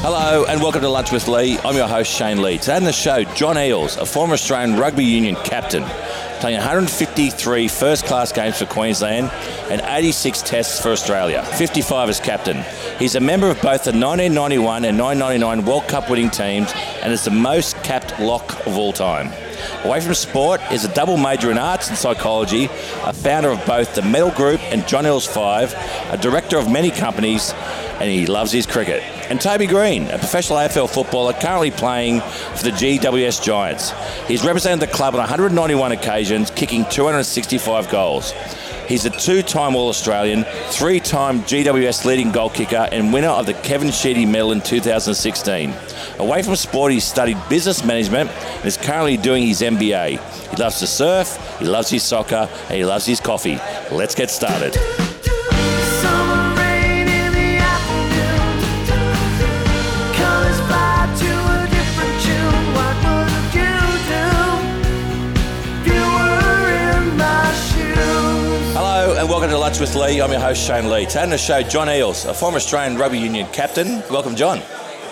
Hello 0.00 0.44
and 0.44 0.62
welcome 0.62 0.80
to 0.82 0.88
Lunch 0.88 1.10
with 1.10 1.26
Lee. 1.26 1.58
I'm 1.58 1.74
your 1.74 1.88
host 1.88 2.12
Shane 2.12 2.40
Lee. 2.40 2.56
Today 2.56 2.76
on 2.76 2.84
the 2.84 2.92
show, 2.92 3.24
John 3.34 3.56
Eales, 3.56 4.00
a 4.00 4.06
former 4.06 4.34
Australian 4.34 4.78
rugby 4.78 5.04
union 5.04 5.34
captain, 5.42 5.82
playing 6.38 6.56
153 6.56 7.66
first-class 7.66 8.30
games 8.30 8.60
for 8.60 8.66
Queensland 8.66 9.28
and 9.70 9.82
86 9.84 10.42
tests 10.42 10.80
for 10.80 10.90
Australia. 10.90 11.42
55 11.42 12.10
as 12.10 12.20
captain. 12.20 12.64
He's 13.00 13.16
a 13.16 13.20
member 13.20 13.50
of 13.50 13.56
both 13.56 13.82
the 13.82 13.90
1991 13.90 14.84
and 14.84 14.96
1999 14.96 15.64
World 15.66 15.88
Cup 15.88 16.08
winning 16.08 16.30
teams 16.30 16.72
and 17.02 17.12
is 17.12 17.24
the 17.24 17.32
most 17.32 17.76
capped 17.82 18.20
lock 18.20 18.66
of 18.68 18.78
all 18.78 18.92
time. 18.92 19.32
Away 19.84 20.00
from 20.00 20.14
sport, 20.14 20.60
is 20.72 20.84
a 20.84 20.94
double 20.94 21.16
major 21.16 21.50
in 21.50 21.58
arts 21.58 21.88
and 21.88 21.96
psychology, 21.96 22.66
a 23.04 23.12
founder 23.12 23.50
of 23.50 23.64
both 23.66 23.94
the 23.94 24.02
Mettle 24.02 24.30
Group 24.30 24.60
and 24.72 24.86
John 24.86 25.04
Eales 25.04 25.26
5, 25.26 25.74
a 26.12 26.16
director 26.16 26.58
of 26.58 26.70
many 26.70 26.90
companies, 26.90 27.52
and 28.00 28.10
he 28.10 28.26
loves 28.26 28.52
his 28.52 28.66
cricket. 28.66 29.02
And 29.30 29.40
Toby 29.40 29.66
Green, 29.66 30.04
a 30.04 30.18
professional 30.18 30.58
AFL 30.58 30.88
footballer 30.88 31.34
currently 31.34 31.70
playing 31.70 32.20
for 32.20 32.64
the 32.64 32.70
GWS 32.70 33.42
Giants. 33.42 33.92
He's 34.26 34.44
represented 34.44 34.80
the 34.80 34.92
club 34.92 35.14
on 35.14 35.20
191 35.20 35.92
occasions, 35.92 36.50
kicking 36.50 36.84
265 36.86 37.90
goals. 37.90 38.32
He's 38.88 39.04
a 39.04 39.10
two 39.10 39.42
time 39.42 39.76
All 39.76 39.90
Australian, 39.90 40.44
three 40.70 40.98
time 40.98 41.42
GWS 41.42 42.06
leading 42.06 42.32
goal 42.32 42.48
kicker, 42.48 42.88
and 42.90 43.12
winner 43.12 43.28
of 43.28 43.44
the 43.44 43.52
Kevin 43.52 43.90
Sheedy 43.90 44.24
Medal 44.24 44.52
in 44.52 44.62
2016. 44.62 45.74
Away 46.18 46.42
from 46.42 46.56
sport, 46.56 46.92
he 46.92 46.98
studied 46.98 47.36
business 47.50 47.84
management 47.84 48.30
and 48.30 48.64
is 48.64 48.78
currently 48.78 49.18
doing 49.18 49.46
his 49.46 49.60
MBA. 49.60 50.18
He 50.50 50.56
loves 50.56 50.78
to 50.78 50.86
surf, 50.86 51.58
he 51.58 51.66
loves 51.66 51.90
his 51.90 52.02
soccer, 52.02 52.48
and 52.68 52.74
he 52.74 52.84
loves 52.86 53.04
his 53.04 53.20
coffee. 53.20 53.58
Let's 53.92 54.14
get 54.14 54.30
started. 54.30 54.74
And 69.68 69.76
Lunch 69.76 69.86
with 69.86 70.02
Lee. 70.02 70.22
I'm 70.22 70.30
your 70.30 70.40
host 70.40 70.66
Shane 70.66 70.88
Lee. 70.88 71.04
Today 71.04 71.24
on 71.24 71.28
the 71.28 71.36
show, 71.36 71.62
John 71.62 71.88
Eales, 71.88 72.26
a 72.26 72.32
former 72.32 72.56
Australian 72.56 72.96
rugby 72.96 73.18
union 73.18 73.46
captain. 73.52 74.02
Welcome, 74.10 74.34
John. 74.34 74.60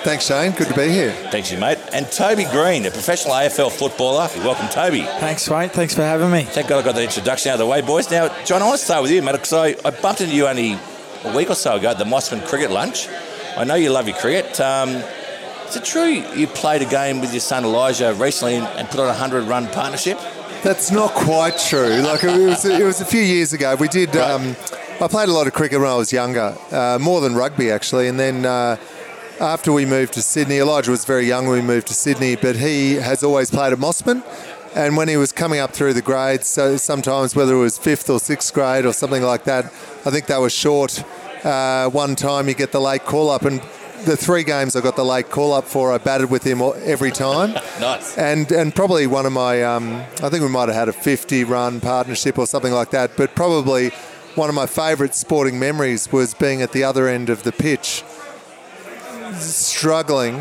Thanks, 0.02 0.24
Shane. 0.24 0.52
Good 0.52 0.68
to 0.68 0.74
be 0.74 0.88
here. 0.88 1.12
Thanks, 1.30 1.52
you 1.52 1.58
mate. 1.58 1.76
And 1.92 2.10
Toby 2.10 2.44
Green, 2.44 2.86
a 2.86 2.90
professional 2.90 3.34
AFL 3.34 3.70
footballer. 3.70 4.30
Welcome, 4.38 4.68
Toby. 4.68 5.02
Thanks, 5.02 5.50
mate. 5.50 5.72
Thanks 5.72 5.94
for 5.94 6.00
having 6.00 6.30
me. 6.30 6.44
Thank 6.44 6.68
God 6.68 6.80
I 6.80 6.86
got 6.86 6.94
the 6.94 7.02
introduction 7.02 7.50
out 7.50 7.56
of 7.56 7.58
the 7.58 7.66
way, 7.66 7.82
boys. 7.82 8.10
Now, 8.10 8.28
John, 8.44 8.62
I 8.62 8.66
want 8.66 8.78
to 8.78 8.84
start 8.86 9.02
with 9.02 9.10
you, 9.10 9.20
mate, 9.20 9.32
because 9.32 9.52
I, 9.52 9.76
I 9.84 9.90
bumped 9.90 10.22
into 10.22 10.34
you 10.34 10.46
only 10.46 10.78
a 11.24 11.36
week 11.36 11.50
or 11.50 11.54
so 11.54 11.76
ago 11.76 11.90
at 11.90 11.98
the 11.98 12.04
Mosman 12.04 12.42
Cricket 12.48 12.70
Lunch. 12.70 13.08
I 13.58 13.64
know 13.64 13.74
you 13.74 13.90
love 13.90 14.08
your 14.08 14.16
cricket. 14.16 14.58
Um, 14.58 14.88
is 15.68 15.76
it 15.76 15.84
true 15.84 16.06
you 16.06 16.46
played 16.46 16.80
a 16.80 16.86
game 16.86 17.20
with 17.20 17.30
your 17.32 17.40
son 17.40 17.66
Elijah 17.66 18.14
recently 18.14 18.54
and, 18.54 18.66
and 18.78 18.88
put 18.88 19.00
on 19.00 19.06
a 19.06 19.08
100 19.08 19.44
run 19.44 19.66
partnership? 19.66 20.18
That's 20.62 20.90
not 20.90 21.12
quite 21.12 21.58
true. 21.58 22.00
Like 22.02 22.24
it 22.24 22.38
was, 22.38 22.64
it 22.64 22.84
was 22.84 23.00
a 23.00 23.04
few 23.04 23.20
years 23.20 23.52
ago. 23.52 23.76
We 23.76 23.88
did. 23.88 24.16
Um, 24.16 24.56
I 25.00 25.08
played 25.08 25.28
a 25.28 25.32
lot 25.32 25.46
of 25.46 25.52
cricket 25.52 25.78
when 25.78 25.88
I 25.88 25.94
was 25.94 26.12
younger, 26.12 26.56
uh, 26.72 26.98
more 27.00 27.20
than 27.20 27.34
rugby 27.34 27.70
actually. 27.70 28.08
And 28.08 28.18
then 28.18 28.44
uh, 28.44 28.76
after 29.40 29.72
we 29.72 29.84
moved 29.84 30.14
to 30.14 30.22
Sydney, 30.22 30.58
Elijah 30.58 30.90
was 30.90 31.04
very 31.04 31.26
young 31.26 31.46
when 31.46 31.60
we 31.60 31.66
moved 31.66 31.86
to 31.88 31.94
Sydney, 31.94 32.36
but 32.36 32.56
he 32.56 32.94
has 32.94 33.22
always 33.22 33.50
played 33.50 33.72
at 33.72 33.78
Mosman. 33.78 34.24
And 34.74 34.96
when 34.96 35.08
he 35.08 35.16
was 35.16 35.32
coming 35.32 35.60
up 35.60 35.72
through 35.72 35.94
the 35.94 36.02
grades, 36.02 36.46
so 36.46 36.76
sometimes 36.76 37.36
whether 37.36 37.54
it 37.54 37.58
was 37.58 37.78
fifth 37.78 38.10
or 38.10 38.18
sixth 38.18 38.52
grade 38.52 38.84
or 38.84 38.92
something 38.92 39.22
like 39.22 39.44
that, 39.44 39.66
I 40.04 40.10
think 40.10 40.26
they 40.26 40.38
were 40.38 40.50
short. 40.50 41.04
Uh, 41.44 41.88
one 41.90 42.16
time 42.16 42.48
you 42.48 42.54
get 42.54 42.72
the 42.72 42.80
late 42.80 43.04
call 43.04 43.30
up, 43.30 43.42
and 43.42 43.62
the 44.06 44.16
three 44.16 44.44
games 44.44 44.74
I 44.76 44.80
got 44.80 44.96
the 44.96 45.04
late 45.04 45.30
call 45.30 45.52
up 45.52 45.64
for, 45.64 45.92
I 45.92 45.98
batted 45.98 46.30
with 46.30 46.44
him 46.44 46.62
every 46.84 47.10
time. 47.10 47.54
Nice. 47.76 48.16
And 48.16 48.50
and 48.52 48.74
probably 48.74 49.06
one 49.06 49.26
of 49.26 49.32
my, 49.32 49.62
um, 49.62 49.96
I 50.22 50.30
think 50.30 50.42
we 50.42 50.48
might 50.48 50.68
have 50.68 50.74
had 50.74 50.88
a 50.88 50.94
50 50.94 51.44
run 51.44 51.78
partnership 51.78 52.38
or 52.38 52.46
something 52.46 52.72
like 52.72 52.90
that. 52.92 53.18
But 53.18 53.34
probably 53.34 53.90
one 54.34 54.48
of 54.48 54.54
my 54.54 54.64
favourite 54.66 55.14
sporting 55.14 55.58
memories 55.58 56.10
was 56.10 56.32
being 56.32 56.62
at 56.62 56.72
the 56.72 56.84
other 56.84 57.06
end 57.06 57.28
of 57.28 57.42
the 57.42 57.52
pitch, 57.52 58.02
struggling 59.34 60.36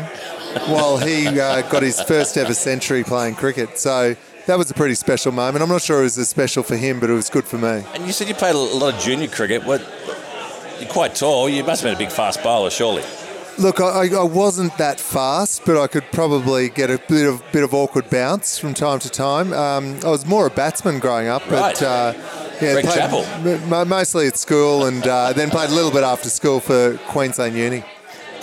while 0.68 0.96
he 0.96 1.26
uh, 1.26 1.60
got 1.68 1.82
his 1.82 2.00
first 2.00 2.38
ever 2.38 2.54
century 2.54 3.04
playing 3.04 3.34
cricket. 3.34 3.78
So 3.78 4.16
that 4.46 4.56
was 4.56 4.70
a 4.70 4.74
pretty 4.74 4.94
special 4.94 5.32
moment. 5.32 5.62
I'm 5.62 5.68
not 5.68 5.82
sure 5.82 6.00
it 6.00 6.04
was 6.04 6.16
as 6.16 6.30
special 6.30 6.62
for 6.62 6.76
him, 6.76 7.00
but 7.00 7.10
it 7.10 7.14
was 7.14 7.28
good 7.28 7.44
for 7.44 7.58
me. 7.58 7.84
And 7.94 8.06
you 8.06 8.12
said 8.12 8.28
you 8.28 8.34
played 8.34 8.54
a 8.54 8.58
lot 8.58 8.94
of 8.94 9.00
junior 9.00 9.28
cricket. 9.28 9.64
What? 9.64 9.82
You're 10.80 10.88
quite 10.88 11.14
tall. 11.14 11.48
You 11.48 11.64
must 11.64 11.82
have 11.82 11.90
been 11.90 11.96
a 11.96 12.08
big 12.08 12.14
fast 12.14 12.42
bowler, 12.42 12.70
surely. 12.70 13.02
Look, 13.58 13.80
I, 13.80 14.08
I 14.14 14.22
wasn't 14.22 14.76
that 14.76 15.00
fast, 15.00 15.64
but 15.64 15.80
I 15.80 15.86
could 15.86 16.04
probably 16.12 16.68
get 16.68 16.90
a 16.90 16.98
bit 17.08 17.26
of 17.26 17.42
bit 17.52 17.64
of 17.64 17.72
awkward 17.72 18.10
bounce 18.10 18.58
from 18.58 18.74
time 18.74 18.98
to 18.98 19.08
time. 19.08 19.52
Um, 19.54 19.98
I 20.04 20.10
was 20.10 20.26
more 20.26 20.46
a 20.46 20.50
batsman 20.50 20.98
growing 20.98 21.28
up, 21.28 21.42
but 21.48 21.80
Right. 21.80 21.82
uh, 21.82 22.12
yeah, 22.60 22.72
Greg 22.74 22.84
played 22.84 22.96
Chappell. 22.98 23.24
m- 23.24 23.72
m- 23.72 23.88
mostly 23.88 24.26
at 24.26 24.36
school, 24.36 24.84
and 24.84 25.06
uh, 25.06 25.32
then 25.32 25.48
played 25.48 25.70
a 25.70 25.74
little 25.74 25.90
bit 25.90 26.02
after 26.04 26.28
school 26.28 26.60
for 26.60 26.98
Queensland 27.08 27.56
Uni. 27.56 27.82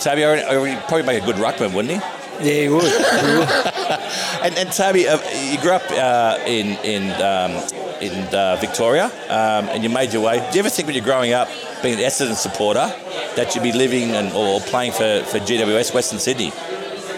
Toby, 0.00 0.24
I 0.24 0.34
I 0.72 0.76
probably 0.88 1.06
make 1.06 1.22
a 1.22 1.26
good 1.26 1.36
ruckman, 1.36 1.72
wouldn't 1.74 1.94
he? 2.02 2.48
Yeah, 2.48 2.62
he 2.62 2.68
would. 2.68 2.82
Would. 2.82 3.48
And, 4.44 4.54
and 4.58 4.70
Toby, 4.72 5.08
uh, 5.08 5.18
you 5.50 5.58
grew 5.60 5.70
up 5.72 5.88
uh, 5.92 6.38
in 6.46 6.76
in 6.84 7.04
um, 7.22 7.52
in 8.00 8.12
uh, 8.34 8.56
Victoria, 8.60 9.06
um, 9.28 9.68
and 9.68 9.82
you 9.82 9.88
made 9.88 10.12
your 10.12 10.22
way. 10.22 10.38
Do 10.38 10.54
you 10.54 10.60
ever 10.60 10.70
think 10.70 10.86
when 10.86 10.94
you're 10.94 11.04
growing 11.04 11.32
up, 11.32 11.48
being 11.82 11.94
an 11.94 12.00
Essendon 12.00 12.34
supporter, 12.34 12.92
that 13.36 13.54
you'd 13.54 13.62
be 13.62 13.72
living 13.72 14.10
and 14.10 14.32
or 14.32 14.60
playing 14.60 14.92
for, 14.92 15.22
for 15.24 15.38
GWS 15.38 15.94
Western 15.94 16.18
Sydney? 16.18 16.52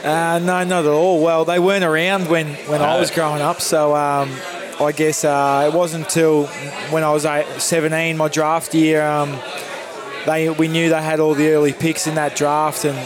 Uh, 0.04 0.38
no, 0.38 0.62
not 0.62 0.84
at 0.84 0.86
all. 0.86 1.22
Well, 1.22 1.44
they 1.44 1.58
weren't 1.58 1.84
around 1.84 2.28
when, 2.28 2.46
when 2.68 2.80
I 2.80 2.98
was 3.00 3.10
growing 3.10 3.42
up, 3.42 3.60
so 3.60 3.96
um, 3.96 4.30
I 4.80 4.92
guess 4.92 5.24
uh, 5.24 5.70
it 5.72 5.76
wasn't 5.76 6.04
until 6.04 6.46
when 6.90 7.02
I 7.02 7.10
was 7.10 7.24
eight, 7.24 7.46
17, 7.60 8.16
my 8.16 8.28
draft 8.28 8.74
year, 8.74 9.02
um, 9.02 9.36
they 10.26 10.50
we 10.50 10.68
knew 10.68 10.90
they 10.90 11.02
had 11.02 11.20
all 11.20 11.34
the 11.34 11.48
early 11.50 11.72
picks 11.72 12.06
in 12.06 12.16
that 12.16 12.36
draft, 12.36 12.84
and 12.84 12.98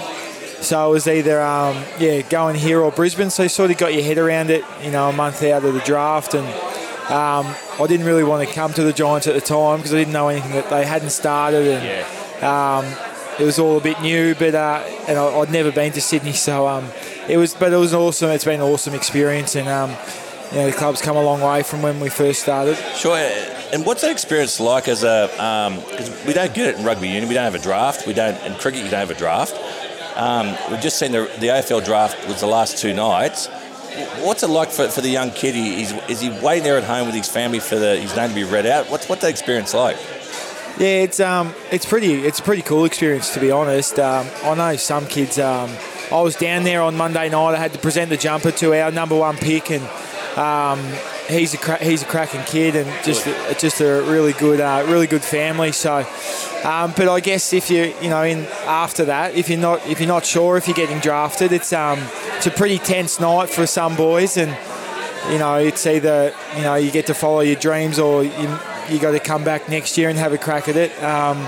so 0.63 0.89
it 0.89 0.93
was 0.93 1.07
either 1.07 1.41
um, 1.41 1.83
yeah 1.99 2.23
going 2.23 2.57
here 2.57 2.81
or 2.81 2.91
Brisbane. 2.91 3.31
So 3.31 3.45
you 3.45 3.49
sort 3.49 3.71
of 3.71 3.79
got 3.79 3.95
your 3.95 4.03
head 4.03 4.19
around 4.19 4.51
it, 4.51 4.65
you 4.83 4.91
know, 4.91 5.09
a 5.09 5.13
month 5.13 5.43
out 5.43 5.65
of 5.65 5.75
the 5.75 5.81
draft, 5.81 6.35
and 6.35 6.47
um, 7.10 7.54
I 7.81 7.87
didn't 7.88 8.06
really 8.06 8.22
want 8.22 8.48
to 8.48 8.54
come 8.54 8.72
to 8.75 8.84
the 8.84 8.93
Giants 8.93 9.26
at 9.26 9.34
the 9.34 9.41
time 9.41 9.78
because 9.78 9.93
I 9.93 9.98
didn't 9.98 10.12
know 10.12 10.28
anything 10.28 10.53
that 10.53 10.71
they 10.71 10.84
hadn't 10.84 11.10
started, 11.10 11.66
and 11.66 12.44
um, 12.44 12.84
it 13.38 13.44
was 13.44 13.59
all 13.59 13.78
a 13.78 13.81
bit 13.81 14.00
new. 14.00 14.34
But 14.34 14.54
uh, 14.54 14.84
and 15.09 15.19
I, 15.19 15.38
I'd 15.38 15.50
never 15.50 15.72
been 15.72 15.93
to 15.93 16.00
Sydney, 16.00 16.32
so 16.32 16.69
um, 16.69 16.87
it 17.28 17.37
was. 17.37 17.54
But 17.54 17.72
it 17.72 17.76
was 17.76 17.94
awesome. 17.94 18.31
It's 18.31 18.44
been 18.44 18.60
an 18.60 18.66
awesome 18.66 18.94
experience, 18.94 19.56
and 19.56 19.69
um, 19.69 19.91
you 20.53 20.59
know, 20.59 20.71
the 20.71 20.76
club's 20.76 21.03
come 21.03 21.16
a 21.16 21.22
long 21.22 21.41
way 21.41 21.62
from 21.62 21.82
when 21.82 21.98
we 21.98 22.09
first 22.09 22.43
started. 22.43 22.76
Sure. 22.94 23.16
And 23.72 23.87
what's 23.87 24.03
that 24.03 24.10
experience 24.10 24.60
like 24.60 24.88
as 24.88 25.03
a? 25.03 25.28
Because 25.91 26.27
we 26.27 26.32
don't 26.32 26.54
get 26.54 26.69
it 26.69 26.78
in 26.78 26.84
rugby 26.84 27.09
union. 27.09 27.28
We 27.28 27.34
don't 27.34 27.44
have 27.44 27.54
a 27.54 27.59
draft. 27.59 28.06
We 28.06 28.15
don't 28.15 28.41
in 28.44 28.54
cricket. 28.54 28.84
You 28.84 28.91
don't 28.91 29.00
have 29.00 29.10
a 29.10 29.15
draft. 29.15 29.54
Um, 30.16 30.56
we've 30.71 30.81
just 30.81 30.98
seen 30.98 31.12
the, 31.12 31.31
the 31.38 31.47
AFL 31.48 31.84
draft 31.84 32.27
was 32.28 32.41
the 32.41 32.47
last 32.47 32.78
two 32.78 32.92
nights. 32.92 33.48
What's 34.25 34.43
it 34.43 34.49
like 34.49 34.71
for, 34.71 34.89
for 34.89 35.01
the 35.01 35.09
young 35.09 35.31
kid? 35.31 35.55
He, 35.55 35.83
is 35.83 36.21
he 36.21 36.31
waiting 36.31 36.65
there 36.65 36.77
at 36.77 36.84
home 36.84 37.06
with 37.06 37.15
his 37.15 37.28
family 37.28 37.59
for 37.59 37.77
the, 37.77 37.97
his 37.97 38.15
name 38.15 38.28
to 38.31 38.34
be 38.34 38.45
read 38.45 38.67
out? 38.67 38.91
What's 38.91 39.09
what's 39.09 39.23
that 39.23 39.31
experience 39.31 39.75
like? 39.75 39.97
Yeah, 40.78 41.03
it's 41.03 41.21
um, 41.21 41.55
it's 41.71 41.84
pretty, 41.84 42.15
it's 42.15 42.39
a 42.39 42.43
pretty 42.43 42.62
cool 42.62 42.84
experience 42.84 43.34
to 43.34 43.41
be 43.41 43.51
honest. 43.51 43.99
Um, 43.99 44.27
I 44.45 44.55
know 44.55 44.77
some 44.77 45.06
kids. 45.06 45.39
Um, 45.39 45.71
I 46.11 46.21
was 46.23 46.37
down 46.37 46.65
there 46.65 46.83
on 46.83 46.97
Monday 46.97 47.28
night. 47.28 47.55
I 47.55 47.59
had 47.59 47.73
to 47.73 47.78
present 47.78 48.11
the 48.11 48.17
jumper 48.17 48.51
to 48.51 48.75
our 48.81 48.91
number 48.91 49.17
one 49.17 49.37
pick, 49.37 49.71
and 49.71 49.84
um, 50.39 50.81
he's 51.28 51.55
a 51.55 51.59
cra- 51.59 51.84
he's 51.84 52.03
a 52.03 52.07
cracking 52.07 52.43
kid, 52.45 52.77
and 52.77 53.05
just 53.05 53.27
a, 53.27 53.57
just 53.59 53.81
a 53.81 54.03
really 54.03 54.33
good, 54.33 54.61
uh, 54.61 54.84
really 54.89 55.07
good 55.07 55.22
family. 55.22 55.72
So, 55.72 55.99
um, 56.65 56.93
but 56.97 57.09
I 57.09 57.21
guess 57.21 57.53
if 57.53 57.71
you 57.71 57.95
you 58.01 58.09
know 58.09 58.22
in 58.22 58.47
after 58.67 59.05
that, 59.07 59.34
if 59.34 59.48
you're 59.48 59.59
not 59.59 59.87
if 59.87 60.01
you're 60.01 60.09
not 60.09 60.25
sure 60.25 60.57
if 60.57 60.66
you're 60.66 60.75
getting 60.75 60.98
drafted, 60.98 61.53
it's 61.53 61.72
um, 61.72 61.98
it's 62.41 62.47
a 62.47 62.51
pretty 62.51 62.78
tense 62.78 63.21
night 63.21 63.51
for 63.51 63.66
some 63.66 63.97
boys, 63.97 64.39
and 64.39 64.51
you 65.31 65.39
know, 65.39 65.57
it's 65.57 65.87
either 65.87 66.33
you 66.57 66.63
know 66.63 66.75
you 66.75 66.91
get 66.91 67.07
to 67.09 67.15
follow 67.15 67.41
your 67.41 67.57
dreams 67.57 67.98
or 67.98 68.25
you 68.25 68.59
you 68.89 68.98
got 68.98 69.10
to 69.10 69.21
come 69.21 69.45
back 69.45 69.69
next 69.69 69.98
year 69.98 70.09
and 70.09 70.19
have 70.19 70.33
a 70.33 70.39
crack 70.39 70.66
at 70.66 70.75
it. 70.75 70.91
Um, 71.03 71.47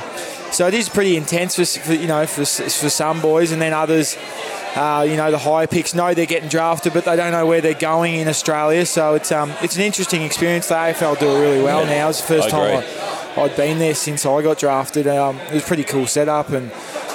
so 0.52 0.68
it 0.68 0.74
is 0.74 0.90
pretty 0.90 1.16
intense 1.16 1.56
for, 1.56 1.64
for 1.64 1.94
you 1.94 2.06
know 2.06 2.26
for, 2.26 2.44
for 2.44 2.90
some 2.90 3.22
boys, 3.22 3.52
and 3.52 3.62
then 3.62 3.72
others, 3.72 4.18
uh, 4.76 5.06
you 5.08 5.16
know, 5.16 5.30
the 5.30 5.38
higher 5.38 5.66
picks 5.66 5.94
know 5.94 6.12
they're 6.12 6.26
getting 6.26 6.50
drafted, 6.50 6.92
but 6.92 7.06
they 7.06 7.16
don't 7.16 7.32
know 7.32 7.46
where 7.46 7.62
they're 7.62 7.72
going 7.72 8.16
in 8.16 8.28
Australia. 8.28 8.84
So 8.84 9.14
it's 9.14 9.32
um 9.32 9.50
it's 9.62 9.76
an 9.76 9.82
interesting 9.82 10.20
experience. 10.20 10.68
The 10.68 10.74
AFL 10.74 11.18
do 11.18 11.26
it 11.26 11.40
really 11.40 11.62
well 11.62 11.86
now. 11.86 12.10
It's 12.10 12.20
the 12.20 12.26
first 12.26 12.48
I 12.48 12.50
time. 12.50 12.84
I, 13.38 13.40
I'd 13.44 13.56
been 13.56 13.78
there 13.78 13.94
since 13.94 14.26
I 14.26 14.42
got 14.42 14.58
drafted. 14.58 15.06
Um, 15.06 15.38
it 15.38 15.54
was 15.54 15.62
a 15.62 15.66
pretty 15.66 15.84
cool 15.84 16.06
setup, 16.06 16.50
and 16.50 16.70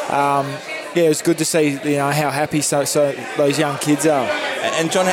um, 0.10 0.52
yeah, 0.96 1.04
it 1.04 1.10
was 1.10 1.22
good 1.22 1.38
to 1.38 1.46
see 1.46 1.70
you 1.84 1.98
know 1.98 2.12
how 2.12 2.30
happy 2.30 2.62
so, 2.62 2.86
so 2.86 3.12
those 3.38 3.60
young 3.60 3.78
kids 3.80 4.06
are. 4.06 4.26
And 4.26 4.76
and 4.76 4.92
John, 4.92 5.06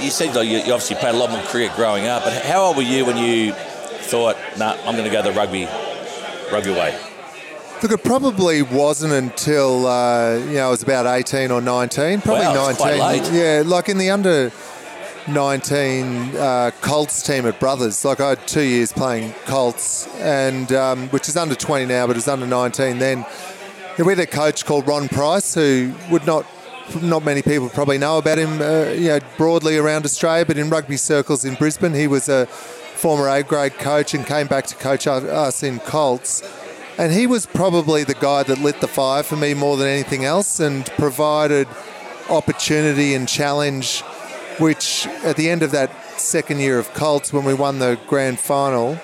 you 0.00 0.10
said 0.10 0.34
like, 0.34 0.46
you 0.48 0.58
you 0.58 0.72
obviously 0.72 0.96
played 0.96 1.14
a 1.14 1.18
lot 1.18 1.30
more 1.30 1.42
cricket 1.44 1.74
growing 1.76 2.06
up, 2.06 2.24
but 2.24 2.32
how 2.44 2.62
old 2.62 2.76
were 2.76 2.82
you 2.82 3.04
when 3.06 3.16
you 3.16 3.52
thought, 3.52 4.36
nah, 4.58 4.76
I'm 4.84 4.96
going 4.96 5.04
to 5.04 5.10
go 5.10 5.22
the 5.22 5.32
rugby, 5.32 5.66
rugby 6.52 6.70
way? 6.72 6.98
Look, 7.82 7.92
it 7.92 8.04
probably 8.04 8.62
wasn't 8.62 9.12
until 9.12 9.86
uh, 9.86 10.36
you 10.38 10.54
know 10.54 10.68
I 10.68 10.70
was 10.70 10.82
about 10.82 11.06
eighteen 11.06 11.50
or 11.50 11.60
nineteen, 11.60 12.20
probably 12.20 12.44
Wow, 12.46 12.68
it's 12.68 12.78
quite 12.78 12.98
nineteen. 12.98 13.32
late. 13.34 13.40
Yeah, 13.40 13.62
like 13.66 13.88
in 13.88 13.98
the 13.98 14.10
under 14.10 14.52
nineteen 15.28 16.34
uh, 16.36 16.70
Colts 16.80 17.22
team 17.22 17.46
at 17.46 17.58
Brothers. 17.60 18.04
Like 18.04 18.20
I 18.20 18.30
had 18.30 18.46
two 18.46 18.62
years 18.62 18.92
playing 18.92 19.32
Colts, 19.46 20.06
and 20.18 20.72
um, 20.72 21.08
which 21.08 21.28
is 21.28 21.36
under 21.36 21.54
twenty 21.54 21.86
now, 21.86 22.06
but 22.06 22.16
it's 22.16 22.28
under 22.28 22.46
nineteen 22.46 22.98
then. 22.98 23.26
We 23.98 24.06
had 24.06 24.18
a 24.18 24.26
coach 24.26 24.66
called 24.66 24.88
Ron 24.88 25.08
Price 25.08 25.54
who 25.54 25.94
would 26.10 26.26
not. 26.26 26.46
Not 27.00 27.24
many 27.24 27.40
people 27.40 27.70
probably 27.70 27.96
know 27.96 28.18
about 28.18 28.36
him, 28.36 28.60
uh, 28.60 28.90
you 28.90 29.08
know, 29.08 29.20
broadly 29.38 29.78
around 29.78 30.04
Australia, 30.04 30.44
but 30.44 30.58
in 30.58 30.68
rugby 30.68 30.98
circles 30.98 31.42
in 31.42 31.54
Brisbane, 31.54 31.94
he 31.94 32.06
was 32.06 32.28
a 32.28 32.44
former 32.44 33.26
A 33.26 33.42
grade 33.42 33.78
coach 33.78 34.12
and 34.12 34.26
came 34.26 34.48
back 34.48 34.66
to 34.66 34.74
coach 34.74 35.06
us 35.06 35.62
in 35.62 35.78
Colts. 35.78 36.42
And 36.98 37.10
he 37.10 37.26
was 37.26 37.46
probably 37.46 38.04
the 38.04 38.14
guy 38.14 38.42
that 38.42 38.58
lit 38.58 38.82
the 38.82 38.86
fire 38.86 39.22
for 39.22 39.36
me 39.36 39.54
more 39.54 39.78
than 39.78 39.88
anything 39.88 40.26
else 40.26 40.60
and 40.60 40.84
provided 40.98 41.66
opportunity 42.28 43.14
and 43.14 43.26
challenge, 43.26 44.02
which 44.58 45.06
at 45.24 45.36
the 45.36 45.48
end 45.48 45.62
of 45.62 45.70
that 45.70 45.90
second 46.20 46.60
year 46.60 46.78
of 46.78 46.92
Colts, 46.92 47.32
when 47.32 47.44
we 47.44 47.54
won 47.54 47.78
the 47.78 47.98
grand 48.06 48.38
final, 48.38 49.00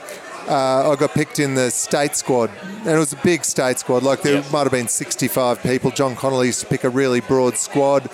uh, 0.48 0.90
I 0.90 0.96
got 0.96 1.12
picked 1.14 1.38
in 1.38 1.54
the 1.54 1.70
state 1.70 2.16
squad. 2.16 2.50
And 2.80 2.88
it 2.88 2.98
was 2.98 3.12
a 3.12 3.16
big 3.16 3.44
state 3.44 3.78
squad. 3.78 4.02
Like 4.02 4.22
there 4.22 4.36
Yep. 4.36 4.50
might 4.52 4.62
have 4.62 4.72
been 4.72 4.88
65 4.88 5.62
people. 5.62 5.90
John 5.90 6.16
Connolly 6.16 6.46
used 6.48 6.60
to 6.60 6.66
pick 6.66 6.84
a 6.84 6.88
really 6.90 7.20
broad 7.20 7.56
squad. 7.56 8.08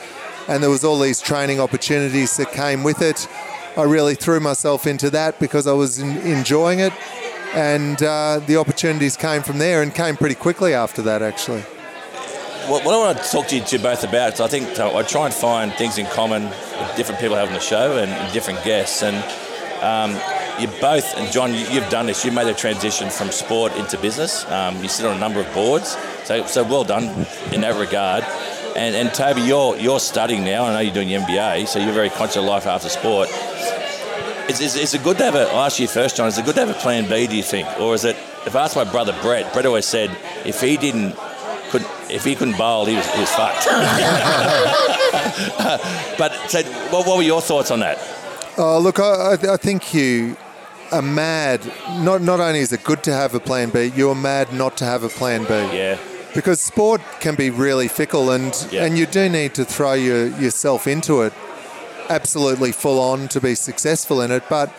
And 0.48 0.62
there 0.62 0.70
was 0.70 0.84
all 0.84 0.98
these 0.98 1.20
training 1.20 1.60
opportunities 1.60 2.36
that 2.36 2.52
came 2.52 2.82
with 2.82 3.02
it. 3.02 3.26
I 3.76 3.82
really 3.82 4.14
threw 4.14 4.40
myself 4.40 4.86
into 4.86 5.10
that 5.10 5.38
because 5.38 5.66
I 5.66 5.72
was 5.72 5.98
en- 6.00 6.18
enjoying 6.18 6.78
it 6.80 6.92
and 7.54 8.02
uh, 8.02 8.40
the 8.46 8.56
opportunities 8.56 9.16
came 9.16 9.42
from 9.42 9.58
there 9.58 9.82
and 9.82 9.94
came 9.94 10.16
pretty 10.16 10.34
quickly 10.34 10.74
after 10.74 11.00
that 11.02 11.22
actually 11.22 11.60
What, 12.70 12.84
what 12.84 12.94
I 12.94 12.98
want 12.98 13.18
to 13.18 13.30
talk 13.30 13.46
to 13.48 13.56
you 13.56 13.62
two 13.62 13.78
both 13.78 14.02
about 14.02 14.34
is 14.34 14.40
I 14.40 14.48
think 14.48 14.78
uh, 14.78 14.96
I 14.96 15.02
try 15.02 15.26
and 15.26 15.34
find 15.34 15.72
things 15.74 15.98
in 15.98 16.06
common 16.06 16.44
with 16.44 16.92
different 16.96 17.20
people 17.20 17.36
having 17.36 17.54
the 17.54 17.60
show 17.60 17.98
and, 17.98 18.10
and 18.10 18.32
different 18.32 18.62
guests. 18.64 19.02
And 19.02 19.16
um, 19.82 20.18
you 20.60 20.68
both, 20.80 21.16
and 21.16 21.32
John, 21.32 21.52
you, 21.52 21.60
you've 21.70 21.88
done 21.88 22.06
this. 22.06 22.24
You 22.24 22.32
made 22.32 22.46
a 22.48 22.54
transition 22.54 23.10
from 23.10 23.30
sport 23.30 23.72
into 23.76 23.98
business. 23.98 24.44
Um, 24.50 24.82
you 24.82 24.88
sit 24.88 25.06
on 25.06 25.16
a 25.16 25.20
number 25.20 25.40
of 25.40 25.52
boards, 25.54 25.96
so 26.24 26.44
so 26.46 26.62
well 26.64 26.84
done 26.84 27.04
in 27.52 27.60
that 27.62 27.78
regard. 27.78 28.24
And, 28.76 28.94
and 28.94 29.12
Toby, 29.14 29.42
you're 29.42 29.76
you're 29.76 30.00
studying 30.00 30.44
now. 30.44 30.66
I 30.66 30.72
know 30.74 30.80
you're 30.80 30.94
doing 30.94 31.08
your 31.08 31.22
MBA, 31.22 31.66
so 31.66 31.78
you're 31.78 31.92
very 31.92 32.10
conscious 32.10 32.36
of 32.36 32.44
life 32.44 32.66
after 32.66 32.88
sport. 32.88 33.28
Is, 34.48 34.60
is, 34.60 34.76
is 34.76 34.94
it 34.94 35.02
good 35.02 35.18
to 35.18 35.24
have 35.24 35.34
a? 35.34 35.48
I'll 35.48 35.64
ask 35.64 35.80
you 35.80 35.88
first, 35.88 36.16
John. 36.16 36.28
Is 36.28 36.38
it 36.38 36.44
good 36.44 36.54
to 36.54 36.60
have 36.64 36.70
a 36.70 36.78
plan 36.78 37.08
B? 37.08 37.26
Do 37.26 37.36
you 37.36 37.42
think, 37.42 37.66
or 37.80 37.94
is 37.94 38.04
it? 38.04 38.16
If 38.46 38.54
I 38.54 38.62
asked 38.64 38.76
my 38.76 38.84
brother 38.84 39.14
Brett, 39.22 39.52
Brett 39.52 39.66
always 39.66 39.86
said 39.86 40.16
if 40.44 40.60
he 40.60 40.76
didn't 40.76 41.16
could 41.70 41.84
if 42.08 42.24
he 42.24 42.34
couldn't 42.36 42.56
bowl, 42.56 42.86
he 42.86 42.94
was, 42.96 43.06
he 43.14 43.20
was 43.20 43.30
fucked. 43.32 43.66
but 46.18 46.32
so, 46.48 46.62
what, 46.90 47.06
what 47.06 47.16
were 47.16 47.22
your 47.22 47.40
thoughts 47.42 47.70
on 47.70 47.80
that? 47.80 47.98
oh 48.58 48.78
look 48.78 48.98
I- 49.00 49.34
I 49.52 49.56
think 49.58 49.92
you 49.92 50.34
are 50.92 51.02
mad 51.02 51.60
not 52.00 52.22
not 52.22 52.40
only 52.40 52.60
is 52.60 52.72
it 52.72 52.84
good 52.84 53.02
to 53.02 53.12
have 53.12 53.34
a 53.34 53.40
plan 53.40 53.70
b 53.70 53.92
you're 53.96 54.14
mad 54.14 54.52
not 54.52 54.76
to 54.76 54.84
have 54.84 55.02
a 55.02 55.08
plan 55.08 55.42
b 55.44 55.48
Yeah, 55.76 55.98
because 56.34 56.60
sport 56.60 57.00
can 57.20 57.34
be 57.34 57.50
really 57.50 57.88
fickle 57.88 58.30
and 58.30 58.54
Yeah. 58.70 58.84
and 58.84 58.96
you 58.98 59.06
do 59.06 59.28
need 59.28 59.54
to 59.54 59.64
throw 59.64 59.94
your, 59.94 60.28
yourself 60.38 60.86
into 60.86 61.22
it 61.22 61.32
absolutely 62.08 62.72
full 62.72 63.00
on 63.00 63.28
to 63.28 63.40
be 63.40 63.54
successful 63.54 64.20
in 64.20 64.30
it 64.30 64.44
but 64.48 64.72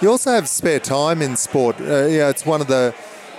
you 0.00 0.10
also 0.10 0.30
have 0.32 0.48
spare 0.48 0.80
time 0.80 1.22
in 1.22 1.36
sport 1.36 1.80
uh, 1.80 2.06
yeah 2.06 2.28
it's 2.28 2.44
one 2.44 2.60
of 2.60 2.66
the 2.66 2.92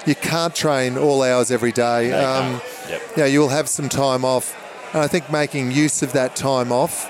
you 0.05 0.15
can't 0.15 0.55
train 0.55 0.97
all 0.97 1.21
hours 1.23 1.51
every 1.51 1.71
day 1.71 2.09
No, 2.09 2.19
you 2.19 2.25
um, 2.25 2.59
can't. 2.59 2.89
Yep. 2.89 3.01
yeah 3.17 3.25
you'll 3.25 3.49
have 3.49 3.67
some 3.67 3.89
time 3.89 4.23
off 4.23 4.55
and 4.93 5.01
i 5.03 5.07
think 5.07 5.29
making 5.29 5.71
use 5.71 6.01
of 6.01 6.13
that 6.13 6.35
time 6.37 6.71
off 6.71 7.09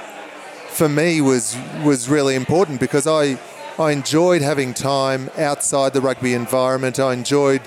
for 0.69 0.89
me 0.89 1.21
was 1.21 1.55
was 1.83 2.09
really 2.09 2.33
important 2.35 2.79
because 2.79 3.05
I 3.05 3.37
I 3.79 3.91
enjoyed 3.91 4.43
having 4.43 4.75
time 4.75 5.31
outside 5.35 5.93
the 5.93 6.01
rugby 6.01 6.35
environment. 6.35 6.99
I 6.99 7.13
enjoyed 7.13 7.61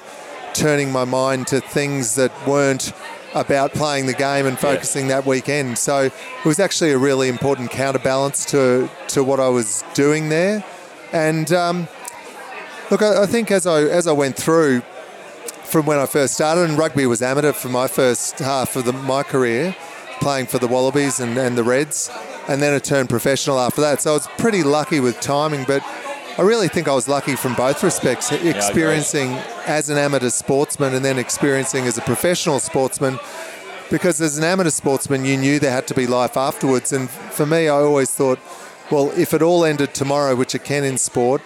turning 0.54 0.92
my 0.92 1.04
mind 1.04 1.48
to 1.48 1.60
things 1.60 2.14
that 2.14 2.32
weren't 2.46 2.92
about 3.34 3.72
playing 3.72 4.06
the 4.06 4.14
game 4.14 4.46
and 4.46 4.56
focusing 4.56 5.08
that 5.08 5.26
weekend. 5.26 5.78
So 5.78 6.02
it 6.04 6.44
was 6.44 6.60
actually 6.60 6.92
a 6.92 6.98
really 6.98 7.28
important 7.28 7.70
counterbalance 7.70 8.44
to 8.46 8.88
to 9.08 9.24
what 9.24 9.40
I 9.40 9.48
was 9.48 9.82
doing 9.94 10.28
there. 10.28 10.64
And 11.12 11.52
um, 11.52 11.88
look, 12.90 13.02
I, 13.02 13.24
I 13.24 13.26
think 13.26 13.50
as 13.50 13.66
I 13.66 13.82
as 13.82 14.06
I 14.06 14.12
went 14.12 14.36
through 14.36 14.82
from 15.64 15.86
when 15.86 15.98
I 15.98 16.06
first 16.06 16.34
started, 16.34 16.70
and 16.70 16.78
rugby 16.78 17.06
was 17.06 17.20
amateur 17.20 17.52
for 17.52 17.68
my 17.68 17.88
first 17.88 18.38
half 18.38 18.76
of 18.76 18.84
the, 18.84 18.92
my 18.92 19.24
career, 19.24 19.74
playing 20.20 20.46
for 20.46 20.58
the 20.58 20.68
Wallabies 20.68 21.18
and, 21.18 21.36
and 21.36 21.58
the 21.58 21.64
Reds, 21.64 22.08
and 22.48 22.62
then 22.62 22.74
it 22.74 22.84
turned 22.84 23.08
professional 23.08 23.58
after 23.58 23.80
that. 23.80 24.02
So 24.02 24.12
I 24.12 24.14
was 24.14 24.28
pretty 24.38 24.62
lucky 24.62 25.00
with 25.00 25.20
timing, 25.20 25.64
but 25.64 25.82
I 26.38 26.42
really 26.42 26.68
think 26.68 26.86
I 26.86 26.94
was 26.94 27.08
lucky 27.08 27.34
from 27.34 27.54
both 27.54 27.82
respects, 27.82 28.30
experiencing 28.30 29.32
as 29.66 29.88
an 29.88 29.96
amateur 29.96 30.28
sportsman 30.28 30.94
and 30.94 31.04
then 31.04 31.18
experiencing 31.18 31.86
as 31.86 31.96
a 31.96 32.02
professional 32.02 32.60
sportsman. 32.60 33.18
Because 33.90 34.20
as 34.20 34.36
an 34.36 34.44
amateur 34.44 34.70
sportsman, 34.70 35.24
you 35.24 35.36
knew 35.36 35.58
there 35.58 35.70
had 35.70 35.86
to 35.86 35.94
be 35.94 36.06
life 36.06 36.36
afterwards. 36.36 36.92
And 36.92 37.08
for 37.08 37.46
me, 37.46 37.68
I 37.68 37.76
always 37.76 38.10
thought, 38.10 38.38
well, 38.90 39.10
if 39.16 39.32
it 39.32 39.42
all 39.42 39.64
ended 39.64 39.94
tomorrow, 39.94 40.34
which 40.34 40.54
it 40.54 40.64
can 40.64 40.84
in 40.84 40.98
sport, 40.98 41.40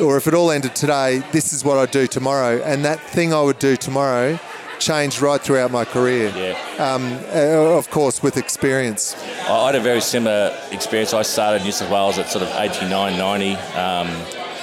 or 0.00 0.16
if 0.16 0.26
it 0.26 0.34
all 0.34 0.50
ended 0.50 0.74
today, 0.74 1.22
this 1.30 1.52
is 1.52 1.64
what 1.64 1.78
I'd 1.78 1.90
do 1.90 2.06
tomorrow. 2.06 2.62
And 2.62 2.84
that 2.84 3.00
thing 3.00 3.32
I 3.32 3.42
would 3.42 3.58
do 3.58 3.76
tomorrow 3.76 4.38
changed 4.80 5.20
right 5.20 5.40
throughout 5.40 5.70
my 5.70 5.84
career. 5.84 6.32
Yeah. 6.34 6.84
Um, 6.84 7.12
uh, 7.32 7.76
of 7.78 7.90
course, 7.90 8.22
with 8.22 8.36
experience. 8.36 9.14
I 9.46 9.60
I 9.60 9.66
had 9.66 9.74
a 9.76 9.80
very 9.80 10.00
similar 10.00 10.56
experience. 10.72 11.14
I 11.14 11.22
started 11.22 11.58
in 11.58 11.64
New 11.64 11.72
South 11.72 11.90
Wales 11.90 12.18
at 12.18 12.28
sort 12.30 12.42
of 12.42 12.50
89, 12.56 13.16
90. 13.18 13.54
Um, 13.54 14.08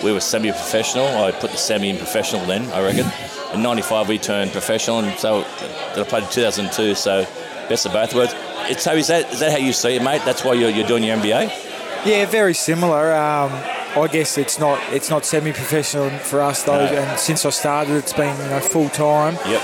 we 0.03 0.11
were 0.11 0.19
semi-professional. 0.19 1.05
I 1.05 1.31
put 1.31 1.51
the 1.51 1.57
semi 1.57 1.89
in 1.89 1.97
professional 1.97 2.45
then, 2.45 2.69
I 2.71 2.83
reckon. 2.83 3.05
In 3.53 3.63
95 3.63 4.09
we 4.09 4.17
turned 4.17 4.51
professional, 4.51 4.99
and 4.99 5.17
so 5.17 5.39
that 5.41 5.99
I 5.99 6.03
played 6.03 6.23
in 6.23 6.29
2002. 6.29 6.95
So 6.95 7.25
best 7.69 7.85
of 7.85 7.93
both 7.93 8.13
worlds. 8.13 8.33
It's, 8.69 8.83
so 8.83 8.93
is 8.93 9.07
that 9.07 9.31
is 9.31 9.39
that 9.39 9.51
how 9.51 9.57
you 9.57 9.71
see 9.71 9.95
it, 9.95 10.03
mate? 10.03 10.21
That's 10.25 10.43
why 10.43 10.51
you're, 10.51 10.69
you're 10.69 10.85
doing 10.85 11.05
your 11.05 11.15
MBA. 11.15 12.05
Yeah, 12.05 12.25
very 12.25 12.53
similar. 12.53 13.13
Um, 13.13 13.51
I 14.03 14.07
guess 14.07 14.37
it's 14.37 14.59
not 14.59 14.79
it's 14.93 15.09
not 15.09 15.25
semi-professional 15.25 16.09
for 16.19 16.41
us 16.41 16.63
though, 16.63 16.85
No. 16.85 16.91
and 16.93 17.19
since 17.19 17.45
I 17.45 17.49
started, 17.51 17.95
it's 17.95 18.13
been 18.13 18.35
you 18.41 18.49
know, 18.49 18.59
full 18.59 18.89
time. 18.89 19.35
Yep. 19.47 19.61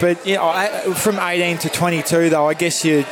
But 0.00 0.26
you 0.26 0.34
know, 0.36 0.44
I, 0.44 0.68
from 0.94 1.18
18 1.18 1.58
to 1.58 1.68
22 1.70 2.30
though, 2.30 2.46
I 2.46 2.54
guess 2.54 2.84
you 2.84 3.04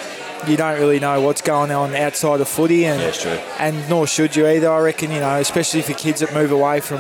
you 0.47 0.57
don't 0.59 0.79
really 0.79 1.01
know 1.01 1.23
what's 1.23 1.41
going 1.41 1.71
on 1.71 1.95
outside 1.97 2.41
of 2.43 2.49
footy, 2.49 2.85
and 2.85 3.01
Yeah, 3.01 3.41
and 3.59 3.89
nor 3.89 4.07
should 4.07 4.37
you 4.37 4.47
either. 4.47 4.71
I 4.71 4.81
reckon 4.81 5.11
you 5.11 5.21
know, 5.21 5.37
especially 5.37 5.81
for 5.83 5.95
kids 5.95 6.21
that 6.21 6.35
move 6.35 6.53
away 6.53 6.81
from 6.81 6.99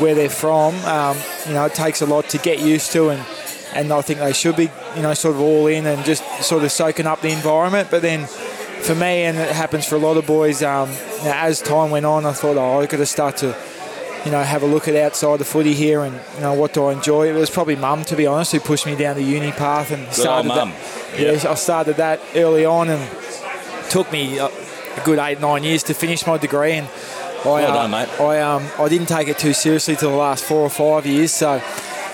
where 0.00 0.14
they're 0.16 0.28
from. 0.28 0.74
Um, 0.84 1.16
you 1.46 1.54
know, 1.54 1.64
it 1.66 1.74
takes 1.74 2.02
a 2.02 2.06
lot 2.06 2.28
to 2.30 2.38
get 2.38 2.58
used 2.58 2.90
to, 2.92 3.10
and 3.10 3.24
and 3.74 3.92
I 3.92 4.02
think 4.02 4.18
they 4.18 4.32
should 4.32 4.56
be 4.56 4.70
you 4.96 5.02
know 5.02 5.14
sort 5.14 5.36
of 5.36 5.40
all 5.40 5.68
in 5.68 5.86
and 5.86 6.04
just 6.04 6.24
sort 6.42 6.64
of 6.64 6.72
soaking 6.72 7.06
up 7.06 7.20
the 7.20 7.30
environment. 7.30 7.88
But 7.92 8.02
then 8.02 8.26
for 8.82 8.94
me, 8.94 9.22
and 9.22 9.38
it 9.38 9.50
happens 9.50 9.86
for 9.86 9.94
a 9.94 9.98
lot 9.98 10.16
of 10.16 10.26
boys, 10.26 10.62
um, 10.62 10.90
as 11.24 11.60
time 11.60 11.90
went 11.90 12.06
on, 12.06 12.26
I 12.26 12.32
thought, 12.32 12.56
oh, 12.56 12.80
I've 12.80 12.88
got 12.88 12.98
to 12.98 13.06
start 13.06 13.38
to 13.38 13.56
you 14.24 14.30
know, 14.30 14.42
have 14.42 14.62
a 14.62 14.66
look 14.66 14.86
at 14.88 14.94
outside 14.94 15.38
the 15.38 15.44
footy 15.44 15.74
here 15.74 16.02
and, 16.02 16.18
you 16.36 16.40
know, 16.42 16.54
what 16.54 16.72
do 16.72 16.84
I 16.84 16.92
enjoy? 16.92 17.28
It 17.28 17.32
was 17.32 17.50
probably 17.50 17.76
mum, 17.76 18.04
to 18.04 18.16
be 18.16 18.26
honest, 18.26 18.52
who 18.52 18.60
pushed 18.60 18.86
me 18.86 18.94
down 18.94 19.16
the 19.16 19.22
uni 19.22 19.50
path 19.50 19.90
and 19.90 20.04
old 20.04 20.14
started 20.14 20.48
mum. 20.48 20.70
that. 20.70 21.20
Yeah. 21.20 21.32
Yeah, 21.32 21.50
I 21.50 21.54
started 21.54 21.96
that 21.96 22.20
early 22.36 22.64
on 22.64 22.88
and 22.88 23.10
took 23.90 24.10
me 24.12 24.38
uh, 24.38 24.48
a 24.48 25.00
good 25.04 25.18
eight, 25.18 25.40
nine 25.40 25.64
years 25.64 25.82
to 25.84 25.94
finish 25.94 26.26
my 26.26 26.38
degree. 26.38 26.74
And 26.74 26.88
I, 27.40 27.44
Well 27.44 27.56
uh, 27.56 27.74
done, 27.74 27.90
mate. 27.90 28.20
I, 28.20 28.40
um, 28.40 28.68
I 28.78 28.88
didn't 28.88 29.08
take 29.08 29.28
it 29.28 29.38
too 29.38 29.52
seriously 29.52 29.96
till 29.96 30.10
the 30.10 30.16
last 30.16 30.44
four 30.44 30.60
or 30.60 30.70
five 30.70 31.04
years. 31.04 31.32
So, 31.32 31.60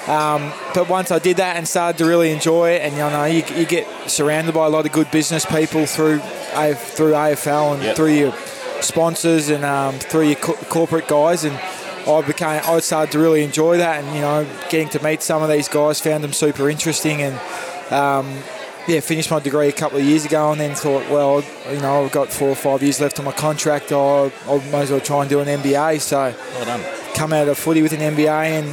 um, 0.09 0.53
but 0.75 0.89
once 0.89 1.11
I 1.11 1.19
did 1.19 1.37
that 1.37 1.57
and 1.57 1.69
started 1.69 1.99
to 1.99 2.07
really 2.07 2.33
enjoy 2.33 2.71
it, 2.71 2.83
and 2.83 2.93
you 2.95 3.01
know, 3.01 3.25
you, 3.25 3.43
you 3.61 3.67
get 3.67 3.87
surrounded 4.11 4.55
by 4.55 4.67
a 4.67 4.69
lot 4.71 4.87
of 4.87 4.93
good 4.93 5.11
business 5.11 5.45
people 5.45 5.87
through 5.87 6.19
through 6.19 7.13
AFL 7.13 7.75
and 7.75 7.83
Yep. 7.83 7.97
through 7.97 8.13
your 8.15 8.33
sponsors 8.81 9.49
and 9.51 9.65
um, 9.65 9.95
through 9.99 10.27
your 10.29 10.37
co- 10.37 10.55
corporate 10.69 11.09
guys 11.09 11.45
and. 11.45 11.59
I 12.07 12.23
became. 12.23 12.49
I 12.65 12.79
started 12.81 13.13
to 13.13 13.19
really 13.19 13.45
enjoy 13.45 13.77
that, 13.79 14.03
and 14.03 14.15
you 14.15 14.23
know, 14.23 14.47
getting 14.71 14.89
to 14.91 15.03
meet 15.05 15.21
some 15.21 15.43
of 15.43 15.51
these 15.51 15.69
guys, 15.69 16.01
found 16.01 16.25
them 16.25 16.33
super 16.33 16.71
interesting, 16.71 17.21
and 17.21 17.35
um, 17.93 18.43
yeah, 18.87 19.01
finished 19.01 19.31
my 19.31 19.41
degree 19.41 19.69
a 19.69 19.73
couple 19.73 19.99
of 19.99 20.05
years 20.07 20.25
ago, 20.25 20.51
and 20.53 20.59
then 20.59 20.75
thought, 20.75 21.07
well, 21.11 21.45
you 21.71 21.79
know, 21.81 22.07
I've 22.07 22.13
got 22.13 22.33
four 22.33 22.49
or 22.49 22.55
five 22.55 22.83
years 22.83 22.99
left 22.99 23.19
on 23.19 23.27
my 23.27 23.33
contract. 23.33 23.93
I, 23.93 24.33
I 24.47 24.55
might 24.71 24.85
as 24.85 24.91
well 24.91 25.01
try 25.01 25.21
and 25.21 25.29
do 25.29 25.41
an 25.41 25.49
MBA. 25.49 26.01
So 26.01 26.35
Well 26.55 27.15
come 27.15 27.35
out 27.35 27.47
of 27.49 27.59
footy 27.59 27.83
with 27.83 27.93
an 27.93 28.01
MBA, 28.01 28.29
and 28.29 28.69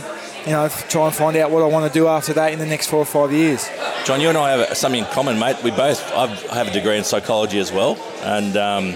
you 0.45 0.51
know, 0.51 0.67
try 0.89 1.05
and 1.07 1.15
find 1.15 1.35
out 1.37 1.49
what 1.51 1.63
I 1.63 1.65
want 1.67 1.91
to 1.91 1.99
do 1.99 2.07
after 2.07 2.33
that 2.33 2.53
in 2.53 2.59
the 2.59 2.65
next 2.65 2.87
four 2.87 2.99
or 2.99 3.05
five 3.05 3.31
years. 3.31 3.67
John, 4.05 4.21
you 4.21 4.29
and 4.29 4.37
I 4.37 4.51
have 4.57 4.77
something 4.77 4.99
in 5.03 5.09
common, 5.11 5.39
mate. 5.39 5.57
We 5.63 5.71
both 5.71 6.01
I've, 6.13 6.31
I 6.51 6.55
have 6.55 6.67
a 6.67 6.71
degree 6.71 6.97
in 6.97 7.03
psychology 7.03 7.59
as 7.59 7.71
well, 7.71 7.97
and 8.21 8.55
um, 8.57 8.91
do 8.91 8.95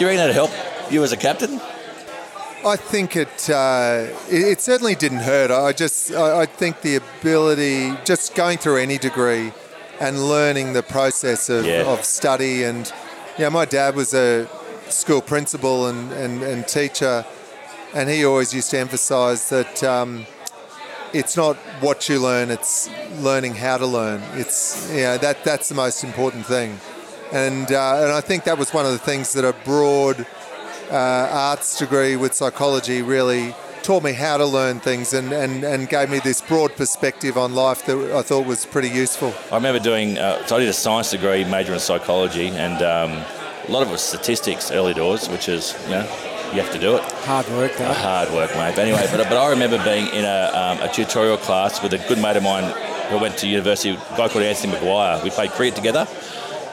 you 0.00 0.06
reckon 0.06 0.16
that'd 0.18 0.34
help 0.34 0.50
you 0.90 1.02
as 1.02 1.12
a 1.12 1.16
captain? 1.16 1.60
I 2.64 2.76
think 2.76 3.16
it, 3.16 3.48
uh, 3.48 4.06
it 4.28 4.42
it 4.52 4.60
certainly 4.60 4.94
didn't 4.94 5.20
hurt. 5.20 5.50
I 5.50 5.72
just 5.72 6.12
I, 6.12 6.42
I 6.42 6.46
think 6.46 6.82
the 6.82 6.96
ability, 6.96 7.96
just 8.04 8.34
going 8.34 8.58
through 8.58 8.76
any 8.78 8.98
degree, 8.98 9.52
and 9.98 10.28
learning 10.28 10.74
the 10.74 10.82
process 10.82 11.48
of, 11.48 11.64
Yeah. 11.66 11.84
of 11.90 12.04
study 12.04 12.64
and 12.64 12.92
yeah, 13.38 13.48
my 13.48 13.64
dad 13.64 13.94
was 13.94 14.12
a 14.12 14.46
school 14.90 15.22
principal 15.22 15.86
and, 15.86 16.12
and, 16.12 16.42
and 16.42 16.68
teacher, 16.68 17.24
and 17.94 18.08
he 18.10 18.24
always 18.24 18.52
used 18.52 18.70
to 18.72 18.78
emphasise 18.78 19.48
that 19.48 19.82
um, 19.82 20.26
it's 21.12 21.36
not 21.36 21.56
what 21.80 22.08
you 22.08 22.20
learn; 22.20 22.50
it's 22.50 22.88
learning 23.18 23.54
how 23.54 23.78
to 23.78 23.86
learn. 23.86 24.22
It's 24.34 24.90
you 24.90 25.02
know, 25.02 25.18
that 25.18 25.44
that's 25.44 25.68
the 25.68 25.74
most 25.74 26.04
important 26.04 26.46
thing, 26.46 26.78
and 27.32 27.70
uh, 27.70 28.02
and 28.02 28.12
I 28.12 28.20
think 28.20 28.44
that 28.44 28.58
was 28.58 28.72
one 28.72 28.86
of 28.86 28.92
the 28.92 28.98
things 28.98 29.32
that 29.34 29.44
a 29.44 29.52
broad 29.64 30.26
uh, 30.90 31.28
arts 31.30 31.78
degree 31.78 32.16
with 32.16 32.34
psychology 32.34 33.02
really 33.02 33.54
taught 33.82 34.02
me 34.02 34.12
how 34.12 34.36
to 34.36 34.44
learn 34.44 34.78
things 34.78 35.14
and, 35.14 35.32
and, 35.32 35.64
and 35.64 35.88
gave 35.88 36.10
me 36.10 36.18
this 36.18 36.40
broad 36.42 36.74
perspective 36.76 37.38
on 37.38 37.54
life 37.54 37.86
that 37.86 37.96
I 38.14 38.22
thought 38.22 38.46
was 38.46 38.66
pretty 38.66 38.90
useful. 38.90 39.32
I 39.50 39.54
remember 39.54 39.80
doing, 39.80 40.18
uh, 40.18 40.44
so 40.46 40.56
I 40.56 40.60
did 40.60 40.68
a 40.68 40.72
science 40.72 41.10
degree, 41.10 41.44
major 41.44 41.72
in 41.72 41.80
psychology, 41.80 42.48
and 42.48 42.82
um, 42.82 43.24
a 43.66 43.70
lot 43.70 43.82
of 43.82 43.88
it 43.88 43.92
was 43.92 44.02
statistics 44.02 44.70
early 44.70 44.94
doors, 44.94 45.28
which 45.28 45.48
is, 45.48 45.74
you 45.84 45.90
know, 45.90 46.29
you 46.52 46.60
have 46.60 46.72
to 46.72 46.78
do 46.78 46.96
it. 46.96 47.02
Hard 47.24 47.48
work, 47.48 47.76
though. 47.76 47.92
Hard 47.92 48.30
work, 48.32 48.50
mate. 48.54 48.74
But 48.74 48.80
anyway, 48.86 49.06
but, 49.10 49.28
but 49.28 49.36
I 49.36 49.50
remember 49.50 49.82
being 49.84 50.06
in 50.08 50.24
a, 50.24 50.50
um, 50.54 50.80
a 50.88 50.92
tutorial 50.92 51.36
class 51.36 51.82
with 51.82 51.92
a 51.94 51.98
good 52.08 52.18
mate 52.18 52.36
of 52.36 52.42
mine 52.42 52.64
who 53.10 53.18
went 53.18 53.36
to 53.38 53.48
university, 53.48 53.90
a 53.90 53.96
guy 54.16 54.28
called 54.28 54.44
Anthony 54.44 54.72
McGuire. 54.74 55.22
We 55.22 55.30
played 55.30 55.50
cricket 55.50 55.76
together. 55.76 56.06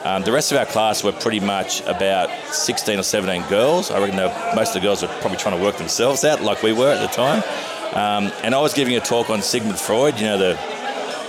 Um, 0.04 0.24
the 0.24 0.32
rest 0.32 0.52
of 0.52 0.58
our 0.58 0.66
class 0.66 1.04
were 1.04 1.12
pretty 1.12 1.40
much 1.40 1.82
about 1.82 2.30
16 2.54 3.00
or 3.00 3.04
17 3.04 3.50
girls. 3.50 3.92
I 3.92 4.00
reckon 4.00 4.18
were- 4.18 4.54
most 4.56 4.70
of 4.70 4.82
the 4.82 4.88
girls 4.88 5.02
were 5.02 5.10
probably 5.20 5.38
trying 5.38 5.58
to 5.58 5.64
work 5.64 5.78
themselves 5.78 6.24
out, 6.24 6.42
like 6.42 6.64
we 6.64 6.72
were 6.74 6.92
at 6.94 7.02
the 7.02 7.08
time. 7.08 7.44
Um, 7.94 8.32
and 8.44 8.54
I 8.56 8.62
was 8.62 8.74
giving 8.74 8.96
a 8.96 9.00
talk 9.00 9.30
on 9.30 9.42
Sigmund 9.42 9.80
Freud, 9.80 10.20
you 10.20 10.26
know, 10.26 10.38
the 10.38 10.58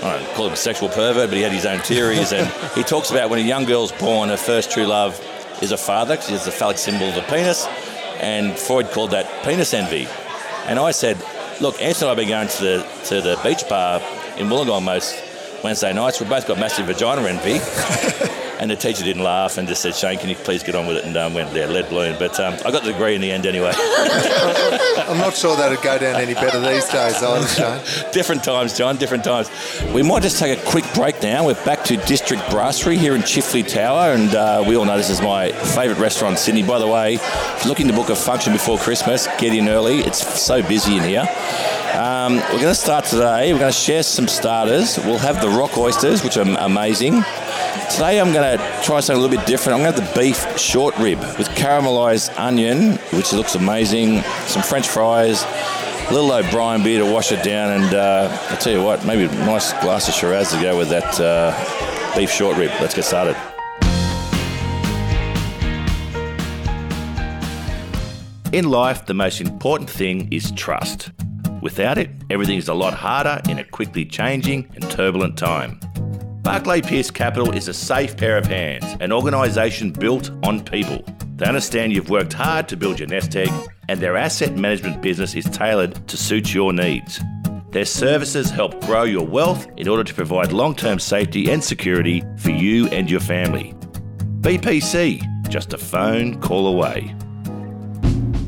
I 0.00 0.16
don't 0.16 0.34
call 0.34 0.46
him 0.46 0.52
a 0.52 0.56
sexual 0.56 0.88
pervert, 0.88 1.28
but 1.28 1.36
he 1.36 1.42
had 1.42 1.50
his 1.50 1.66
own 1.66 1.80
theories. 1.80 2.32
and 2.32 2.46
he 2.74 2.84
talks 2.84 3.10
about 3.10 3.30
when 3.30 3.40
a 3.40 3.42
young 3.42 3.64
girl's 3.64 3.90
born, 3.90 4.28
her 4.28 4.36
first 4.36 4.70
true 4.70 4.86
love 4.86 5.20
is 5.60 5.72
a 5.72 5.76
father, 5.76 6.14
because 6.14 6.30
it's 6.30 6.44
the 6.44 6.52
phallic 6.52 6.78
symbol 6.78 7.08
of 7.08 7.16
a 7.16 7.22
penis. 7.22 7.66
And 8.20 8.58
Freud 8.58 8.90
called 8.90 9.12
that 9.12 9.44
penis 9.44 9.75
envy. 9.75 10.08
And 10.66 10.78
I 10.78 10.90
said, 10.90 11.16
look, 11.60 11.80
Anthony 11.80 11.88
and 11.88 12.04
I 12.04 12.08
have 12.08 12.16
been 12.16 12.28
going 12.28 12.48
to 12.48 12.62
the, 12.62 12.88
to 13.04 13.20
the 13.20 13.40
beach 13.42 13.68
bar 13.68 14.00
in 14.37 14.48
Wollongong 14.48 14.84
most 14.84 15.22
Wednesday 15.62 15.92
nights. 15.92 16.20
We've 16.20 16.28
both 16.28 16.46
got 16.46 16.58
massive 16.58 16.87
vagina 16.87 17.22
envy. 17.22 17.58
and 18.58 18.70
the 18.70 18.76
teacher 18.76 19.04
didn't 19.04 19.22
laugh 19.22 19.56
and 19.56 19.68
just 19.68 19.82
said, 19.82 19.94
Shane, 19.94 20.18
can 20.18 20.28
you 20.28 20.34
please 20.34 20.62
get 20.62 20.74
on 20.74 20.86
with 20.86 20.96
it? 20.96 21.04
And 21.04 21.16
um, 21.16 21.34
went 21.34 21.52
there, 21.52 21.68
lead 21.68 21.88
balloon. 21.88 22.16
But 22.18 22.38
um, 22.40 22.54
I 22.64 22.70
got 22.70 22.82
the 22.82 22.92
degree 22.92 23.14
in 23.14 23.20
the 23.20 23.30
end 23.30 23.46
anyway. 23.46 23.72
I'm 23.76 25.18
not 25.18 25.34
sure 25.34 25.56
that'd 25.56 25.80
go 25.82 25.98
down 25.98 26.20
any 26.20 26.34
better 26.34 26.60
these 26.60 26.88
days 26.88 27.22
either, 27.22 27.46
Shane. 27.82 28.12
different 28.12 28.42
times, 28.42 28.76
John, 28.76 28.96
different 28.96 29.24
times. 29.24 29.50
We 29.94 30.02
might 30.02 30.22
just 30.22 30.38
take 30.38 30.58
a 30.58 30.62
quick 30.64 30.84
break 30.94 31.22
now. 31.22 31.46
We're 31.46 31.64
back 31.64 31.84
to 31.84 31.96
District 31.96 32.42
Brasserie 32.50 32.98
here 32.98 33.14
in 33.14 33.22
Chifley 33.22 33.66
Tower, 33.66 34.12
and 34.12 34.34
uh, 34.34 34.64
we 34.66 34.76
all 34.76 34.84
know 34.84 34.96
this 34.96 35.10
is 35.10 35.22
my 35.22 35.52
favourite 35.52 36.00
restaurant 36.00 36.32
in 36.32 36.38
Sydney. 36.38 36.62
By 36.62 36.78
the 36.78 36.88
way, 36.88 37.14
if 37.14 37.64
you're 37.64 37.68
looking 37.68 37.88
to 37.88 37.94
book 37.94 38.10
a 38.10 38.16
function 38.16 38.52
before 38.52 38.78
Christmas, 38.78 39.26
get 39.38 39.54
in 39.54 39.68
early. 39.68 40.00
It's 40.00 40.40
so 40.40 40.62
busy 40.62 40.96
in 40.96 41.04
here. 41.04 41.24
Um, 41.94 42.36
we're 42.36 42.60
going 42.60 42.64
to 42.68 42.74
start 42.74 43.06
today. 43.06 43.52
We're 43.52 43.58
going 43.58 43.72
to 43.72 43.78
share 43.78 44.02
some 44.02 44.28
starters. 44.28 44.98
We'll 44.98 45.18
have 45.18 45.40
the 45.40 45.48
rock 45.48 45.76
oysters, 45.78 46.22
which 46.22 46.36
are 46.36 46.42
amazing. 46.42 47.22
Today 47.90 48.20
I'm 48.20 48.32
going 48.32 48.58
to 48.58 48.64
try 48.82 49.00
something 49.00 49.16
a 49.16 49.26
little 49.26 49.37
bit 49.37 49.46
different. 49.46 49.78
I'm 49.78 49.82
going 49.82 49.92
to 49.92 50.00
have 50.00 50.14
the 50.14 50.20
beef 50.20 50.58
short 50.58 50.96
rib 50.98 51.18
with 51.37 51.48
caramelised 51.48 52.38
onion, 52.38 52.96
which 53.12 53.32
looks 53.32 53.54
amazing, 53.54 54.22
some 54.46 54.62
French 54.62 54.87
fries, 54.87 55.42
a 55.42 56.12
little 56.12 56.32
O'Brien 56.32 56.82
beer 56.82 57.04
to 57.04 57.12
wash 57.12 57.32
it 57.32 57.42
down, 57.44 57.82
and 57.82 57.94
uh, 57.94 58.38
I'll 58.50 58.56
tell 58.56 58.72
you 58.72 58.82
what, 58.82 59.04
maybe 59.04 59.25
a 59.25 59.38
nice 59.44 59.72
glass 59.82 60.08
of 60.08 60.14
Shiraz 60.14 60.52
to 60.52 60.62
go 60.62 60.78
with 60.78 60.88
that 60.90 61.20
uh, 61.20 62.16
beef 62.16 62.30
short 62.30 62.56
rib. 62.56 62.70
Let's 62.80 62.94
get 62.94 63.04
started. 63.04 63.37
In 68.52 68.70
life, 68.70 69.04
the 69.04 69.14
most 69.14 69.40
important 69.42 69.90
thing 69.90 70.32
is 70.32 70.52
trust. 70.52 71.10
Without 71.60 71.98
it, 71.98 72.10
everything 72.30 72.56
is 72.56 72.68
a 72.68 72.75
lot 72.75 72.94
harder 72.94 73.42
in 73.50 73.58
a 73.58 73.64
quickly 73.64 74.06
changing 74.06 74.70
and 74.75 74.88
turbulent 74.90 75.37
time. 75.37 75.80
Barclay 76.48 76.80
Pierce 76.80 77.10
Capital 77.10 77.52
is 77.52 77.68
a 77.68 77.74
safe 77.74 78.16
pair 78.16 78.38
of 78.38 78.46
hands, 78.46 78.96
an 79.00 79.12
organisation 79.12 79.90
built 79.92 80.30
on 80.44 80.64
people. 80.64 81.04
They 81.36 81.44
understand 81.44 81.92
you've 81.92 82.08
worked 82.08 82.32
hard 82.32 82.68
to 82.68 82.76
build 82.76 82.98
your 82.98 83.06
nest 83.06 83.36
egg, 83.36 83.52
and 83.90 84.00
their 84.00 84.16
asset 84.16 84.56
management 84.56 85.02
business 85.02 85.34
is 85.34 85.44
tailored 85.44 86.08
to 86.08 86.16
suit 86.16 86.54
your 86.54 86.72
needs. 86.72 87.20
Their 87.72 87.84
services 87.84 88.48
help 88.48 88.80
grow 88.86 89.02
your 89.02 89.26
wealth 89.26 89.66
in 89.76 89.88
order 89.88 90.02
to 90.02 90.14
provide 90.14 90.52
long 90.52 90.74
term 90.74 90.98
safety 90.98 91.50
and 91.50 91.62
security 91.62 92.24
for 92.38 92.50
you 92.50 92.86
and 92.86 93.10
your 93.10 93.20
family. 93.20 93.74
BPC, 94.40 95.50
just 95.50 95.74
a 95.74 95.78
phone 95.78 96.40
call 96.40 96.68
away. 96.68 97.14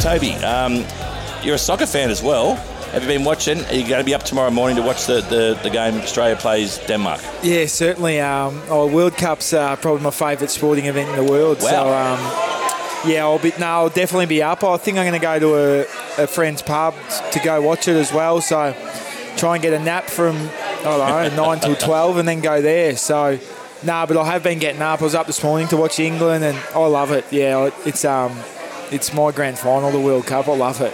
Toby, 0.00 0.32
um, 0.36 0.84
you're 1.42 1.56
a 1.56 1.58
soccer 1.58 1.86
fan 1.86 2.10
as 2.10 2.22
well. 2.22 2.54
Have 2.92 3.02
you 3.02 3.08
been 3.08 3.24
watching? 3.24 3.62
Are 3.66 3.74
you 3.74 3.86
going 3.86 4.00
to 4.00 4.04
be 4.04 4.14
up 4.14 4.22
tomorrow 4.22 4.50
morning 4.50 4.76
to 4.76 4.82
watch 4.82 5.06
the, 5.06 5.20
the, 5.20 5.58
the 5.62 5.70
game 5.70 5.94
Australia 6.00 6.36
plays 6.36 6.78
Denmark? 6.86 7.20
Yeah, 7.42 7.66
certainly. 7.66 8.18
Um, 8.18 8.60
oh, 8.68 8.86
World 8.86 9.16
Cup's 9.16 9.52
uh, 9.52 9.76
probably 9.76 10.02
my 10.02 10.10
favourite 10.10 10.50
sporting 10.50 10.86
event 10.86 11.10
in 11.10 11.24
the 11.24 11.30
world. 11.30 11.60
So, 11.60 11.70
Wow. 11.86 12.14
um, 12.14 13.10
yeah, 13.10 13.24
I'll 13.24 13.38
be 13.38 13.52
no, 13.60 13.66
I'll 13.66 13.88
definitely 13.90 14.26
be 14.26 14.42
up. 14.42 14.64
I 14.64 14.76
think 14.78 14.96
I'm 14.98 15.04
going 15.06 15.20
to 15.20 15.24
go 15.24 15.38
to 15.38 15.54
a, 16.18 16.24
a 16.24 16.26
friend's 16.26 16.62
pub 16.62 16.94
to 17.32 17.38
go 17.40 17.60
watch 17.60 17.86
it 17.86 17.96
as 17.96 18.12
well. 18.12 18.40
So, 18.40 18.74
try 19.36 19.54
and 19.54 19.62
get 19.62 19.72
a 19.74 19.78
nap 19.78 20.04
from 20.04 20.36
I 20.36 20.82
don't 20.84 21.36
know 21.36 21.44
nine 21.44 21.60
till 21.60 21.76
twelve, 21.76 22.16
and 22.16 22.26
then 22.26 22.40
go 22.40 22.60
there. 22.62 22.96
So, 22.96 23.38
nah, 23.84 24.06
but 24.06 24.16
I 24.16 24.24
have 24.24 24.42
been 24.42 24.58
getting 24.58 24.82
up. 24.82 25.00
I 25.00 25.04
was 25.04 25.14
up 25.14 25.26
this 25.26 25.42
morning 25.44 25.68
to 25.68 25.76
watch 25.76 26.00
England, 26.00 26.42
and 26.42 26.58
I 26.74 26.78
love 26.86 27.12
it. 27.12 27.24
Yeah, 27.30 27.70
it's 27.86 28.04
um, 28.04 28.32
it's 28.90 29.12
my 29.12 29.30
grand 29.30 29.58
final, 29.58 29.90
the 29.90 30.00
World 30.00 30.26
Cup. 30.26 30.48
I 30.48 30.56
love 30.56 30.80
it. 30.80 30.92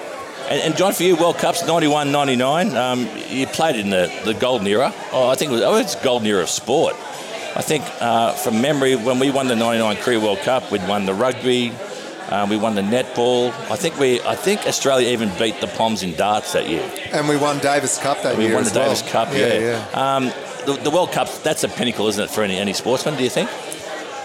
And, 0.49 0.61
and 0.63 0.77
John, 0.77 0.93
for 0.93 1.03
you, 1.03 1.17
World 1.17 1.39
Cups 1.39 1.67
91 1.67 2.13
99, 2.13 2.77
um, 2.77 3.09
you 3.29 3.47
played 3.47 3.77
in 3.77 3.91
the, 3.91 4.13
the 4.25 4.35
golden 4.35 4.67
era. 4.67 4.93
Oh, 5.13 5.29
I 5.29 5.35
think 5.35 5.51
it 5.51 5.55
was, 5.55 5.63
oh, 5.63 5.77
it's 5.77 5.95
golden 5.97 6.27
era 6.27 6.43
of 6.43 6.49
sport. 6.49 6.95
I 7.57 7.63
think 7.63 7.85
uh, 8.01 8.33
from 8.33 8.61
memory, 8.61 8.97
when 8.97 9.19
we 9.19 9.31
won 9.31 9.49
the 9.49 9.57
99 9.57 9.97
Korea 9.97 10.21
World 10.21 10.39
Cup, 10.41 10.71
we'd 10.71 10.87
won 10.87 11.07
the 11.07 11.15
rugby, 11.15 11.73
uh, 12.29 12.47
we 12.49 12.57
won 12.57 12.75
the 12.75 12.83
netball. 12.83 13.49
I 13.71 13.77
think 13.77 13.99
we, 13.99 14.21
I 14.23 14.35
think 14.35 14.67
Australia 14.67 15.09
even 15.09 15.31
beat 15.39 15.61
the 15.61 15.67
Poms 15.69 16.03
in 16.03 16.15
darts 16.15 16.53
that 16.53 16.69
year. 16.69 16.89
And 17.13 17.29
we 17.29 17.37
won 17.37 17.59
Davis 17.59 17.99
Cup 17.99 18.23
that 18.23 18.37
We 18.37 18.45
year 18.45 18.51
We 18.51 18.55
won 18.57 18.65
the 18.65 18.71
as 18.71 18.77
well. 18.77 18.85
Davis 18.95 19.11
Cup, 19.11 19.29
yeah. 19.33 19.59
yeah. 19.95 20.17
Um, 20.17 20.25
the, 20.67 20.79
the 20.83 20.91
World 20.91 21.13
Cup, 21.13 21.29
that's 21.43 21.65
a 21.65 21.69
pinnacle, 21.69 22.09
isn't 22.09 22.23
it, 22.23 22.31
for 22.31 22.43
any, 22.43 22.57
any 22.59 22.73
sportsman, 22.73 23.17
do 23.17 23.25
you 23.25 23.31
think? 23.31 23.49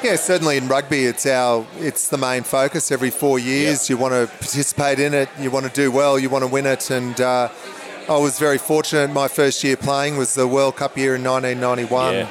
Yeah, 0.03 0.15
certainly 0.15 0.57
in 0.57 0.67
rugby, 0.67 1.05
it's 1.05 1.27
our 1.27 1.65
it's 1.77 2.09
the 2.09 2.17
main 2.17 2.41
focus. 2.43 2.91
Every 2.91 3.11
four 3.11 3.37
years, 3.37 3.87
you 3.87 3.97
want 3.97 4.13
to 4.13 4.25
participate 4.37 4.99
in 4.99 5.13
it, 5.13 5.29
you 5.39 5.51
want 5.51 5.67
to 5.67 5.71
do 5.71 5.91
well, 5.91 6.17
you 6.17 6.27
want 6.29 6.43
to 6.43 6.47
win 6.47 6.65
it. 6.65 6.89
And 6.89 7.19
uh, 7.21 7.49
I 8.09 8.17
was 8.17 8.39
very 8.39 8.57
fortunate. 8.57 9.11
My 9.11 9.27
first 9.27 9.63
year 9.63 9.77
playing 9.77 10.17
was 10.17 10.33
the 10.33 10.47
World 10.47 10.75
Cup 10.77 10.97
year 10.97 11.13
in 11.15 11.23
1991, 11.23 12.13
Yeah. 12.15 12.29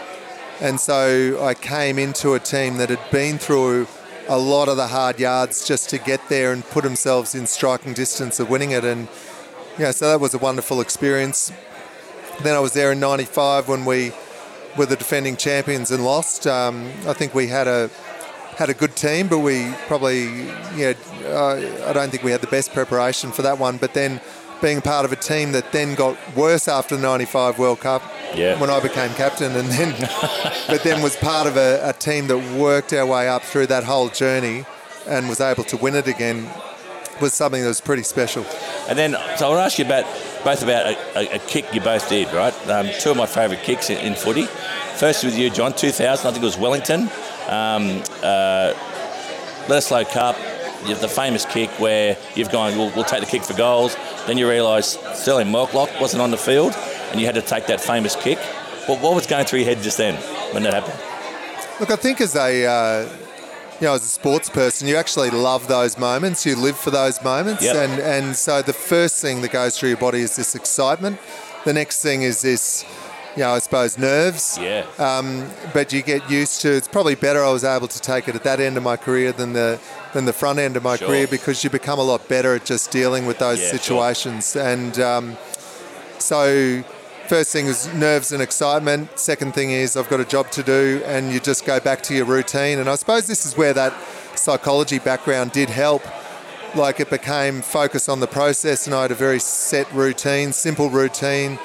and 0.61 0.81
so 0.81 1.39
I 1.45 1.55
came 1.55 1.97
into 2.01 2.35
a 2.35 2.41
team 2.41 2.77
that 2.79 2.89
had 2.91 3.09
been 3.13 3.39
through 3.39 3.87
a 4.29 4.37
lot 4.39 4.69
of 4.69 4.77
the 4.77 4.89
hard 4.89 5.21
yards 5.21 5.65
just 5.67 5.91
to 5.91 5.99
get 5.99 6.21
there 6.29 6.53
and 6.53 6.65
put 6.65 6.83
themselves 6.83 7.37
in 7.37 7.47
striking 7.47 7.93
distance 7.95 8.41
of 8.41 8.51
winning 8.51 8.73
it. 8.73 8.85
And 8.85 9.07
yeah, 9.79 9.93
so 9.93 10.09
that 10.09 10.21
was 10.21 10.35
a 10.35 10.39
wonderful 10.39 10.81
experience. 10.81 11.53
Then 12.43 12.57
I 12.57 12.59
was 12.59 12.73
there 12.73 12.91
in 12.91 12.99
'95 12.99 13.69
when 13.69 13.85
we 13.85 14.13
were 14.77 14.87
the 14.87 14.97
defending 14.97 15.37
champions 15.37 15.91
and 15.91 16.05
lost. 16.05 16.47
Um, 16.47 16.87
I 17.07 17.13
think 17.13 17.35
we 17.35 17.47
had 17.49 17.67
a 17.69 17.91
had 18.57 18.69
a 18.71 18.75
good 18.75 18.95
team, 18.97 19.29
but 19.29 19.39
we 19.39 19.73
probably 19.87 20.47
yeah 20.77 20.93
uh, 21.25 21.55
I 21.89 21.93
don't 21.93 22.11
think 22.11 22.23
we 22.23 22.31
had 22.31 22.41
the 22.41 22.47
best 22.49 22.73
preparation 22.73 23.33
for 23.33 23.43
that 23.43 23.59
one. 23.59 23.77
But 23.79 23.95
then 23.95 24.21
being 24.61 24.81
part 24.83 25.05
of 25.07 25.13
a 25.13 25.17
team 25.17 25.53
that 25.53 25.73
then 25.73 25.95
got 25.95 26.17
worse 26.37 26.69
after 26.69 26.97
the 26.97 27.03
'95 27.03 27.59
World 27.59 27.81
Cup 27.81 28.03
Yeah. 28.35 28.61
when 28.61 28.69
I 28.71 28.81
became 28.81 29.11
captain, 29.15 29.53
and 29.57 29.69
then 29.69 29.95
but 30.69 30.83
then 30.83 31.03
was 31.03 31.17
part 31.17 31.47
of 31.47 31.57
a, 31.57 31.81
a 31.89 31.93
team 31.95 32.27
that 32.29 32.39
worked 32.59 32.93
our 32.93 33.07
way 33.07 33.29
up 33.29 33.43
through 33.43 33.67
that 33.69 33.85
whole 33.85 34.09
journey 34.09 34.65
and 35.09 35.29
was 35.29 35.41
able 35.41 35.65
to 35.65 35.77
win 35.79 35.95
it 35.95 36.07
again. 36.07 36.49
was 37.23 37.33
something 37.35 37.61
that 37.63 37.69
was 37.69 37.81
pretty 37.81 38.03
special. 38.03 38.45
And 38.89 38.99
then, 38.99 39.13
so 39.37 39.47
I 39.47 39.49
want 39.51 39.59
to 39.61 39.65
ask 39.65 39.79
you 39.79 39.85
about 39.85 40.05
both 40.45 40.63
about 40.63 40.87
a, 40.87 41.19
a, 41.19 41.37
a 41.37 41.39
kick 41.41 41.67
you 41.75 41.81
both 41.81 42.09
did, 42.09 42.33
right? 42.33 42.55
Um, 42.69 42.89
two 43.01 43.11
of 43.11 43.17
my 43.17 43.27
favourite 43.27 43.63
kicks 43.63 43.91
in, 43.91 43.99
in 43.99 44.15
footy. 44.15 44.47
First 45.01 45.25
with 45.25 45.39
you, 45.39 45.49
John, 45.49 45.73
2000, 45.73 46.27
I 46.27 46.31
think 46.31 46.43
it 46.43 46.47
was 46.47 46.59
Wellington. 46.59 47.05
Um, 47.49 48.03
uh, 48.23 48.75
Bledisloe 49.65 50.07
Cup, 50.13 50.37
you 50.83 50.89
have 50.89 51.01
the 51.01 51.09
famous 51.09 51.47
kick 51.47 51.71
where 51.81 52.19
you've 52.35 52.51
gone, 52.51 52.77
we'll, 52.77 52.95
we'll 52.95 53.07
take 53.07 53.21
the 53.21 53.27
kick 53.27 53.43
for 53.43 53.55
goals. 53.55 53.97
Then 54.27 54.37
you 54.37 54.47
realise 54.47 54.99
Stirling 55.15 55.47
Mortlock 55.47 55.99
wasn't 56.03 56.21
on 56.21 56.31
the 56.31 56.37
field 56.37 56.75
and 57.13 57.19
you 57.19 57.25
had 57.25 57.35
to 57.37 57.41
take 57.41 57.67
that 57.69 57.81
famous 57.81 58.15
kick. 58.15 58.37
What, 58.85 59.01
what 59.01 59.15
was 59.15 59.27
going 59.27 59.47
through 59.47 59.61
your 59.61 59.75
head 59.75 59.83
just 59.83 59.97
then 59.97 60.17
when 60.53 60.65
that 60.65 60.75
happened? 60.75 61.01
Look, 61.81 61.91
I 61.91 61.97
think 61.97 62.21
as 62.21 62.37
a 62.37 62.67
uh, 62.67 63.09
you 63.81 63.87
know, 63.87 63.95
as 63.95 64.03
a 64.03 64.07
sports 64.07 64.51
person, 64.51 64.87
you 64.87 64.97
actually 64.97 65.31
love 65.31 65.67
those 65.67 65.97
moments. 65.97 66.45
You 66.45 66.57
live 66.57 66.77
for 66.77 66.91
those 66.91 67.23
moments, 67.23 67.65
Yep. 67.65 67.77
and 67.77 68.01
and 68.03 68.37
so 68.37 68.61
the 68.61 68.75
first 68.75 69.23
thing 69.23 69.41
that 69.41 69.51
goes 69.51 69.79
through 69.79 69.89
your 69.89 69.99
body 69.99 70.21
is 70.21 70.37
this 70.37 70.55
excitement. 70.55 71.19
The 71.65 71.73
next 71.73 72.03
thing 72.03 72.23
is 72.23 72.43
this, 72.43 72.85
you 73.41 73.47
know, 73.47 73.53
I 73.55 73.59
suppose 73.59 73.97
nerves. 73.97 74.59
Yeah. 74.61 74.85
Um, 74.99 75.47
But 75.73 75.95
you 75.95 76.03
get 76.03 76.31
used 76.31 76.61
to. 76.61 76.69
It's 76.69 76.89
probably 76.89 77.15
better 77.15 77.43
I 77.43 77.51
was 77.51 77.65
able 77.65 77.89
to 77.89 77.99
take 78.01 78.29
it 78.29 78.35
at 78.35 78.45
that 78.45 78.61
end 78.61 78.77
of 78.77 78.83
my 78.83 78.97
career 78.99 79.33
than 79.33 79.55
the 79.55 79.79
than 80.13 80.27
the 80.27 80.33
front 80.35 80.59
end 80.59 80.77
of 80.77 80.83
my 80.83 80.97
Sure. 80.97 81.09
career 81.09 81.27
because 81.27 81.65
you 81.65 81.71
become 81.71 81.99
a 81.99 82.03
lot 82.03 82.29
better 82.29 82.55
at 82.55 82.65
just 82.67 82.91
dealing 82.91 83.25
with 83.27 83.39
those 83.39 83.59
Yeah, 83.61 83.69
sure. 83.71 83.79
situations. 83.79 84.57
And 84.57 84.99
um, 85.01 85.37
so, 86.19 86.83
first 87.29 87.51
thing 87.53 87.67
is 87.67 87.89
nerves 87.95 88.31
and 88.33 88.43
excitement. 88.43 89.19
Second 89.19 89.55
thing 89.55 89.71
is 89.71 89.97
I've 89.97 90.11
got 90.11 90.21
a 90.21 90.25
job 90.37 90.51
to 90.59 90.63
do, 90.63 91.01
and 91.07 91.33
you 91.33 91.41
just 91.41 91.65
go 91.65 91.81
back 91.81 92.03
to 92.09 92.15
your 92.15 92.27
routine. 92.27 92.79
And 92.79 92.89
I 92.91 92.97
suppose 92.97 93.27
this 93.27 93.47
is 93.47 93.57
where 93.57 93.73
that 93.73 93.95
psychology 94.35 94.99
background 94.99 95.53
did 95.53 95.71
help. 95.71 96.03
Like 96.75 97.01
it 97.01 97.09
became 97.09 97.63
focus 97.63 98.09
on 98.09 98.21
the 98.21 98.27
process, 98.41 98.87
and 98.87 98.95
I 98.95 99.03
had 99.03 99.11
a 99.13 99.21
very 99.27 99.41
set 99.41 99.91
routine, 99.95 100.53
simple 100.53 100.91
routine, 100.91 101.59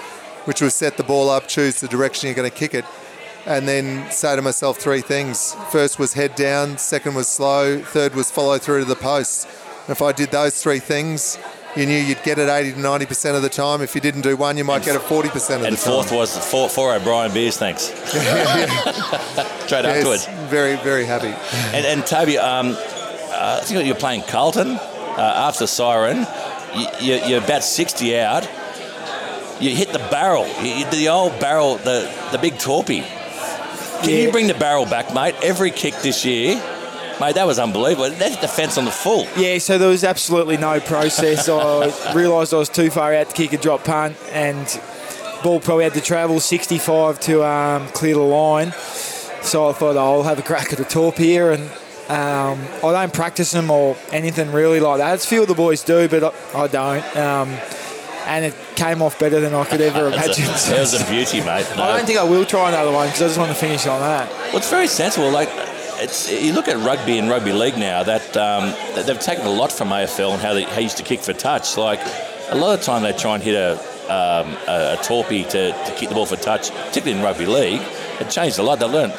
which 0.45 0.61
was 0.61 0.73
set 0.73 0.97
the 0.97 1.03
ball 1.03 1.29
up, 1.29 1.47
choose 1.47 1.79
the 1.81 1.87
direction 1.87 2.27
you're 2.27 2.35
going 2.35 2.49
to 2.49 2.55
kick 2.55 2.73
it, 2.73 2.85
and 3.45 3.67
then 3.67 4.09
say 4.11 4.35
to 4.35 4.41
myself 4.41 4.77
three 4.77 5.01
things. 5.01 5.55
First 5.71 5.99
was 5.99 6.13
head 6.13 6.35
down, 6.35 6.77
second 6.77 7.13
was 7.15 7.27
slow, 7.27 7.79
third 7.81 8.15
was 8.15 8.31
follow 8.31 8.57
through 8.57 8.79
to 8.79 8.85
the 8.85 8.95
posts. 8.95 9.45
And 9.81 9.89
if 9.89 10.01
I 10.01 10.11
did 10.11 10.31
those 10.31 10.61
three 10.61 10.79
things, 10.79 11.37
you 11.75 11.85
knew 11.85 11.97
you'd 11.97 12.23
get 12.23 12.39
it 12.39 12.49
80 12.49 12.71
to 12.73 12.77
90% 12.77 13.35
of 13.35 13.41
the 13.41 13.49
time. 13.49 13.81
If 13.81 13.95
you 13.95 14.01
didn't 14.01 14.21
do 14.21 14.37
one, 14.37 14.57
you 14.57 14.63
might 14.63 14.83
get 14.83 14.95
it 14.95 15.01
40% 15.01 15.25
of 15.25 15.33
the 15.33 15.39
time. 15.39 15.65
And 15.65 15.77
fourth 15.77 16.11
was 16.11 16.37
four, 16.49 16.69
four 16.69 16.95
O'Brien 16.95 17.33
beers, 17.33 17.57
thanks. 17.57 17.83
Straight 19.65 19.85
afterwards. 19.85 20.25
Very, 20.49 20.77
very 20.77 21.05
happy. 21.05 21.35
And, 21.75 21.85
and 21.85 22.05
Toby, 22.05 22.37
um, 22.37 22.75
uh, 22.77 23.59
I 23.61 23.65
think 23.65 23.85
you're 23.85 23.95
playing 23.95 24.23
Carlton 24.23 24.71
uh, 24.71 25.33
after 25.35 25.67
Siren. 25.67 26.25
You, 27.01 27.15
you're 27.27 27.43
about 27.43 27.63
60 27.63 28.17
out. 28.19 28.49
You 29.59 29.75
hit 29.75 29.93
the 29.93 29.99
barrel. 29.99 30.45
You, 30.61 30.85
the 30.91 31.09
old 31.09 31.39
barrel, 31.39 31.75
the, 31.77 32.11
the 32.31 32.37
big 32.37 32.53
torpy. 32.55 33.03
Can 34.01 34.09
Yeah. 34.09 34.15
you 34.17 34.31
bring 34.31 34.47
the 34.47 34.53
barrel 34.53 34.85
back, 34.85 35.13
mate? 35.13 35.35
Every 35.41 35.71
kick 35.71 35.95
this 36.01 36.25
year, 36.25 36.55
mate, 37.19 37.35
that 37.35 37.47
was 37.47 37.57
unbelievable. 37.59 38.09
That 38.09 38.31
hit 38.31 38.41
the 38.41 38.47
fence 38.47 38.77
on 38.77 38.85
the 38.85 38.91
full. 38.91 39.27
Yeah, 39.37 39.57
so 39.59 39.77
there 39.77 39.87
was 39.89 40.03
absolutely 40.03 40.57
no 40.57 40.79
process. 40.79 41.47
I 41.47 42.13
realised 42.13 42.53
I 42.53 42.57
was 42.57 42.69
too 42.69 42.89
far 42.89 43.13
out 43.13 43.29
to 43.29 43.35
kick 43.35 43.53
a 43.53 43.57
drop 43.57 43.85
punt, 43.85 44.17
and 44.31 44.65
ball 45.43 45.59
probably 45.61 45.85
had 45.85 45.93
to 45.93 46.01
travel 46.01 46.39
65 46.39 47.19
to 47.21 47.43
um, 47.45 47.87
clear 47.89 48.15
the 48.15 48.19
line. 48.21 48.73
So 49.41 49.69
I 49.69 49.73
thought 49.73 49.95
oh, 49.95 49.99
I'll 50.15 50.23
have 50.23 50.39
a 50.39 50.43
crack 50.43 50.73
at 50.73 50.79
a 50.79 50.83
torp 50.85 51.15
here, 51.15 51.51
and 51.51 51.63
um, 52.09 52.59
I 52.83 52.91
don't 52.91 53.13
practice 53.13 53.51
them 53.51 53.71
or 53.71 53.95
anything 54.11 54.51
really 54.51 54.79
like 54.81 54.97
that. 54.97 55.13
It's 55.13 55.25
few 55.25 55.41
of 55.43 55.47
the 55.47 55.53
boys 55.55 55.83
do, 55.83 56.09
but 56.09 56.23
I, 56.53 56.59
I 56.63 56.67
don't. 56.67 57.17
Um, 57.17 57.57
and 58.25 58.45
it 58.45 58.55
came 58.75 59.01
off 59.01 59.19
better 59.19 59.39
than 59.39 59.53
I 59.53 59.65
could 59.65 59.81
ever 59.81 60.07
imagine. 60.07 60.45
a, 60.45 60.47
that 60.47 60.79
was 60.79 61.01
a 61.01 61.05
beauty, 61.09 61.39
mate. 61.39 61.67
No. 61.75 61.83
I 61.83 61.97
don't 61.97 62.05
think 62.05 62.19
I 62.19 62.23
will 62.23 62.45
try 62.45 62.69
another 62.69 62.91
one 62.91 63.07
because 63.07 63.21
I 63.21 63.27
just 63.27 63.37
want 63.37 63.51
to 63.51 63.57
finish 63.57 63.87
on 63.87 63.99
that. 64.01 64.29
Well, 64.29 64.57
it's 64.57 64.69
very 64.69 64.87
sensible. 64.87 65.29
Like, 65.31 65.49
it's 65.97 66.31
you 66.31 66.53
look 66.53 66.67
at 66.67 66.77
rugby 66.85 67.17
and 67.17 67.29
rugby 67.29 67.51
league 67.51 67.77
now. 67.77 68.03
That 68.03 68.35
um, 68.37 68.73
they've 69.05 69.19
taken 69.19 69.45
a 69.45 69.51
lot 69.51 69.71
from 69.71 69.89
AFL 69.89 70.33
and 70.33 70.41
how 70.41 70.53
they 70.53 70.63
how 70.63 70.79
used 70.79 70.97
to 70.97 71.03
kick 71.03 71.21
for 71.21 71.33
touch. 71.33 71.77
Like, 71.77 71.99
a 72.49 72.55
lot 72.55 72.73
of 72.73 72.79
the 72.79 72.85
time 72.85 73.03
they 73.03 73.13
try 73.13 73.35
and 73.35 73.43
hit 73.43 73.55
a 73.55 73.79
um, 74.05 74.55
a, 74.67 74.93
a 74.93 74.97
torpy 75.01 75.47
to, 75.49 75.71
to 75.71 75.95
kick 75.95 76.09
the 76.09 76.15
ball 76.15 76.25
for 76.25 76.35
touch, 76.35 76.71
particularly 76.71 77.17
in 77.17 77.23
rugby 77.23 77.45
league. 77.45 77.81
It 78.19 78.29
changed 78.29 78.59
a 78.59 78.63
lot. 78.63 78.79
They 78.79 78.85
learned. 78.85 79.13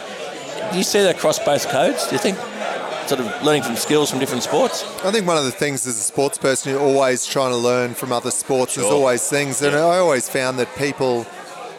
Do 0.71 0.79
you 0.79 0.85
see 0.85 1.01
that 1.01 1.17
across 1.17 1.39
both 1.39 1.69
codes? 1.69 2.07
Do 2.07 2.13
you 2.13 2.19
think 2.19 2.39
sort 3.09 3.21
of 3.21 3.43
learning 3.43 3.63
from 3.63 3.77
skills 3.77 4.11
from 4.11 4.19
different 4.21 4.43
sports? 4.43 4.85
I 5.05 5.11
think 5.11 5.27
one 5.27 5.37
of 5.37 5.45
the 5.45 5.51
things 5.53 5.87
as 5.87 5.97
a 5.99 6.03
sports 6.03 6.39
person, 6.39 6.73
you're 6.73 6.81
always 6.81 7.25
trying 7.27 7.51
to 7.51 7.57
learn 7.57 7.95
from 7.95 8.13
other 8.13 8.31
sports. 8.31 8.75
There's 8.75 8.87
always 8.89 9.29
things. 9.29 9.63
And 9.63 9.75
I 9.77 9.99
always 9.99 10.29
found 10.29 10.59
that 10.59 10.75
people, 10.77 11.27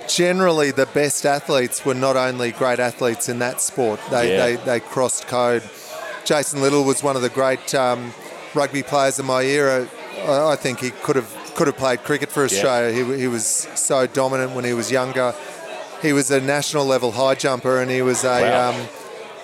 generally, 0.07 0.71
the 0.71 0.85
best 0.87 1.25
athletes 1.25 1.85
were 1.85 1.93
not 1.93 2.15
only 2.15 2.51
great 2.51 2.79
athletes 2.79 3.29
in 3.29 3.39
that 3.39 3.61
sport, 3.61 3.99
they, 4.09 4.33
Yeah. 4.33 4.45
they, 4.45 4.55
they 4.57 4.79
crossed 4.79 5.27
code. 5.27 5.63
Jason 6.25 6.61
Little 6.61 6.83
was 6.83 7.03
one 7.03 7.15
of 7.15 7.21
the 7.21 7.29
great 7.29 7.73
um, 7.75 8.13
rugby 8.53 8.83
players 8.83 9.19
of 9.19 9.25
my 9.25 9.43
era. 9.43 9.87
I, 10.25 10.51
I 10.51 10.55
think 10.55 10.79
he 10.79 10.89
could 10.91 11.15
have 11.15 11.33
could 11.55 11.67
have 11.67 11.77
played 11.77 12.03
cricket 12.03 12.29
for 12.31 12.43
Australia. 12.43 12.93
He, 12.93 13.21
he 13.21 13.27
was 13.27 13.45
so 13.73 14.05
dominant 14.05 14.51
when 14.51 14.63
he 14.63 14.73
was 14.73 14.91
younger. 14.91 15.33
He 16.03 16.13
was 16.13 16.29
a 16.29 16.39
national 16.39 16.85
level 16.85 17.11
high 17.11 17.33
jumper, 17.33 17.79
and 17.81 17.89
he 17.89 18.03
was 18.03 18.23
a 18.23 18.41
Wow. 18.41 18.69
um, 18.69 18.87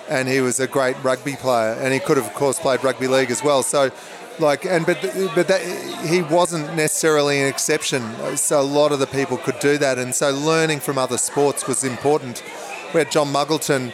and 0.08 0.28
he 0.28 0.40
was 0.40 0.60
a 0.60 0.66
great 0.66 0.96
rugby 1.02 1.36
player, 1.36 1.72
and 1.74 1.92
he 1.92 2.00
could 2.00 2.16
have, 2.16 2.26
of 2.26 2.34
course, 2.34 2.58
played 2.58 2.82
rugby 2.84 3.06
league 3.06 3.30
as 3.30 3.42
well. 3.42 3.62
So, 3.62 3.90
like, 4.38 4.64
and 4.64 4.84
but 4.84 5.00
but 5.34 5.48
that 5.48 5.60
he 6.06 6.22
wasn't 6.22 6.74
necessarily 6.74 7.40
an 7.40 7.48
exception. 7.48 8.02
So 8.36 8.60
a 8.60 8.62
lot 8.62 8.92
of 8.92 8.98
the 8.98 9.06
people 9.06 9.36
could 9.36 9.58
do 9.60 9.78
that, 9.78 9.98
and 9.98 10.14
so 10.14 10.30
learning 10.30 10.80
from 10.80 10.98
other 10.98 11.18
sports 11.18 11.66
was 11.66 11.84
important. 11.84 12.40
Where 12.92 13.04
John 13.04 13.32
Muggleton 13.32 13.92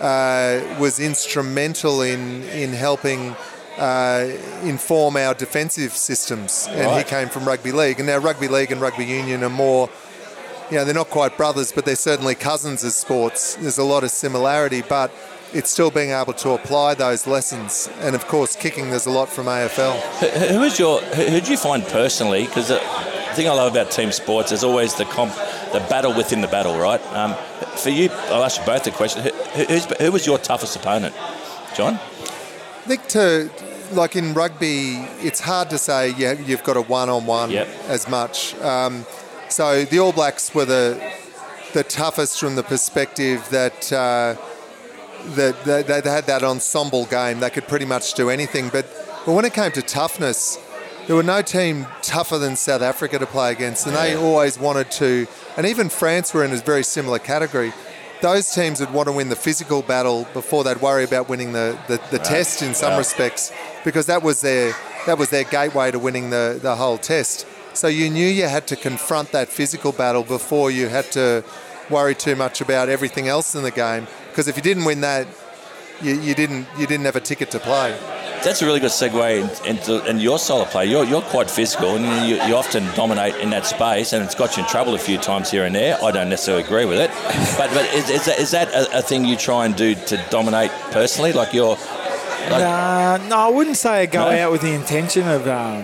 uh, 0.00 0.78
was 0.80 1.00
instrumental 1.00 2.02
in 2.02 2.42
in 2.44 2.72
helping. 2.72 3.36
Uh, 3.78 4.34
inform 4.62 5.18
our 5.18 5.34
defensive 5.34 5.92
systems, 5.92 6.66
and 6.70 6.96
he 6.96 7.04
came 7.04 7.28
from 7.28 7.44
rugby 7.44 7.72
league. 7.72 7.98
And 7.98 8.06
now 8.06 8.16
rugby 8.16 8.48
league 8.48 8.72
and 8.72 8.80
rugby 8.80 9.04
union 9.04 9.44
are 9.44 9.50
more 9.50 9.90
you 10.70 10.76
know, 10.76 10.84
they're 10.84 10.94
not 10.94 11.10
quite 11.10 11.36
brothers, 11.36 11.72
but 11.72 11.84
they're 11.84 11.94
certainly 11.94 12.34
cousins 12.34 12.82
as 12.82 12.96
sports. 12.96 13.54
There's 13.56 13.78
a 13.78 13.84
lot 13.84 14.02
of 14.02 14.10
similarity, 14.10 14.82
but 14.82 15.12
it's 15.56 15.70
still 15.70 15.90
being 15.90 16.10
able 16.10 16.34
to 16.34 16.50
apply 16.50 16.94
those 16.94 17.26
lessons. 17.26 17.88
And 18.00 18.14
of 18.14 18.26
course, 18.26 18.54
kicking, 18.54 18.90
there's 18.90 19.06
a 19.06 19.10
lot 19.10 19.28
from 19.28 19.46
AFL. 19.46 19.94
Who 20.52 20.62
is 20.62 20.78
your? 20.78 21.00
Who 21.00 21.40
do 21.40 21.50
you 21.50 21.56
find 21.56 21.82
personally? 21.84 22.44
Because 22.44 22.68
the 22.68 22.78
thing 23.34 23.48
I 23.48 23.52
love 23.52 23.72
about 23.72 23.90
team 23.90 24.12
sports 24.12 24.52
is 24.52 24.62
always 24.62 24.94
the 24.94 25.04
comp, 25.06 25.32
the 25.72 25.80
battle 25.88 26.12
within 26.14 26.40
the 26.42 26.48
battle, 26.48 26.78
right? 26.78 27.00
Um, 27.12 27.34
for 27.76 27.90
you, 27.90 28.10
I'll 28.30 28.44
ask 28.44 28.60
you 28.60 28.66
both 28.66 28.84
the 28.84 28.90
question. 28.90 29.22
Who, 29.22 29.64
who's, 29.64 29.84
who 30.00 30.12
was 30.12 30.26
your 30.26 30.38
toughest 30.38 30.76
opponent, 30.76 31.14
John? 31.74 31.94
I 31.94 32.88
think 32.88 33.06
to, 33.08 33.50
like 33.92 34.14
in 34.14 34.32
rugby, 34.34 34.96
it's 35.20 35.40
hard 35.40 35.70
to 35.70 35.78
say 35.78 36.10
yeah, 36.12 36.32
you've 36.32 36.62
got 36.64 36.76
a 36.76 36.82
one-on-one 36.82 37.50
Yep. 37.50 37.68
as 37.88 38.08
much. 38.08 38.54
Um, 38.60 39.04
so 39.48 39.84
the 39.84 39.98
All 40.00 40.12
Blacks 40.12 40.54
were 40.54 40.66
the 40.66 41.12
the 41.72 41.82
toughest 41.82 42.38
from 42.40 42.56
the 42.56 42.62
perspective 42.62 43.48
that. 43.50 43.90
Uh, 43.90 44.36
that 45.34 45.64
they, 45.64 45.82
they 45.82 46.10
had 46.10 46.26
that 46.26 46.42
ensemble 46.42 47.06
game. 47.06 47.40
They 47.40 47.50
could 47.50 47.66
pretty 47.68 47.84
much 47.84 48.14
do 48.14 48.30
anything. 48.30 48.68
But, 48.68 48.86
but 49.24 49.32
when 49.32 49.44
it 49.44 49.52
came 49.54 49.72
to 49.72 49.82
toughness, 49.82 50.58
there 51.06 51.16
were 51.16 51.22
no 51.22 51.42
team 51.42 51.86
tougher 52.02 52.38
than 52.38 52.56
South 52.56 52.82
Africa 52.82 53.18
to 53.18 53.26
play 53.26 53.52
against, 53.52 53.86
and 53.86 53.94
they 53.96 54.12
Yeah. 54.12 54.18
always 54.20 54.58
wanted 54.58 54.90
to. 54.92 55.26
And 55.56 55.66
even 55.66 55.88
France 55.88 56.32
were 56.34 56.44
in 56.44 56.52
a 56.52 56.56
very 56.56 56.82
similar 56.82 57.18
category. 57.18 57.72
Those 58.22 58.50
teams 58.50 58.80
would 58.80 58.92
want 58.92 59.06
to 59.08 59.12
win 59.12 59.28
the 59.28 59.36
physical 59.36 59.82
battle 59.82 60.26
before 60.32 60.64
they'd 60.64 60.80
worry 60.80 61.04
about 61.04 61.28
winning 61.28 61.52
the, 61.52 61.76
the, 61.86 62.00
the 62.10 62.18
test 62.18 62.62
in 62.62 62.74
some 62.74 62.92
Wow. 62.92 62.98
respects, 62.98 63.52
because 63.84 64.06
that 64.06 64.22
was 64.22 64.40
their 64.40 64.74
that 65.06 65.18
was 65.18 65.30
their 65.30 65.44
gateway 65.44 65.90
to 65.92 65.98
winning 66.00 66.30
the, 66.30 66.58
the 66.60 66.74
whole 66.74 66.98
test. 66.98 67.46
So 67.74 67.86
you 67.86 68.10
knew 68.10 68.26
you 68.26 68.48
had 68.48 68.66
to 68.68 68.74
confront 68.76 69.30
that 69.30 69.48
physical 69.48 69.92
battle 69.92 70.24
before 70.24 70.70
you 70.72 70.88
had 70.88 71.12
to 71.12 71.44
worry 71.90 72.14
too 72.16 72.34
much 72.34 72.60
about 72.60 72.88
everything 72.88 73.28
else 73.28 73.54
in 73.54 73.62
the 73.62 73.70
game. 73.70 74.08
Because 74.36 74.48
if 74.48 74.56
you 74.58 74.62
didn't 74.62 74.84
win 74.84 75.00
that, 75.00 75.26
you, 76.02 76.12
you 76.20 76.34
didn't 76.34 76.66
you 76.76 76.86
didn't 76.86 77.06
have 77.06 77.16
a 77.16 77.20
ticket 77.20 77.50
to 77.52 77.58
play. 77.58 77.98
That's 78.44 78.60
a 78.60 78.66
really 78.66 78.80
good 78.80 78.90
segue 78.90 79.64
in- 79.64 79.76
into 79.76 80.04
in 80.04 80.20
your 80.20 80.38
solo 80.38 80.66
play. 80.66 80.84
You're, 80.84 81.04
you're 81.04 81.22
quite 81.22 81.50
physical 81.50 81.96
and 81.96 82.28
you, 82.28 82.36
you 82.44 82.54
often 82.54 82.84
dominate 82.94 83.34
in 83.36 83.48
that 83.50 83.64
space, 83.64 84.12
and 84.12 84.22
it's 84.22 84.34
got 84.34 84.58
you 84.58 84.62
in 84.62 84.68
trouble 84.68 84.94
a 84.94 84.98
few 84.98 85.16
times 85.16 85.50
here 85.50 85.64
and 85.64 85.74
there. 85.74 85.96
I 86.04 86.10
don't 86.10 86.28
necessarily 86.28 86.64
agree 86.64 86.84
with 86.84 86.98
it, 87.00 87.10
but 87.56 87.70
but 87.72 87.86
is, 87.94 88.10
is 88.10 88.26
that, 88.26 88.38
is 88.38 88.50
that 88.50 88.68
a, 88.74 88.98
a 88.98 89.00
thing 89.00 89.24
you 89.24 89.36
try 89.36 89.64
and 89.64 89.74
do 89.74 89.94
to 89.94 90.22
dominate 90.28 90.70
personally? 90.90 91.32
Like 91.32 91.54
you're, 91.54 91.76
like, 92.50 92.62
Uh, 92.62 93.16
no, 93.30 93.36
I 93.38 93.48
wouldn't 93.48 93.78
say 93.78 94.02
I 94.02 94.06
go 94.06 94.30
No? 94.30 94.36
out 94.38 94.52
with 94.52 94.60
the 94.60 94.74
intention 94.74 95.26
of 95.26 95.48
um, 95.48 95.82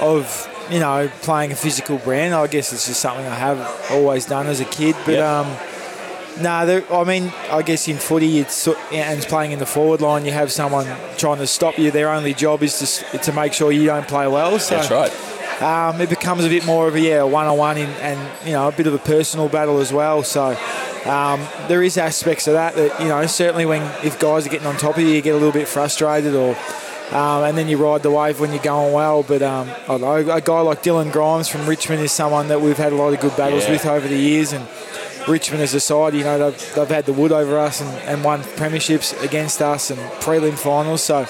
of 0.00 0.48
you 0.72 0.80
know 0.80 1.08
playing 1.22 1.52
a 1.52 1.56
physical 1.56 1.98
brand. 1.98 2.34
I 2.34 2.48
guess 2.48 2.72
it's 2.72 2.88
just 2.88 2.98
something 3.00 3.24
I 3.26 3.36
have 3.36 3.60
always 3.92 4.26
done 4.26 4.48
as 4.48 4.58
a 4.58 4.64
kid. 4.64 4.96
But 5.06 5.14
Yeah. 5.14 5.40
um, 5.42 5.56
No, 6.40 6.64
there- 6.66 6.84
I 6.92 7.04
mean, 7.04 7.32
I 7.50 7.62
guess 7.62 7.88
in 7.88 7.98
footy, 7.98 8.38
it's 8.38 8.68
and 8.92 9.20
playing 9.22 9.52
in 9.52 9.58
the 9.58 9.66
forward 9.66 10.00
line. 10.00 10.24
You 10.24 10.32
have 10.32 10.52
someone 10.52 10.86
trying 11.18 11.38
to 11.38 11.46
stop 11.46 11.78
you. 11.78 11.90
Their 11.90 12.10
only 12.10 12.34
job 12.34 12.62
is 12.62 12.78
to 13.12 13.18
to 13.18 13.32
make 13.32 13.52
sure 13.52 13.72
you 13.72 13.86
don't 13.86 14.06
play 14.06 14.26
well. 14.28 14.58
So 14.58 14.76
That's 14.76 14.90
right. 14.90 15.62
um, 15.62 16.00
it 16.00 16.08
becomes 16.08 16.44
a 16.44 16.48
bit 16.48 16.64
more 16.64 16.88
of 16.88 16.94
a 16.94 17.00
yeah 17.00 17.22
one 17.24 17.46
on 17.46 17.58
one 17.58 17.76
and 17.78 18.20
you 18.46 18.52
know 18.52 18.68
a 18.68 18.72
bit 18.72 18.86
of 18.86 18.94
a 18.94 18.98
personal 18.98 19.48
battle 19.48 19.78
as 19.80 19.92
well. 19.92 20.22
So 20.22 20.56
um, 21.04 21.40
there 21.68 21.82
is 21.82 21.96
aspects 21.98 22.46
of 22.46 22.54
that 22.54 22.74
that 22.76 23.00
you 23.00 23.08
know 23.08 23.26
certainly 23.26 23.66
when 23.66 23.82
if 24.04 24.18
guys 24.18 24.46
are 24.46 24.50
getting 24.50 24.66
on 24.66 24.76
top 24.76 24.96
of 24.96 25.02
you, 25.02 25.08
you 25.08 25.20
get 25.22 25.32
a 25.34 25.38
little 25.38 25.52
bit 25.52 25.68
frustrated 25.68 26.34
or. 26.34 26.56
Um, 27.10 27.42
and 27.42 27.58
then 27.58 27.66
you 27.66 27.76
ride 27.76 28.04
the 28.04 28.10
wave 28.12 28.38
when 28.38 28.52
you're 28.52 28.62
going 28.62 28.92
well. 28.92 29.24
But 29.24 29.42
um, 29.42 29.68
I 29.68 29.98
don't 29.98 30.00
know, 30.02 30.14
a 30.32 30.40
guy 30.40 30.60
like 30.60 30.84
Dylan 30.84 31.10
Grimes 31.10 31.48
from 31.48 31.66
Richmond 31.66 32.00
is 32.02 32.12
someone 32.12 32.46
that 32.48 32.60
we've 32.60 32.76
had 32.76 32.92
a 32.92 32.94
lot 32.94 33.12
of 33.12 33.18
good 33.18 33.36
battles 33.36 33.64
Yeah. 33.64 33.72
with 33.72 33.84
over 33.84 34.06
the 34.06 34.16
years. 34.16 34.52
And 34.52 34.64
Richmond 35.28 35.62
as 35.62 35.74
a 35.74 35.80
side, 35.80 36.14
you 36.14 36.24
know, 36.24 36.50
they've, 36.50 36.74
they've 36.74 36.88
had 36.88 37.06
the 37.06 37.12
wood 37.12 37.32
over 37.32 37.58
us 37.58 37.80
and, 37.80 37.90
and 38.04 38.24
won 38.24 38.40
premierships 38.42 39.20
against 39.22 39.60
us 39.62 39.90
and 39.90 39.98
prelim 40.22 40.56
finals. 40.58 41.02
So 41.02 41.26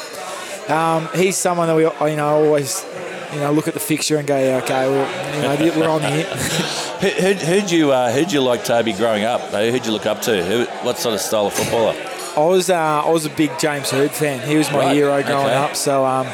um, 0.73 1.09
he's 1.15 1.37
someone 1.37 1.69
that 1.69 1.77
we, 1.77 2.11
you 2.11 2.17
know, 2.17 2.45
always, 2.45 2.85
you 3.33 3.41
know, 3.41 3.53
look 3.53 3.69
at 3.69 3.75
the 3.75 3.81
fixture 3.81 4.17
and 4.19 4.27
go, 4.27 4.39
yeah, 4.39 4.59
okay, 4.63 4.89
well, 4.89 5.37
you 5.61 5.71
know, 5.71 5.79
we're 5.79 5.89
on 5.89 6.03
here. 6.03 6.27
Who, 7.01 7.09
who, 7.09 7.33
who'd 7.33 7.71
you 7.71 7.93
uh, 7.93 8.13
who'd 8.13 8.31
you 8.31 8.43
like 8.43 8.63
Toby 8.63 8.93
growing 8.93 9.25
up? 9.25 9.41
Who'd 9.41 9.87
you 9.87 9.93
look 9.93 10.05
up 10.05 10.21
to? 10.23 10.45
Who, 10.45 10.65
what 10.85 10.99
sort 10.99 11.15
of 11.15 11.23
style 11.23 11.47
of 11.47 11.55
footballer? 11.55 11.95
I 12.37 12.47
was, 12.47 12.69
uh, 12.69 12.77
I 12.77 13.09
was 13.09 13.25
a 13.25 13.31
big 13.31 13.51
James 13.59 13.91
Hird 13.91 14.11
fan. 14.11 14.47
He 14.47 14.57
was 14.57 14.71
my 14.71 14.81
Right, 14.81 14.97
hero 14.97 15.23
growing 15.23 15.47
okay. 15.47 15.55
up. 15.55 15.77
So 15.77 16.05
um, 16.05 16.27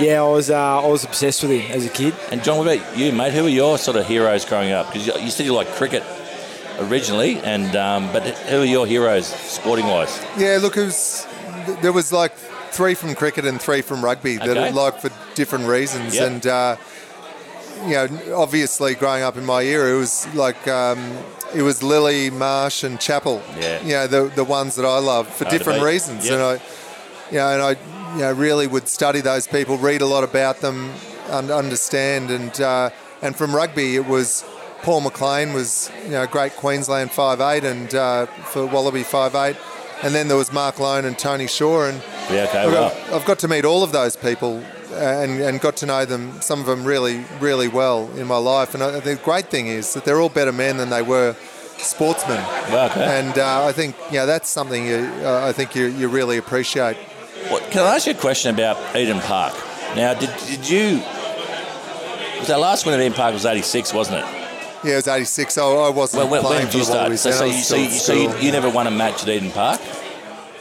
yeah, 0.00 0.22
I 0.22 0.28
was, 0.28 0.48
uh, 0.48 0.82
I 0.82 0.86
was 0.86 1.04
obsessed 1.04 1.42
with 1.42 1.52
him 1.52 1.70
as 1.72 1.84
a 1.84 1.90
kid. 1.90 2.14
And 2.30 2.42
John, 2.42 2.56
what 2.56 2.74
about 2.74 2.96
you, 2.96 3.12
mate? 3.12 3.34
Who 3.34 3.42
were 3.42 3.50
your 3.50 3.76
sort 3.76 3.98
of 3.98 4.06
heroes 4.06 4.46
growing 4.46 4.72
up? 4.72 4.86
Because 4.86 5.06
you, 5.06 5.12
you 5.18 5.30
said 5.30 5.44
you 5.44 5.52
liked 5.52 5.72
cricket 5.72 6.02
originally, 6.80 7.38
and 7.38 7.74
um, 7.76 8.12
but 8.12 8.22
who 8.22 8.60
are 8.60 8.64
your 8.64 8.86
heroes 8.86 9.26
sporting 9.26 9.86
wise? 9.86 10.24
Yeah, 10.38 10.58
look, 10.60 10.76
it 10.76 10.84
was, 10.84 11.26
there 11.80 11.92
was 11.92 12.12
like 12.12 12.34
three 12.72 12.94
from 12.94 13.14
cricket 13.14 13.44
and 13.44 13.60
three 13.60 13.82
from 13.82 14.02
rugby 14.02 14.36
that 14.36 14.48
Okay. 14.48 14.68
I 14.68 14.70
like 14.70 14.98
for 15.00 15.10
different 15.34 15.66
reasons. 15.66 16.14
Yep. 16.14 16.30
And, 16.30 16.46
uh, 16.46 16.76
you 17.84 17.94
know, 17.94 18.08
obviously 18.34 18.94
growing 18.94 19.22
up 19.22 19.36
in 19.36 19.44
my 19.44 19.62
era, 19.62 19.94
it 19.94 19.98
was 19.98 20.32
like, 20.34 20.66
um, 20.68 20.98
it 21.54 21.62
was 21.62 21.82
Lillee, 21.82 22.32
Marsh, 22.32 22.82
and 22.82 22.98
Chappell. 22.98 23.42
Yeah. 23.58 23.82
You 23.82 23.92
know, 23.92 24.06
the, 24.06 24.34
the 24.34 24.44
ones 24.44 24.76
that 24.76 24.86
I 24.86 24.98
love 24.98 25.28
for 25.28 25.44
Hard 25.44 25.58
different 25.58 25.82
reasons. 25.82 26.24
Yep. 26.24 26.32
And 26.32 26.42
I, 26.42 26.52
you 27.30 27.38
know, 27.38 27.48
and 27.48 27.62
I, 27.62 28.14
you 28.14 28.22
know, 28.22 28.32
really 28.32 28.66
would 28.66 28.88
study 28.88 29.20
those 29.20 29.46
people, 29.46 29.76
read 29.78 30.00
a 30.00 30.06
lot 30.06 30.24
about 30.24 30.60
them, 30.60 30.92
and 31.28 31.50
understand. 31.50 32.30
And 32.30 32.60
uh, 32.60 32.90
and 33.20 33.36
from 33.36 33.54
rugby, 33.54 33.96
it 33.96 34.06
was 34.06 34.44
Paul 34.82 35.00
McLean 35.02 35.52
was 35.52 35.90
you 36.04 36.10
know 36.10 36.26
great 36.26 36.56
Queensland 36.56 37.10
five 37.12 37.40
eight, 37.40 37.64
and 37.64 37.94
uh, 37.94 38.26
for 38.26 38.66
Wallaby 38.66 39.02
five 39.02 39.34
eight, 39.34 39.56
and 40.02 40.14
then 40.14 40.28
there 40.28 40.36
was 40.36 40.52
Mark 40.52 40.78
Loane 40.78 41.04
and 41.04 41.18
Tony 41.18 41.46
Shaw, 41.46 41.84
and 41.86 42.02
Yeah, 42.30 42.46
okay, 42.48 42.58
I've, 42.60 42.72
got, 42.72 42.92
I've 43.12 43.24
got 43.24 43.38
to 43.40 43.48
meet 43.48 43.64
all 43.64 43.82
of 43.82 43.92
those 43.92 44.16
people. 44.16 44.62
uh, 44.92 44.96
And, 45.24 45.40
and 45.40 45.60
got 45.60 45.76
to 45.76 45.86
know 45.86 46.04
them, 46.04 46.40
some 46.42 46.60
of 46.60 46.66
them 46.66 46.84
really, 46.84 47.24
really 47.40 47.68
well 47.68 48.10
in 48.18 48.26
my 48.26 48.36
life. 48.36 48.74
And 48.74 48.82
I, 48.82 49.00
the 49.00 49.16
great 49.16 49.46
thing 49.46 49.66
is 49.66 49.94
that 49.94 50.04
they're 50.04 50.20
all 50.20 50.28
better 50.28 50.52
men 50.52 50.76
than 50.76 50.90
they 50.90 51.00
were 51.02 51.34
sportsmen. 51.78 52.44
Okay. 52.68 53.02
And 53.18 53.38
uh, 53.38 53.64
I 53.66 53.72
think, 53.72 53.96
know, 54.12 54.26
that's 54.26 54.50
something 54.50 54.86
you, 54.86 54.98
uh, 55.24 55.46
I 55.48 55.52
think 55.52 55.74
you, 55.74 55.86
you 55.86 56.08
really 56.08 56.36
appreciate. 56.36 56.96
What, 57.48 57.62
can 57.70 57.82
I 57.82 57.94
ask 57.96 58.06
you 58.06 58.12
a 58.12 58.16
question 58.16 58.54
about 58.54 58.76
Eden 58.94 59.20
Park? 59.20 59.54
Now, 59.96 60.12
did, 60.14 60.30
did 60.46 60.68
you? 60.68 61.00
Was 62.40 62.50
our 62.50 62.58
last 62.58 62.84
win 62.84 62.94
at 62.94 63.00
Eden 63.00 63.14
Park 63.14 63.32
was 63.34 63.46
'86, 63.46 63.94
wasn't 63.94 64.18
it? 64.24 64.41
Yeah, 64.84 64.92
it 64.92 64.96
was 64.96 65.08
86. 65.08 65.58
I, 65.58 65.62
I 65.64 65.88
wasn't 65.90 66.28
When, 66.30 66.40
playing 66.42 66.56
when 66.58 66.66
for 66.66 66.72
did 66.72 66.78
you 66.78 66.84
start? 66.84 67.18
So, 67.18 67.30
so, 67.30 67.44
you, 67.44 67.52
so, 67.54 67.76
you, 67.76 67.88
so 67.90 68.12
you, 68.14 68.36
you 68.38 68.52
never 68.52 68.68
won 68.68 68.86
a 68.86 68.90
match 68.90 69.22
at 69.22 69.28
Eden 69.28 69.50
Park? 69.50 69.80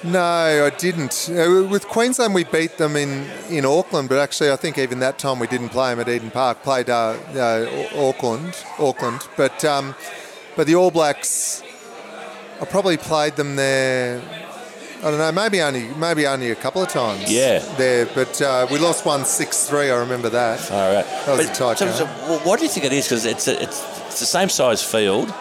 No, 0.04 0.66
I 0.66 0.70
didn't. 0.78 1.30
Uh, 1.32 1.68
With 1.70 1.88
Queensland, 1.88 2.34
we 2.34 2.44
beat 2.44 2.78
them 2.78 2.96
in, 2.96 3.28
in 3.50 3.66
Auckland, 3.66 4.10
but 4.10 4.18
actually, 4.18 4.50
I 4.52 4.56
think 4.56 4.78
even 4.80 5.00
that 5.00 5.20
time 5.20 5.38
we 5.40 5.46
didn't 5.48 5.70
play 5.70 5.92
them 5.92 6.00
at 6.00 6.10
Eden 6.10 6.32
Park. 6.32 6.64
Played 6.64 6.90
uh, 6.90 7.16
uh, 7.36 7.88
Auckland, 7.96 8.56
Auckland, 8.80 9.28
but 9.38 9.64
um, 9.64 9.94
but 10.56 10.66
the 10.66 10.74
All 10.76 10.90
Blacks, 10.90 11.62
I 12.60 12.66
probably 12.66 12.98
played 12.98 13.36
them 13.36 13.56
there. 13.56 14.22
I 15.04 15.10
don't 15.10 15.18
know, 15.20 15.32
maybe 15.32 15.62
only 15.62 15.88
maybe 15.96 16.26
only 16.28 16.50
a 16.52 16.56
couple 16.56 16.82
of 16.82 16.90
times. 16.90 17.32
Yeah. 17.32 17.60
there, 17.78 18.08
but 18.08 18.42
uh, 18.42 18.66
we 18.72 18.80
lost 18.80 19.06
one 19.06 19.24
six 19.26 19.68
three. 19.70 19.92
I 19.92 19.98
remember 19.98 20.30
that. 20.30 20.72
All 20.72 20.94
right. 20.96 21.06
That 21.26 21.38
was 21.38 21.48
a 21.48 21.54
tight 21.54 21.78
so, 21.78 21.92
so 21.92 22.06
what 22.44 22.58
do 22.60 22.66
you 22.66 22.72
think 22.72 22.86
it 22.88 22.94
is? 22.94 23.06
Because 23.06 23.26
it's, 23.26 23.48
a- 23.48 23.62
it's 23.62 23.91
it's 24.12 24.20
the 24.20 24.26
same 24.26 24.50
size 24.50 24.84
field. 24.84 25.34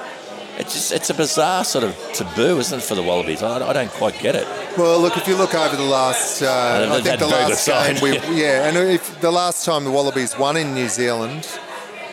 It's 0.58 0.74
just 0.74 0.92
it's 0.92 1.10
a 1.10 1.14
bizarre 1.14 1.64
sort 1.64 1.84
of 1.84 1.96
taboo, 2.12 2.58
isn't 2.58 2.78
it, 2.78 2.82
for 2.82 2.94
the 2.94 3.02
Wallabies? 3.02 3.42
I, 3.42 3.66
I 3.66 3.72
don't 3.72 3.90
quite 3.90 4.18
get 4.18 4.34
it. 4.34 4.46
Well, 4.76 5.00
look, 5.00 5.16
if 5.16 5.26
you 5.26 5.36
look 5.36 5.54
over 5.54 5.74
the 5.74 5.82
last, 5.82 6.42
uh, 6.42 6.88
I 6.90 7.00
think 7.00 7.18
the 7.18 7.26
last 7.26 7.66
game, 7.66 7.96
we, 8.02 8.12
yeah, 8.40 8.68
and 8.68 8.76
if 8.76 9.20
the 9.20 9.30
last 9.30 9.64
time 9.64 9.84
the 9.84 9.90
Wallabies 9.90 10.38
won 10.38 10.56
in 10.56 10.74
New 10.74 10.88
Zealand 10.88 11.48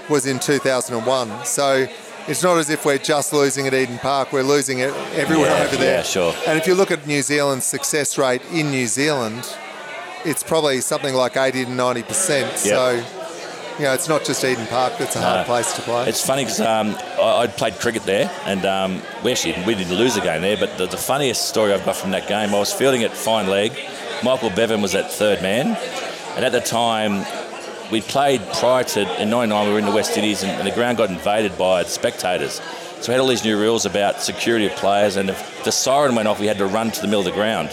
was 0.09 0.25
in 0.25 0.39
2001, 0.39 1.45
so 1.45 1.87
it's 2.29 2.41
not 2.41 2.57
as 2.57 2.69
if 2.69 2.85
we're 2.85 2.97
just 2.97 3.33
losing 3.33 3.67
at 3.67 3.73
Eden 3.73 3.97
Park; 3.99 4.31
we're 4.31 4.43
losing 4.43 4.79
it 4.79 4.93
everywhere 5.13 5.49
Yeah, 5.49 5.63
over 5.65 5.75
there. 5.75 5.97
yeah, 5.97 6.03
sure. 6.03 6.33
And 6.47 6.57
if 6.57 6.67
you 6.67 6.73
look 6.75 6.89
at 6.91 7.05
New 7.05 7.21
Zealand's 7.21 7.65
success 7.65 8.17
rate 8.17 8.41
in 8.51 8.71
New 8.71 8.87
Zealand, 8.87 9.43
it's 10.23 10.41
probably 10.43 10.79
something 10.81 11.13
like 11.13 11.35
80 11.35 11.65
to 11.65 11.71
90 11.71 12.03
percent. 12.03 12.57
So, 12.57 13.03
you 13.77 13.85
know, 13.85 13.93
it's 13.93 14.07
not 14.07 14.23
just 14.25 14.43
Eden 14.43 14.65
Park; 14.67 14.93
It's 14.99 15.15
a 15.15 15.21
hard 15.21 15.39
No. 15.41 15.43
place 15.45 15.73
to 15.73 15.81
play. 15.81 16.07
It's 16.09 16.25
funny 16.25 16.43
because 16.43 16.59
um, 16.61 16.95
I, 17.19 17.43
I 17.43 17.47
played 17.47 17.75
cricket 17.75 18.03
there, 18.03 18.29
and 18.45 18.65
um, 18.65 19.01
we 19.23 19.31
actually 19.31 19.53
we 19.65 19.75
didn't 19.75 19.95
lose 19.97 20.15
a 20.17 20.21
game 20.21 20.41
there. 20.41 20.57
But 20.57 20.77
the, 20.77 20.87
the 20.87 20.97
funniest 20.97 21.47
story 21.49 21.73
I've 21.73 21.85
got 21.85 21.95
from 21.95 22.11
that 22.11 22.27
game, 22.27 22.49
I 22.53 22.59
was 22.59 22.73
fielding 22.73 23.03
at 23.03 23.11
fine 23.15 23.47
leg. 23.47 23.73
Michael 24.23 24.49
Bevan 24.49 24.81
was 24.81 24.95
at 24.95 25.11
third 25.11 25.41
man, 25.41 25.77
and 26.35 26.43
at 26.45 26.51
the 26.51 26.61
time 26.61 27.25
we 27.91 28.01
played 28.01 28.41
prior 28.53 28.83
to 28.83 29.21
in 29.21 29.29
'99. 29.29 29.67
We 29.67 29.73
were 29.73 29.79
in 29.79 29.85
the 29.85 29.91
West 29.91 30.17
Indies, 30.17 30.43
and, 30.43 30.51
and 30.51 30.67
the 30.67 30.71
ground 30.73 30.97
got 30.97 31.09
invaded 31.09 31.57
by 31.57 31.83
spectators. 31.83 32.59
So 32.99 33.09
we 33.09 33.13
had 33.13 33.21
all 33.21 33.27
these 33.27 33.43
new 33.43 33.59
rules 33.59 33.85
about 33.85 34.21
security 34.21 34.65
of 34.65 34.71
players, 34.73 35.17
and 35.17 35.29
if 35.29 35.63
the 35.63 35.71
siren 35.71 36.15
went 36.15 36.27
off, 36.27 36.39
we 36.39 36.47
had 36.47 36.57
to 36.57 36.65
run 36.65 36.89
to 36.89 36.99
the 37.01 37.05
middle 37.07 37.19
of 37.19 37.25
the 37.25 37.31
ground. 37.31 37.69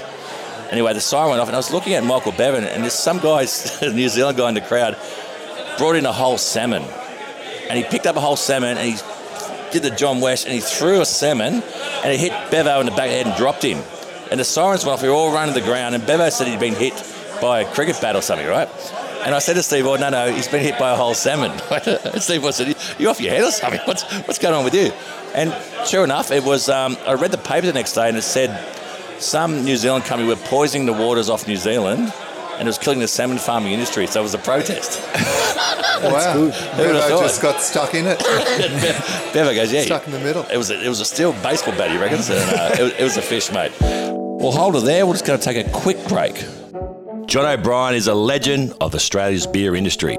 Anyway, 0.71 0.93
the 0.93 1.01
siren 1.01 1.31
went 1.31 1.41
off, 1.41 1.49
and 1.49 1.57
I 1.57 1.59
was 1.59 1.73
looking 1.73 1.95
at 1.95 2.05
Michael 2.05 2.33
Bevan, 2.33 2.65
and 2.65 2.83
there's 2.83 2.93
some 2.93 3.19
guys, 3.21 3.79
a 3.83 3.91
New 3.93 4.09
Zealand 4.11 4.37
guy 4.37 4.49
in 4.51 4.55
the 4.55 4.61
crowd, 4.61 4.97
brought 5.79 5.97
in 5.97 6.07
a 6.07 6.13
whole 6.13 6.39
salmon, 6.39 6.83
and 7.69 7.79
he 7.79 7.85
picked 7.85 8.07
up 8.07 8.17
a 8.17 8.21
whole 8.21 8.37
salmon, 8.37 8.79
and 8.79 8.89
he 8.89 8.99
did 9.73 9.83
the 9.83 9.95
John 9.95 10.21
West, 10.21 10.47
and 10.47 10.55
he 10.55 10.61
threw 10.61 11.01
a 11.01 11.05
salmon, 11.05 11.55
and 11.55 12.13
it 12.13 12.21
hit 12.21 12.33
Bevo 12.51 12.81
in 12.81 12.87
the 12.87 12.93
back 12.93 13.07
of 13.07 13.11
the 13.11 13.17
head 13.17 13.27
and 13.27 13.37
dropped 13.37 13.63
him. 13.63 13.83
And 14.31 14.41
the 14.41 14.45
sirens 14.45 14.85
went 14.85 14.95
off. 14.95 15.03
We 15.03 15.09
all 15.09 15.33
running 15.33 15.55
to 15.55 15.61
the 15.61 15.67
ground, 15.67 15.95
and 15.95 16.07
Bevo 16.07 16.29
said 16.31 16.49
he'd 16.49 16.61
been 16.61 16.75
hit 16.75 16.95
by 17.41 17.61
a 17.61 17.75
cricket 17.75 18.01
bat 18.01 18.17
or 18.17 18.23
something, 18.23 18.47
right? 18.47 18.69
And 19.25 19.35
I 19.35 19.39
said 19.39 19.55
to 19.55 19.63
Steve, 19.63 19.87
"Oh 19.87 19.97
no, 19.97 20.11
no, 20.11 20.31
he's 20.31 20.49
been 20.49 20.63
hit 20.63 20.79
by 20.79 20.93
a 20.93 20.97
whole 20.97 21.15
salmon." 21.15 21.59
Steve 22.21 22.43
Boy 22.43 22.51
said, 22.51 22.77
"You 22.99 23.09
off 23.09 23.21
your 23.21 23.33
head 23.33 23.45
or 23.45 23.51
something? 23.51 23.81
What's 23.87 24.03
what's 24.27 24.39
going 24.39 24.55
on 24.55 24.65
with 24.65 24.75
you?" 24.75 24.93
And 25.35 25.55
sure 25.87 26.05
enough, 26.05 26.31
it 26.31 26.45
was. 26.45 26.69
Um, 26.69 26.97
I 27.07 27.15
read 27.15 27.31
the 27.31 27.39
paper 27.39 27.67
the 27.67 27.73
next 27.73 27.95
day, 27.95 28.09
and 28.09 28.19
it 28.19 28.23
said 28.23 28.51
some 29.19 29.65
New 29.65 29.77
Zealand 29.77 30.05
company 30.05 30.29
were 30.29 30.37
poisoning 30.37 30.87
the 30.87 30.93
waters 30.93 31.31
off 31.31 31.49
New 31.49 31.57
Zealand, 31.57 32.13
and 32.59 32.63
it 32.63 32.67
was 32.67 32.79
killing 32.79 32.99
the 33.01 33.09
salmon 33.09 33.39
farming 33.39 33.73
industry. 33.73 34.07
So 34.07 34.21
it 34.21 34.23
was 34.23 34.35
a 34.35 34.39
protest. 34.39 35.01
wow, 36.03 36.33
Who 36.35 36.45
would've 36.47 36.77
Bevo 36.77 37.21
just 37.21 37.41
got 37.43 37.61
stuck 37.61 37.95
in 37.95 38.07
it, 38.07 38.19
Bevo 39.33 39.55
goes, 39.55 39.73
"Yeah, 39.73 39.83
stuck 39.83 40.07
in 40.07 40.13
the 40.13 40.21
middle. 40.21 40.45
It 40.53 40.57
was 40.57 40.71
a, 40.71 40.83
it 40.85 40.89
was 40.89 41.01
a 41.01 41.05
steel 41.05 41.33
baseball 41.43 41.75
bat, 41.77 41.91
you 41.93 42.01
reckon? 42.01 42.19
And, 42.19 42.31
uh, 42.31 42.77
it, 42.79 42.83
was- 42.83 42.93
it 42.95 43.03
was 43.03 43.17
a 43.17 43.23
fish, 43.23 43.51
mate. 43.53 43.73
Well, 43.81 44.53
hold 44.53 44.77
it 44.77 44.85
there. 44.85 45.07
We're 45.07 45.15
just 45.15 45.27
going 45.27 45.39
to 45.39 45.45
take 45.45 45.67
a 45.67 45.71
quick 45.71 45.97
break. 46.09 46.45
John 47.27 47.47
O'Brien 47.47 47.95
is 47.95 48.07
a 48.09 48.15
legend 48.15 48.75
of 48.81 48.95
Australia's 48.95 49.47
beer 49.47 49.75
industry. 49.75 50.19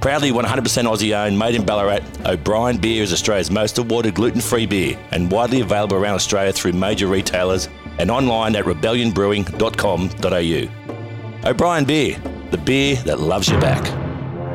Proudly 0.00 0.30
100% 0.30 0.44
Aussie 0.44 1.16
owned, 1.16 1.38
made 1.38 1.56
in 1.56 1.64
Ballarat, 1.64 2.00
O'Brien 2.24 2.78
Beer 2.78 3.02
is 3.02 3.12
Australia's 3.12 3.50
most 3.50 3.78
awarded 3.78 4.14
gluten 4.14 4.40
free 4.40 4.64
beer 4.64 4.96
and 5.10 5.30
widely 5.30 5.60
available 5.60 5.96
around 5.96 6.14
Australia 6.14 6.52
through 6.52 6.72
major 6.72 7.08
retailers 7.08 7.68
and 7.98 8.10
online 8.10 8.54
at 8.54 8.64
rebellionbrewing.com.au. 8.64 11.50
O'Brien 11.50 11.84
Beer, 11.84 12.16
the 12.50 12.58
beer 12.58 12.96
that 12.96 13.18
loves 13.18 13.48
you 13.48 13.58
back. 13.58 14.07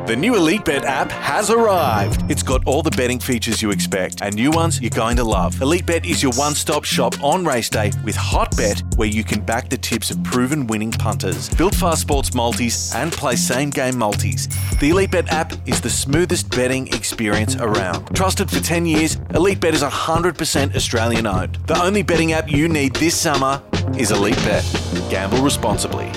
The 0.06 0.18
new 0.18 0.36
Elite 0.36 0.66
Bet 0.66 0.84
app 0.84 1.10
has 1.14 1.50
arrived. 1.50 2.30
It's 2.30 2.44
got 2.44 2.62
all 2.68 2.84
the 2.84 2.92
betting 2.92 3.20
features 3.20 3.62
you 3.62 3.72
expect 3.72 4.22
and 4.22 4.36
new 4.36 4.52
ones 4.52 4.82
you're 4.82 4.90
going 4.90 5.16
to 5.16 5.24
love. 5.24 5.62
Elite 5.62 5.86
Bet 5.86 6.06
is 6.06 6.22
your 6.22 6.34
one 6.34 6.56
stop 6.56 6.84
shop 6.84 7.16
on 7.24 7.46
race 7.46 7.70
day 7.70 7.90
with 8.04 8.18
Hot 8.18 8.54
Bet, 8.58 8.84
where 8.98 9.08
you 9.08 9.24
can 9.24 9.40
back 9.40 9.70
the 9.70 9.78
tips 9.78 10.12
of 10.12 10.22
proven 10.26 10.68
winning 10.68 10.92
punters, 10.92 11.50
build 11.52 11.74
fast 11.74 12.02
sports 12.02 12.34
multis, 12.34 12.94
and 12.94 13.14
play 13.14 13.38
same 13.38 13.70
game 13.70 13.98
multis. 13.98 14.50
The 14.82 14.90
Elite 14.90 15.12
Bet 15.12 15.30
app 15.30 15.54
is 15.66 15.80
the 15.80 15.90
smoothest 15.90 16.50
betting 16.50 16.88
experience 16.88 17.56
around. 17.56 18.14
Trusted 18.14 18.52
for 18.52 18.60
10 18.60 18.86
years, 18.86 19.16
Elite 19.34 19.62
Bet 19.62 19.74
is 19.74 19.84
100% 19.84 20.76
Australian 20.76 21.28
owned. 21.28 21.56
The 21.68 21.82
only 21.82 22.04
betting 22.04 22.34
app 22.34 22.52
you 22.52 22.68
need 22.68 22.94
this 22.98 23.16
summer 23.16 23.64
is 23.98 24.12
Elite 24.12 24.36
Bet. 24.36 24.66
Gamble 25.10 25.42
responsibly. 25.42 26.12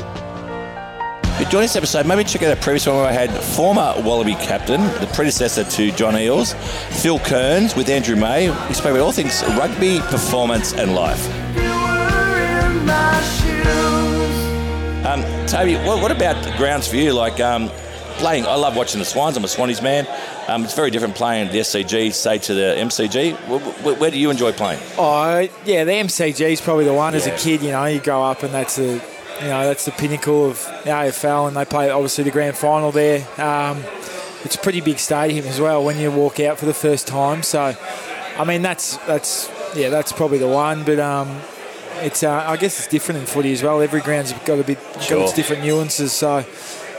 If 1.37 1.41
you 1.43 1.49
join 1.51 1.61
this 1.61 1.77
episode, 1.77 2.07
maybe 2.07 2.25
check 2.25 2.43
out 2.45 2.57
a 2.57 2.59
previous 2.59 2.87
one 2.87 2.97
where 2.97 3.05
I 3.05 3.13
had 3.13 3.31
former 3.31 3.93
Wallaby 3.99 4.37
captain, 4.37 4.81
the 5.01 5.11
predecessor 5.13 5.65
to 5.65 5.93
John 5.93 6.15
Eales, 6.15 6.55
Phil 7.03 7.19
Kearns 7.19 7.77
with 7.77 7.91
Andrew 7.91 8.17
May. 8.17 8.49
We 8.69 8.73
spoke 8.73 8.93
about 8.93 9.01
all 9.01 9.13
things 9.13 9.45
rugby, 9.49 9.99
performance, 10.09 10.73
and 10.73 10.95
life. 10.95 11.23
You 11.55 11.61
were 11.61 12.71
in 12.71 12.87
my 12.87 13.21
shoes. 13.37 15.05
Um, 15.05 15.47
Toby, 15.47 15.75
what, 15.87 16.01
what 16.01 16.11
about 16.11 16.43
grounds 16.57 16.89
for 16.89 16.97
you? 16.97 17.13
Like 17.13 17.39
um, 17.39 17.69
playing, 18.17 18.47
I 18.47 18.55
love 18.55 18.75
watching 18.75 18.99
the 18.99 19.05
Swans. 19.05 19.37
I'm 19.37 19.45
a 19.45 19.47
Swannies 19.47 19.83
man. 19.83 20.07
Um, 20.49 20.65
it's 20.65 20.73
very 20.73 20.91
different 20.91 21.17
playing 21.17 21.53
the 21.53 21.59
SCG, 21.59 22.15
say 22.15 22.39
to 22.39 22.55
the 22.55 22.77
MCG. 22.79 23.35
Where, 23.47 23.59
where, 23.59 23.95
where 23.97 24.11
do 24.11 24.19
you 24.19 24.31
enjoy 24.31 24.53
playing? 24.53 24.81
Oh 24.97 25.47
yeah, 25.67 25.85
the 25.85 25.93
MCG 25.93 26.41
is 26.53 26.63
probably 26.63 26.87
the 26.87 26.95
one. 26.95 27.15
As 27.15 27.27
a 27.27 27.37
kid, 27.37 27.61
you 27.61 27.73
know, 27.73 27.85
you 27.85 28.01
grow 28.01 28.23
up 28.23 28.43
and 28.43 28.55
that's 28.55 28.77
the, 28.77 29.05
you 29.41 29.49
know, 29.49 29.67
that's 29.67 29.85
the 29.85 29.93
pinnacle 29.93 30.49
of 30.51 30.65
the 30.85 30.91
AFL, 30.91 31.49
and 31.49 31.57
they 31.57 31.65
play 31.65 31.91
obviously 31.91 32.25
the 32.25 32.31
grand 32.31 32.57
final 32.57 32.91
there. 32.93 33.21
Um, 33.41 33.83
it's 34.45 34.55
a 34.55 34.59
pretty 34.59 34.81
big 34.81 34.99
stadium 34.99 35.47
as 35.47 35.61
well 35.61 35.85
when 35.85 35.99
you 35.99 36.11
walk 36.11 36.41
out 36.41 36.59
for 36.59 36.67
the 36.67 36.75
first 36.75 37.07
time. 37.09 37.43
So, 37.43 37.75
I 38.39 38.45
mean, 38.45 38.63
that's 38.63 38.97
that's 38.99 39.51
yeah, 39.75 39.89
that's 39.91 40.13
probably 40.13 40.39
the 40.39 40.49
one. 40.49 40.85
But 40.85 41.01
um, 41.01 41.41
it's 42.01 42.23
uh, 42.23 42.45
I 42.47 42.57
guess 42.57 42.79
it's 42.79 42.89
different 42.89 43.21
in 43.21 43.27
footy 43.27 43.53
as 43.53 43.63
well. 43.63 43.81
Every 43.81 44.01
ground's 44.01 44.33
got 44.45 44.59
a 44.59 44.65
bit 44.65 44.79
Sure. 45.01 45.19
got 45.19 45.25
its 45.25 45.33
different 45.35 45.65
nuances. 45.65 46.13
So. 46.13 46.45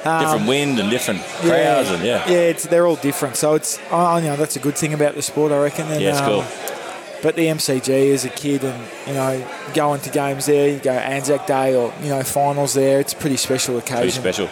Um, 0.06 0.24
Different 0.24 0.48
wind 0.48 0.80
and 0.80 0.90
different 0.90 1.22
crowds, 1.42 1.90
and 1.90 2.02
yeah. 2.06 2.24
yeah, 2.30 2.38
it's, 2.38 2.64
they're 2.68 2.88
all 2.88 2.96
different. 2.98 3.36
So 3.36 3.56
it's, 3.56 3.78
I 3.92 4.20
you 4.20 4.28
know, 4.28 4.36
that's 4.38 4.56
a 4.56 4.60
good 4.60 4.78
thing 4.78 4.94
about 4.94 5.16
the 5.16 5.22
sport, 5.22 5.52
I 5.52 5.58
reckon. 5.62 5.88
And, 5.92 6.02
Yeah, 6.02 6.12
it's 6.12 6.20
um, 6.22 6.30
cool. 6.30 6.67
But 7.24 7.36
the 7.36 7.48
MCG 7.48 8.14
as 8.14 8.26
a 8.26 8.30
kid, 8.30 8.64
and 8.64 8.88
you 9.08 9.14
know, 9.14 9.48
going 9.74 10.02
to 10.02 10.10
games 10.10 10.46
there, 10.46 10.70
you 10.70 10.80
go 10.80 10.92
Anzac 10.92 11.48
Day 11.48 11.76
or 11.76 11.94
you 12.02 12.10
know 12.10 12.22
finals 12.24 12.74
there. 12.74 13.00
It's 13.00 13.14
a 13.14 13.16
pretty 13.16 13.38
special 13.38 13.78
occasion. 13.78 14.22
Pretty 14.22 14.46
special. 14.46 14.50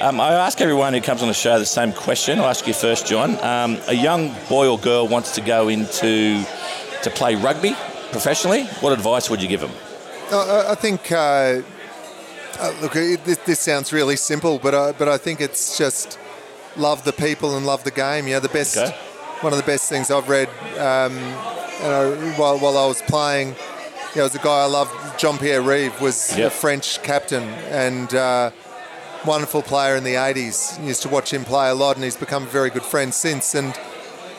Um, 0.00 0.20
I 0.20 0.32
ask 0.32 0.60
everyone 0.60 0.94
who 0.94 1.00
comes 1.00 1.22
on 1.22 1.28
the 1.28 1.34
show 1.34 1.58
the 1.58 1.66
same 1.66 1.92
question. 1.92 2.38
I'll 2.38 2.46
ask 2.46 2.66
you 2.66 2.74
first, 2.74 3.06
John. 3.06 3.42
Um, 3.44 3.78
a 3.88 3.94
young 3.94 4.34
boy 4.48 4.68
or 4.68 4.78
girl 4.78 5.08
wants 5.08 5.34
to 5.36 5.40
go 5.40 5.68
into 5.68 6.44
to 7.02 7.10
play 7.10 7.34
rugby 7.34 7.74
professionally. 8.10 8.64
What 8.80 8.92
advice 8.92 9.30
would 9.30 9.42
you 9.42 9.48
give 9.48 9.60
them? 9.60 9.72
I, 10.32 10.66
I 10.70 10.74
think. 10.74 11.10
Uh, 11.12 11.62
uh, 12.60 12.74
look, 12.82 12.96
it, 12.96 13.24
this, 13.24 13.38
this 13.38 13.60
sounds 13.60 13.92
really 13.92 14.16
simple, 14.16 14.58
but 14.58 14.74
I, 14.74 14.92
but 14.92 15.08
I 15.08 15.16
think 15.16 15.40
it's 15.40 15.78
just 15.78 16.18
love 16.76 17.04
the 17.04 17.12
people 17.12 17.56
and 17.56 17.64
love 17.64 17.84
the 17.84 17.90
game. 17.90 18.26
You 18.26 18.34
know, 18.34 18.40
the 18.40 18.48
best. 18.48 18.76
Okay. 18.76 18.96
One 19.40 19.52
of 19.52 19.56
the 19.56 19.64
best 19.64 19.88
things 19.88 20.10
I've 20.10 20.28
read, 20.28 20.48
um, 20.78 21.16
you 21.80 21.84
know, 21.88 22.14
while 22.36 22.58
while 22.58 22.76
I 22.78 22.86
was 22.86 23.02
playing, 23.02 23.54
there 24.14 24.22
was 24.24 24.34
a 24.34 24.38
guy 24.38 24.62
I 24.62 24.66
loved, 24.66 24.92
Jean 25.18 25.38
Pierre 25.38 25.62
Rives 25.62 26.00
was 26.00 26.36
Yep. 26.36 26.46
a 26.46 26.50
French 26.50 27.02
captain 27.02 27.44
and. 27.70 28.14
Uh, 28.14 28.50
Wonderful 29.26 29.62
player 29.62 29.96
in 29.96 30.04
the 30.04 30.14
80s. 30.14 30.82
Used 30.86 31.02
to 31.02 31.08
watch 31.08 31.32
him 31.32 31.44
play 31.44 31.68
a 31.70 31.74
lot, 31.74 31.96
and 31.96 32.04
he's 32.04 32.16
become 32.16 32.44
a 32.44 32.46
very 32.46 32.70
good 32.70 32.84
friend 32.84 33.12
since. 33.12 33.52
And 33.56 33.74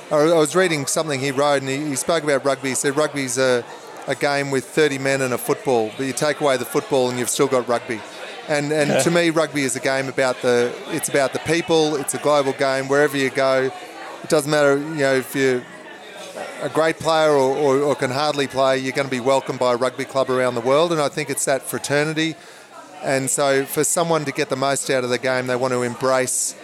I 0.10 0.16
I 0.16 0.36
was 0.36 0.56
reading 0.56 0.86
something 0.86 1.20
he 1.20 1.32
wrote, 1.32 1.62
and 1.62 1.70
he, 1.70 1.86
he 1.86 1.96
spoke 1.98 2.24
about 2.24 2.46
rugby. 2.46 2.70
He 2.70 2.76
said 2.76 2.96
rugby's 2.96 3.38
a, 3.38 3.66
a 4.08 4.16
game 4.16 4.52
with 4.52 4.64
30 4.64 4.98
men 4.98 5.22
and 5.22 5.34
a 5.34 5.38
football, 5.38 5.92
but 5.98 6.06
you 6.06 6.14
take 6.14 6.40
away 6.40 6.56
the 6.56 6.64
football 6.64 7.10
and 7.10 7.20
you've 7.20 7.30
still 7.30 7.48
got 7.50 7.68
rugby. 7.68 8.00
And 8.48 8.72
and 8.72 9.04
to 9.04 9.12
me, 9.18 9.32
rugby 9.32 9.64
is 9.64 9.76
a 9.76 9.82
game 9.82 10.08
about 10.08 10.42
the 10.42 10.74
it's 10.92 11.10
about 11.10 11.34
the 11.34 11.40
people. 11.40 11.98
It's 11.98 12.14
a 12.14 12.20
global 12.20 12.54
game. 12.54 12.88
Wherever 12.88 13.18
you 13.18 13.32
go, 13.32 13.70
it 14.24 14.30
doesn't 14.30 14.50
matter. 14.50 14.78
You 14.78 14.96
know 14.96 15.16
if 15.16 15.36
you're 15.36 15.62
a 16.62 16.70
great 16.70 17.00
player 17.00 17.32
or, 17.32 17.56
or, 17.56 17.80
or 17.80 17.96
can 17.96 18.12
hardly 18.12 18.48
play, 18.48 18.78
you're 18.78 18.94
going 18.94 19.08
to 19.08 19.12
be 19.12 19.20
welcomed 19.20 19.60
by 19.60 19.74
a 19.74 19.78
rugby 19.78 20.06
club 20.06 20.30
around 20.30 20.56
the 20.56 20.62
world. 20.62 20.92
And 20.92 21.02
I 21.02 21.10
think 21.10 21.30
it's 21.30 21.46
that 21.46 21.62
fraternity. 21.62 22.36
And 23.04 23.30
so 23.30 23.66
for 23.66 23.84
someone 23.84 24.26
to 24.26 24.32
get 24.32 24.50
the 24.50 24.56
most 24.56 24.90
out 24.90 25.04
of 25.04 25.10
the 25.10 25.18
game, 25.18 25.48
they 25.48 25.56
want 25.56 25.74
to 25.74 25.84
embrace 25.84 26.56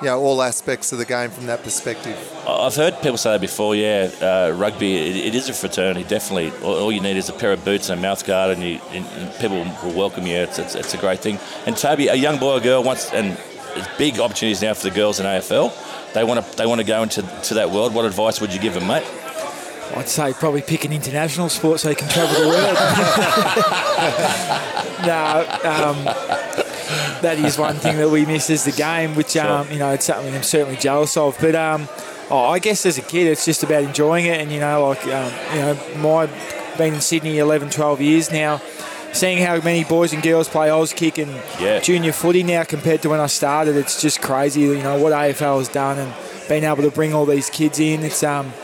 you 0.00 0.08
know, 0.08 0.20
all 0.20 0.42
aspects 0.42 0.90
of 0.90 0.98
the 0.98 1.04
game 1.04 1.30
from 1.30 1.46
that 1.46 1.62
perspective. 1.62 2.16
I've 2.46 2.74
heard 2.74 3.00
people 3.02 3.18
say 3.18 3.32
that 3.32 3.40
before. 3.40 3.76
Yeah, 3.76 4.10
uh, 4.20 4.52
rugby 4.56 4.96
it, 4.96 5.26
it 5.26 5.34
is 5.36 5.48
a 5.48 5.52
fraternity. 5.52 6.02
Definitely, 6.02 6.50
all, 6.60 6.74
all 6.74 6.92
you 6.92 7.00
need 7.00 7.16
is 7.16 7.28
a 7.28 7.32
pair 7.32 7.52
of 7.52 7.64
boots 7.64 7.88
and 7.88 8.00
a 8.00 8.02
mouth 8.02 8.26
guard, 8.26 8.50
and, 8.50 8.62
you, 8.64 8.80
and, 8.90 9.06
and 9.06 9.32
people 9.34 9.58
will 9.58 9.96
welcome 9.96 10.26
you. 10.26 10.38
It's, 10.38 10.58
it's, 10.58 10.74
it's 10.74 10.94
a 10.94 10.98
great 10.98 11.20
thing. 11.20 11.38
And 11.66 11.76
Toby, 11.76 12.08
a 12.08 12.16
young 12.16 12.40
boy 12.40 12.56
or 12.56 12.60
girl 12.60 12.82
wants, 12.82 13.12
and 13.12 13.38
big 13.96 14.18
opportunities 14.18 14.60
now 14.60 14.74
for 14.74 14.88
the 14.88 14.94
girls 14.94 15.20
in 15.20 15.26
AFL. 15.26 15.72
They 16.14 16.24
want 16.24 16.44
to 16.44 16.56
they 16.56 16.66
want 16.66 16.80
to 16.80 16.86
go 16.86 17.02
into 17.02 17.22
to 17.22 17.54
that 17.54 17.70
world. 17.70 17.94
What 17.94 18.04
advice 18.04 18.40
would 18.40 18.52
you 18.52 18.60
give 18.60 18.74
them, 18.74 18.88
mate? 18.88 19.04
I'd 19.96 20.08
say 20.08 20.32
probably 20.32 20.62
pick 20.62 20.84
an 20.84 20.92
international 20.92 21.48
sport 21.48 21.80
so 21.80 21.90
you 21.90 21.96
can 21.96 22.08
travel 22.08 22.34
the 22.40 22.48
world. 22.48 22.76
no, 25.06 25.46
um, 25.64 26.04
that 27.22 27.38
is 27.38 27.58
one 27.58 27.76
thing 27.76 27.96
that 27.98 28.08
we 28.10 28.24
miss 28.26 28.50
is 28.50 28.64
the 28.64 28.72
game, 28.72 29.14
which 29.14 29.36
um, 29.36 29.70
you 29.70 29.78
know 29.78 29.90
it's 29.90 30.06
something 30.06 30.34
I'm 30.34 30.42
certainly 30.42 30.76
jealous 30.78 31.16
of. 31.16 31.36
But 31.40 31.54
um, 31.54 31.88
oh, 32.30 32.44
I 32.46 32.58
guess 32.58 32.86
as 32.86 32.98
a 32.98 33.02
kid, 33.02 33.26
it's 33.26 33.44
just 33.44 33.62
about 33.62 33.84
enjoying 33.84 34.26
it, 34.26 34.40
and 34.40 34.50
you 34.50 34.60
know, 34.60 34.88
like 34.88 35.04
um, 35.06 35.32
you 35.54 35.60
know, 35.60 35.78
my 35.98 36.28
been 36.78 36.94
in 36.94 37.00
Sydney 37.02 37.38
11, 37.38 37.68
12 37.70 38.00
years 38.00 38.30
now. 38.32 38.60
Seeing 39.12 39.44
how 39.44 39.60
many 39.60 39.84
boys 39.84 40.14
and 40.14 40.22
girls 40.22 40.48
play 40.48 40.68
Auskick 40.68 41.22
and 41.22 41.30
Yeah. 41.60 41.80
junior 41.80 42.12
footy 42.12 42.42
now 42.42 42.64
compared 42.64 43.02
to 43.02 43.10
when 43.10 43.20
I 43.20 43.26
started, 43.26 43.76
it's 43.76 44.00
just 44.00 44.22
crazy. 44.22 44.62
You 44.62 44.82
know 44.82 44.98
what 44.98 45.12
AFL 45.12 45.58
has 45.58 45.68
done 45.68 45.98
and 45.98 46.14
being 46.48 46.64
able 46.64 46.82
to 46.82 46.90
bring 46.90 47.12
all 47.12 47.26
these 47.26 47.50
kids 47.50 47.78
in. 47.78 48.02
It's 48.04 48.22
um, 48.22 48.54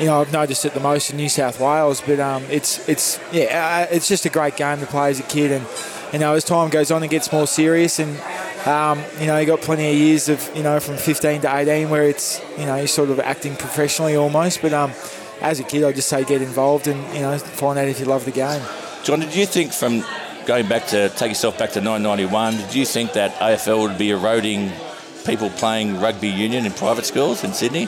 you 0.00 0.06
know, 0.06 0.20
I've 0.20 0.32
noticed 0.32 0.64
it 0.64 0.72
the 0.72 0.80
most 0.80 1.10
in 1.10 1.18
New 1.18 1.28
South 1.28 1.60
Wales, 1.60 2.00
but 2.00 2.18
um, 2.18 2.42
it's 2.50 2.88
it's 2.88 3.20
yeah, 3.32 3.86
uh, 3.90 3.94
it's 3.94 4.08
just 4.08 4.24
a 4.24 4.30
great 4.30 4.56
game 4.56 4.80
to 4.80 4.86
play 4.86 5.10
as 5.10 5.20
a 5.20 5.24
kid, 5.24 5.52
and 5.52 5.66
you 6.10 6.18
know, 6.18 6.34
as 6.34 6.42
time 6.42 6.70
goes 6.70 6.90
on, 6.90 7.02
it 7.02 7.08
gets 7.08 7.30
more 7.30 7.46
serious, 7.46 7.98
and 7.98 8.18
um, 8.66 9.02
you 9.20 9.26
know, 9.26 9.36
you 9.36 9.46
got 9.46 9.60
plenty 9.60 9.90
of 9.90 9.94
years 9.94 10.30
of 10.30 10.50
you 10.56 10.62
know 10.62 10.80
from 10.80 10.96
15 10.96 11.42
to 11.42 11.54
18 11.54 11.90
where 11.90 12.04
it's 12.04 12.40
you 12.58 12.64
know 12.64 12.76
you're 12.76 12.86
sort 12.86 13.10
of 13.10 13.20
acting 13.20 13.54
professionally 13.56 14.16
almost, 14.16 14.62
but 14.62 14.72
um, 14.72 14.90
as 15.42 15.60
a 15.60 15.64
kid, 15.64 15.84
I 15.84 15.92
just 15.92 16.08
say 16.08 16.24
get 16.24 16.40
involved 16.40 16.86
and 16.86 16.98
you 17.14 17.20
know 17.20 17.36
find 17.36 17.78
out 17.78 17.86
if 17.86 18.00
you 18.00 18.06
love 18.06 18.24
the 18.24 18.30
game. 18.30 18.62
John, 19.04 19.20
did 19.20 19.36
you 19.36 19.44
think 19.44 19.72
from 19.72 20.02
going 20.46 20.66
back 20.66 20.86
to 20.88 21.10
take 21.10 21.28
yourself 21.28 21.58
back 21.58 21.72
to 21.72 21.80
991? 21.80 22.56
Did 22.56 22.74
you 22.74 22.86
think 22.86 23.12
that 23.12 23.34
AFL 23.34 23.82
would 23.82 23.98
be 23.98 24.10
eroding 24.10 24.72
people 25.26 25.50
playing 25.50 26.00
rugby 26.00 26.28
union 26.28 26.64
in 26.64 26.72
private 26.72 27.04
schools 27.04 27.44
in 27.44 27.52
Sydney? 27.52 27.86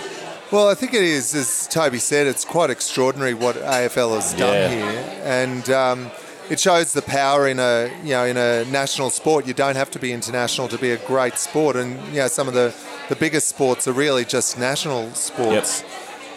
Well, 0.52 0.68
I 0.68 0.74
think 0.74 0.92
it 0.92 1.02
is, 1.02 1.34
as 1.34 1.66
Toby 1.66 1.98
said, 1.98 2.26
it's 2.26 2.44
quite 2.44 2.68
extraordinary 2.68 3.32
what 3.32 3.56
AFL 3.56 4.16
has 4.16 4.34
done 4.34 4.52
Yeah. 4.52 4.68
here, 4.68 5.20
and 5.24 5.70
um, 5.70 6.10
it 6.50 6.60
shows 6.60 6.92
the 6.92 7.00
power 7.00 7.48
in 7.48 7.58
a 7.58 7.90
you 8.02 8.10
know 8.10 8.26
in 8.26 8.36
a 8.36 8.64
national 8.66 9.08
sport. 9.08 9.46
You 9.46 9.54
don't 9.54 9.76
have 9.76 9.90
to 9.92 9.98
be 9.98 10.12
international 10.12 10.68
to 10.68 10.76
be 10.76 10.90
a 10.90 10.98
great 10.98 11.38
sport, 11.38 11.76
and 11.76 11.96
you 12.08 12.20
know 12.20 12.28
some 12.28 12.48
of 12.48 12.54
the 12.54 12.74
the 13.08 13.16
biggest 13.16 13.48
sports 13.48 13.88
are 13.88 13.92
really 13.94 14.26
just 14.26 14.58
national 14.58 15.10
sports, 15.14 15.84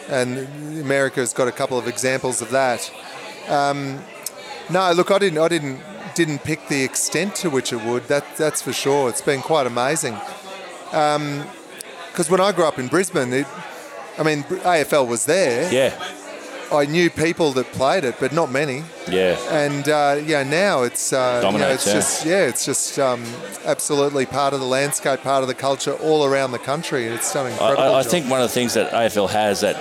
and 0.08 0.48
America's 0.80 1.34
got 1.34 1.50
a 1.50 1.52
couple 1.52 1.78
of 1.78 1.86
examples 1.86 2.42
of 2.42 2.52
that. 2.52 2.90
Um, 3.50 4.00
no, 4.70 4.94
look, 4.94 5.12
I 5.12 5.20
didn't, 5.20 5.40
I 5.40 5.48
didn't, 5.50 5.82
didn't 6.16 6.40
pick 6.40 6.70
the 6.70 6.84
extent 6.84 7.36
to 7.36 7.50
which 7.50 7.74
it 7.74 7.84
would. 7.84 8.08
That 8.08 8.24
that's 8.38 8.62
for 8.62 8.72
sure. 8.72 9.10
It's 9.10 9.22
been 9.22 9.42
quite 9.42 9.68
amazing. 9.68 10.16
Because 10.90 12.30
when 12.30 12.40
I 12.40 12.54
grew 12.54 12.64
up 12.64 12.80
in 12.80 12.88
Brisbane, 12.88 13.34
it, 13.34 13.46
I 14.18 14.24
mean, 14.24 14.44
AFL 14.44 15.08
was 15.08 15.26
there. 15.26 15.72
Yeah, 15.72 15.94
I 16.72 16.86
knew 16.86 17.10
people 17.10 17.52
that 17.54 17.66
played 17.68 18.04
it, 18.04 18.16
but 18.20 18.34
not 18.34 18.52
many. 18.52 18.84
yeah. 19.10 19.38
And 19.52 19.88
uh, 19.88 20.22
yeah, 20.24 20.44
now 20.44 20.84
it's 20.84 21.14
uh, 21.14 21.50
you 21.52 21.58
know, 21.58 21.70
it's 21.70 21.88
yeah. 21.88 21.94
just 21.94 22.26
yeah, 22.26 22.48
it's 22.48 22.66
just 22.66 23.00
um, 23.00 23.24
absolutely 23.66 24.26
part 24.26 24.54
of 24.54 24.60
the 24.60 24.66
landscape, 24.66 25.22
part 25.22 25.42
of 25.42 25.48
the 25.48 25.54
culture 25.54 25.94
all 25.94 26.26
around 26.26 26.52
the 26.52 26.60
country. 26.60 27.06
It's 27.06 27.34
done 27.34 27.48
I, 27.48 27.52
incredible. 27.52 27.84
I, 27.84 28.00
I 28.00 28.04
think 28.04 28.30
one 28.30 28.42
of 28.42 28.48
the 28.50 28.54
things 28.54 28.74
that 28.74 28.92
AFL 28.92 29.30
has 29.30 29.62
that 29.62 29.76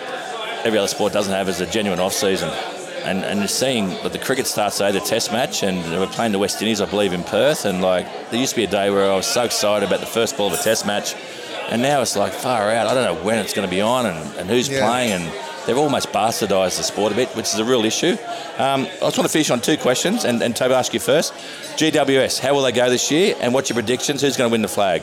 every 0.65 0.79
other 0.79 0.89
sport 0.89 1.13
doesn't 1.13 1.33
have 1.33 1.49
is 1.49 1.61
a 1.61 1.67
genuine 1.67 2.01
off 2.01 2.13
season. 2.13 2.51
And 3.05 3.23
and 3.25 3.39
you're 3.41 3.49
seeing 3.49 3.89
that 4.03 4.13
the 4.13 4.19
cricket 4.19 4.47
starts 4.47 4.79
today, 4.79 4.93
the 4.93 5.01
Test 5.01 5.33
match, 5.33 5.63
and 5.63 5.79
we're 5.99 6.07
playing 6.07 6.33
the 6.33 6.39
West 6.39 6.61
Indies, 6.61 6.81
I 6.81 6.87
believe, 6.87 7.13
in 7.13 7.23
Perth. 7.25 7.65
And 7.65 7.83
like 7.83 8.07
there 8.31 8.41
used 8.41 8.55
to 8.55 8.57
be 8.57 8.65
a 8.65 8.71
day 8.71 8.91
where 8.91 9.11
I 9.11 9.17
was 9.17 9.27
so 9.27 9.45
excited 9.45 9.87
about 9.87 10.01
the 10.01 10.07
first 10.07 10.37
ball 10.37 10.49
of 10.49 10.59
a 10.59 10.63
Test 10.63 10.87
match, 10.87 11.15
and 11.71 11.83
now 11.83 12.01
it's 12.03 12.17
like 12.17 12.33
far 12.33 12.71
out. 12.71 12.87
I 12.87 12.95
don't 12.95 13.05
know 13.05 13.23
when 13.25 13.39
it's 13.39 13.55
going 13.55 13.67
to 13.69 13.71
be 13.75 13.81
on 13.81 14.07
and, 14.07 14.37
and 14.39 14.49
who's 14.49 14.69
Yeah. 14.69 14.87
playing, 14.87 15.13
and 15.13 15.33
they've 15.67 15.79
almost 15.79 16.13
bastardised 16.13 16.77
the 16.77 16.83
sport 16.83 17.13
a 17.13 17.17
bit, 17.17 17.29
which 17.31 17.47
is 17.47 17.59
a 17.59 17.65
real 17.65 17.85
issue. 17.85 18.17
Um, 18.59 18.83
I 18.83 18.87
just 19.01 19.19
want 19.19 19.27
to 19.27 19.29
finish 19.29 19.51
on 19.51 19.61
two 19.61 19.77
questions, 19.77 20.25
and, 20.25 20.43
and 20.43 20.55
Toby, 20.55 20.75
ask 20.75 20.93
you 20.95 21.01
first. 21.01 21.33
GWS, 21.77 22.39
how 22.41 22.55
will 22.55 22.63
they 22.63 22.73
go 22.73 22.89
this 22.91 23.11
year, 23.11 23.35
and 23.41 23.53
what's 23.55 23.69
your 23.69 23.75
predictions? 23.75 24.21
Who's 24.23 24.37
going 24.37 24.49
to 24.49 24.53
win 24.53 24.63
the 24.63 24.69
flag? 24.69 25.03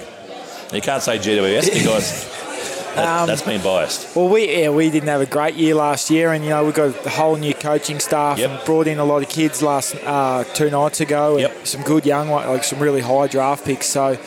You 0.74 0.82
can't 0.82 1.04
say 1.04 1.18
GWS 1.18 1.74
because 1.74 2.26
that, 2.96 3.22
Um, 3.22 3.28
that's 3.28 3.42
been 3.42 3.62
biased. 3.62 4.16
Well, 4.16 4.30
we 4.30 4.62
yeah 4.62 4.70
we 4.70 4.90
didn't 4.90 5.10
have 5.10 5.20
a 5.22 5.26
great 5.26 5.56
year 5.56 5.76
last 5.76 6.10
year, 6.10 6.32
and 6.32 6.44
you 6.46 6.52
know 6.52 6.64
we 6.64 6.72
got 6.72 7.06
a 7.06 7.10
whole 7.10 7.36
new 7.36 7.54
coaching 7.54 8.00
staff 8.00 8.38
Yep. 8.40 8.50
and 8.50 8.66
brought 8.66 8.88
in 8.88 9.00
a 9.00 9.04
lot 9.04 9.22
of 9.22 9.28
kids 9.30 9.62
last 9.62 9.96
uh, 10.06 10.44
two 10.54 10.70
nights 10.70 11.02
ago, 11.02 11.32
and 11.34 11.42
Yep. 11.42 11.68
some 11.68 11.82
good 11.82 12.06
young 12.06 12.30
like 12.30 12.64
some 12.64 12.80
really 12.80 13.02
high 13.02 13.28
draft 13.28 13.66
picks. 13.66 13.88
So 13.88 14.18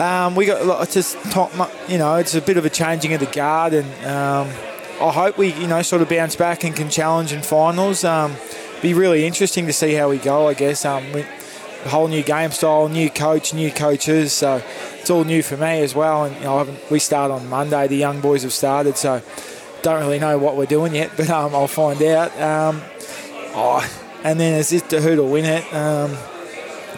um, 0.00 0.34
we 0.34 0.46
got 0.46 0.82
it's 0.82 0.94
just 0.94 1.16
top, 1.30 1.52
you 1.88 1.98
know 1.98 2.16
it's 2.16 2.34
a 2.34 2.40
bit 2.40 2.56
of 2.56 2.64
a 2.64 2.70
changing 2.70 3.12
of 3.14 3.20
the 3.20 3.26
guard, 3.26 3.74
and 3.74 3.86
um, 4.04 4.48
I 5.00 5.10
hope 5.12 5.38
we 5.38 5.52
you 5.54 5.66
know 5.66 5.82
sort 5.82 6.02
of 6.02 6.08
bounce 6.08 6.36
back 6.36 6.64
and 6.64 6.74
can 6.74 6.88
challenge 6.88 7.32
in 7.32 7.42
finals. 7.42 8.04
Um, 8.04 8.36
be 8.80 8.94
really 8.94 9.26
interesting 9.26 9.66
to 9.66 9.72
see 9.72 9.94
how 9.94 10.08
we 10.08 10.18
go. 10.18 10.48
I 10.48 10.54
guess 10.54 10.84
um, 10.84 11.12
we, 11.12 11.24
whole 11.88 12.08
new 12.08 12.22
game 12.22 12.50
style, 12.50 12.88
new 12.88 13.10
coach, 13.10 13.54
new 13.54 13.70
coaches. 13.70 14.32
So 14.32 14.62
it's 15.00 15.10
all 15.10 15.24
new 15.24 15.42
for 15.42 15.56
me 15.56 15.82
as 15.82 15.94
well. 15.94 16.24
And 16.24 16.36
you 16.36 16.42
know, 16.42 16.76
we 16.90 16.98
start 16.98 17.30
on 17.30 17.48
Monday. 17.48 17.88
The 17.88 17.96
young 17.96 18.20
boys 18.20 18.42
have 18.42 18.52
started, 18.52 18.96
so 18.96 19.22
don't 19.82 20.00
really 20.00 20.18
know 20.18 20.38
what 20.38 20.56
we're 20.56 20.66
doing 20.66 20.94
yet, 20.94 21.12
but 21.16 21.30
um, 21.30 21.54
I'll 21.54 21.66
find 21.66 22.02
out. 22.02 22.38
Um, 22.40 22.82
oh, 23.54 23.88
and 24.24 24.38
then 24.38 24.58
it's 24.58 24.70
just 24.70 24.90
who 24.90 25.16
to 25.16 25.24
win 25.24 25.44
it. 25.44 25.64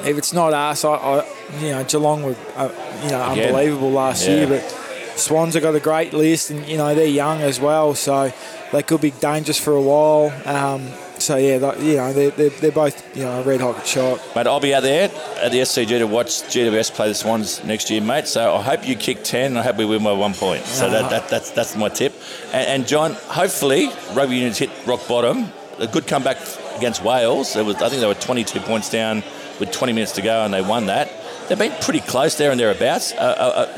If 0.05 0.17
it's 0.19 0.33
not 0.33 0.53
us, 0.53 0.85
I, 0.85 0.95
I 0.95 1.27
you 1.61 1.71
know 1.71 1.85
Geelong 1.85 2.23
were 2.23 2.37
uh, 2.57 2.71
you 3.05 3.11
know 3.11 3.33
Again. 3.33 3.47
unbelievable 3.49 3.91
last 3.91 4.27
Yeah. 4.27 4.35
year, 4.35 4.47
but 4.49 5.19
Swans 5.19 5.55
have 5.55 5.63
got 5.63 5.75
a 5.75 5.81
great 5.81 6.13
list, 6.15 6.51
and 6.51 6.67
you 6.67 6.77
know 6.79 6.95
they're 6.95 7.07
young 7.07 7.43
as 7.43 7.61
well, 7.61 7.95
so 7.95 8.33
they 8.73 8.83
could 8.83 9.01
be 9.01 9.11
dangerous 9.11 9.59
for 9.59 9.75
a 9.75 9.83
while. 9.83 10.33
Um, 10.47 10.89
so 11.19 11.37
yeah, 11.37 11.59
that- 11.59 11.81
you 11.81 11.97
know 11.97 12.13
they're, 12.15 12.31
they're, 12.31 12.49
they're 12.49 12.73
both 12.73 13.15
you 13.15 13.25
know 13.25 13.41
a 13.41 13.43
red 13.43 13.61
hot 13.61 13.87
shot. 13.87 14.19
Mate, 14.35 14.47
I'll 14.47 14.59
be 14.61 14.73
out 14.75 14.83
there 14.83 15.11
at 15.43 15.53
the 15.53 15.59
SCG 15.59 15.99
to 15.99 16.05
watch 16.07 16.29
GWS 16.29 16.93
play 16.95 17.09
the 17.09 17.15
Swans 17.15 17.63
next 17.65 17.91
year, 17.91 18.01
mate. 18.01 18.27
So 18.27 18.55
I 18.55 18.63
hope 18.63 18.89
you 18.89 18.97
kick 18.97 19.23
10 19.25 19.47
and 19.53 19.59
I 19.59 19.63
hope 19.63 19.77
we 19.77 19.85
win 19.85 20.03
by 20.03 20.13
one 20.13 20.33
point. 20.33 20.65
So 20.65 20.89
that, 20.89 21.11
that, 21.11 21.29
that's, 21.29 21.51
that's 21.51 21.77
my 21.77 21.89
tip. 21.91 22.15
And, 22.55 22.67
and 22.69 22.89
John, 22.89 23.13
hopefully 23.29 23.91
rugby 24.15 24.37
union's 24.37 24.57
hit 24.59 24.71
rock 24.87 25.07
bottom. 25.07 25.53
A 25.79 25.87
good 25.87 26.07
comeback 26.07 26.39
against 26.77 27.03
Wales. 27.05 27.57
It 27.57 27.65
was, 27.67 27.77
I 27.77 27.89
think 27.91 28.01
they 28.01 28.07
were 28.07 28.15
22 28.15 28.61
points 28.61 28.89
down 28.91 29.23
with 29.61 29.71
20 29.71 29.93
minutes 29.93 30.13
to 30.13 30.23
go 30.23 30.45
and 30.45 30.53
they 30.53 30.63
won 30.63 30.87
that. 30.87 31.11
They've 31.49 31.59
been 31.59 31.73
pretty 31.83 32.01
close 32.01 32.37
there 32.37 32.51
and 32.51 32.59
thereabouts. 32.59 33.13
Uh, 33.13 33.17
uh, 33.17 33.21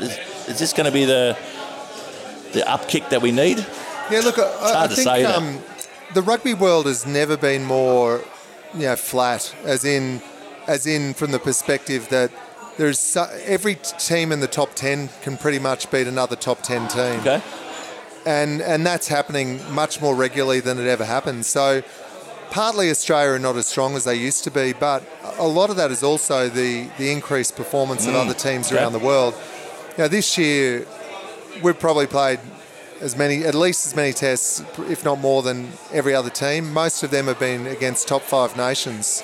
uh, 0.01 0.03
is, 0.03 0.17
is 0.49 0.59
this 0.59 0.73
going 0.73 0.85
to 0.85 0.91
be 0.91 1.05
the 1.05 1.37
the 2.53 2.69
up 2.69 2.87
kick 2.87 3.09
that 3.09 3.21
we 3.21 3.31
need? 3.31 3.65
Yeah, 4.11 4.21
look, 4.23 4.37
I, 4.37 4.43
I 4.43 4.73
hard 4.73 4.89
to 4.91 4.95
think 4.95 5.07
say, 5.07 5.25
um, 5.25 5.59
the 6.13 6.21
rugby 6.21 6.53
world 6.53 6.85
has 6.85 7.05
never 7.05 7.35
been 7.35 7.65
more, 7.65 8.23
you 8.73 8.81
know, 8.81 8.95
flat. 8.95 9.55
As 9.63 9.83
in, 9.85 10.21
as 10.67 10.85
in, 10.85 11.13
from 11.15 11.31
the 11.31 11.39
perspective 11.39 12.09
that 12.09 12.31
there's 12.77 12.99
so, 12.99 13.23
every 13.45 13.75
team 13.75 14.31
in 14.31 14.39
the 14.39 14.47
top 14.47 14.75
ten 14.75 15.09
can 15.23 15.37
pretty 15.37 15.59
much 15.59 15.89
beat 15.89 16.07
another 16.07 16.35
top 16.35 16.61
ten 16.61 16.87
team, 16.87 17.19
Okay. 17.21 17.41
and 18.25 18.61
and 18.61 18.85
that's 18.85 19.07
happening 19.07 19.59
much 19.73 19.99
more 20.01 20.15
regularly 20.15 20.59
than 20.59 20.79
it 20.79 20.87
ever 20.87 21.05
happened. 21.05 21.45
So. 21.45 21.81
Partly 22.53 22.91
Australia 22.91 23.31
are 23.31 23.39
not 23.39 23.55
as 23.55 23.65
strong 23.65 23.95
as 23.95 24.03
they 24.03 24.13
used 24.13 24.43
to 24.43 24.51
be, 24.51 24.73
but 24.73 25.03
a 25.39 25.47
lot 25.47 25.71
of 25.71 25.75
that 25.77 25.89
is 25.89 26.03
also 26.03 26.49
the, 26.49 26.87
the 26.99 27.11
increased 27.11 27.55
performance 27.55 28.05
of 28.05 28.13
mm, 28.13 28.23
other 28.23 28.35
teams 28.35 28.71
around 28.71 28.93
the 28.93 28.99
world. 28.99 29.33
Know, 29.97 30.07
this 30.07 30.37
year 30.37 30.85
we've 31.63 31.79
probably 31.79 32.05
played 32.05 32.39
as 33.01 33.17
many, 33.17 33.43
at 33.43 33.55
least 33.55 33.87
as 33.87 33.95
many 33.95 34.13
tests, 34.13 34.63
if 34.81 35.03
not 35.03 35.17
more 35.17 35.41
than 35.41 35.71
every 35.91 36.13
other 36.13 36.29
team. 36.29 36.71
Most 36.71 37.01
of 37.01 37.09
them 37.09 37.25
have 37.25 37.39
been 37.39 37.65
against 37.65 38.07
top 38.07 38.21
five 38.21 38.55
nations. 38.55 39.23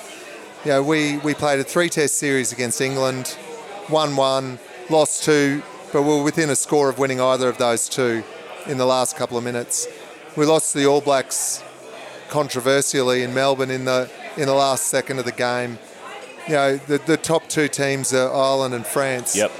You 0.64 0.72
know, 0.72 0.82
we, 0.82 1.18
we 1.18 1.32
played 1.32 1.60
a 1.60 1.64
three 1.64 1.88
test 1.88 2.18
series 2.18 2.50
against 2.50 2.80
England, 2.80 3.38
won 3.88 4.16
one, 4.16 4.58
lost 4.88 5.22
two, 5.22 5.62
but 5.92 6.02
we 6.02 6.08
were 6.08 6.24
within 6.24 6.50
a 6.50 6.56
score 6.56 6.88
of 6.88 6.98
winning 6.98 7.20
either 7.20 7.48
of 7.48 7.58
those 7.58 7.88
two 7.88 8.24
in 8.66 8.76
the 8.76 8.86
last 8.86 9.16
couple 9.16 9.38
of 9.38 9.44
minutes. 9.44 9.86
We 10.34 10.46
lost 10.46 10.72
to 10.72 10.78
the 10.78 10.86
All 10.86 11.00
Blacks 11.00 11.62
controversially 12.30 13.22
in 13.22 13.34
Melbourne 13.34 13.70
in 13.70 13.84
the 13.84 14.10
in 14.36 14.46
the 14.46 14.54
last 14.54 14.84
second 14.86 15.18
of 15.18 15.24
the 15.24 15.32
game. 15.32 15.78
You 16.48 16.54
know, 16.54 16.76
the, 16.76 16.98
the 16.98 17.16
top 17.16 17.48
two 17.48 17.68
teams 17.68 18.14
are 18.14 18.32
Ireland 18.32 18.74
and 18.74 18.86
France 18.86 19.36
Yep. 19.36 19.52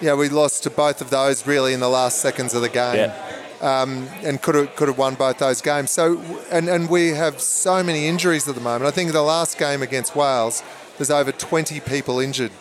yeah, 0.00 0.14
we 0.14 0.28
lost 0.28 0.64
to 0.64 0.70
both 0.70 1.00
of 1.00 1.08
those 1.10 1.46
really 1.46 1.72
in 1.72 1.80
the 1.80 1.88
last 1.88 2.20
seconds 2.20 2.52
of 2.52 2.62
the 2.62 2.68
game, 2.68 2.96
Yeah. 2.96 3.14
Um, 3.62 4.08
and 4.24 4.40
could 4.42 4.54
have 4.54 4.74
could 4.74 4.88
have 4.88 4.98
won 4.98 5.14
both 5.14 5.38
those 5.38 5.60
games. 5.60 5.90
So, 5.90 6.20
and 6.50 6.68
and 6.68 6.88
we 6.88 7.08
have 7.10 7.40
so 7.40 7.82
many 7.82 8.06
injuries 8.08 8.48
at 8.48 8.54
the 8.54 8.60
moment. 8.60 8.84
I 8.86 8.90
think 8.90 9.12
the 9.12 9.22
last 9.22 9.58
game 9.58 9.82
against 9.82 10.16
Wales, 10.16 10.62
there's 10.96 11.10
over 11.10 11.30
20 11.30 11.78
people 11.80 12.20
injured 12.20 12.52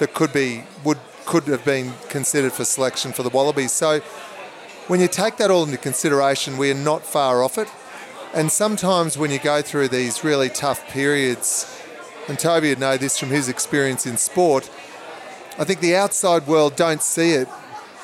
that 0.00 0.14
could 0.14 0.32
be 0.32 0.64
would 0.84 0.98
could 1.24 1.44
have 1.44 1.64
been 1.64 1.92
considered 2.08 2.52
for 2.52 2.64
selection 2.64 3.12
for 3.12 3.22
the 3.22 3.28
Wallabies. 3.28 3.70
So, 3.70 4.00
when 4.88 5.00
you 5.00 5.06
take 5.08 5.36
that 5.36 5.50
all 5.50 5.62
into 5.64 5.76
consideration, 5.78 6.56
we 6.58 6.70
are 6.72 6.74
not 6.92 7.02
far 7.04 7.42
off 7.44 7.56
it. 7.56 7.68
And 8.34 8.52
sometimes 8.52 9.16
when 9.16 9.30
you 9.30 9.38
go 9.38 9.62
through 9.62 9.88
these 9.88 10.22
really 10.22 10.48
tough 10.48 10.86
periods, 10.88 11.66
and 12.28 12.38
Toby 12.38 12.68
would 12.70 12.78
know 12.78 12.96
this 12.96 13.18
from 13.18 13.30
his 13.30 13.48
experience 13.48 14.06
in 14.06 14.16
sport, 14.16 14.70
I 15.58 15.64
think 15.64 15.80
the 15.80 15.96
outside 15.96 16.46
world 16.46 16.76
don't 16.76 17.02
see 17.02 17.32
it 17.32 17.48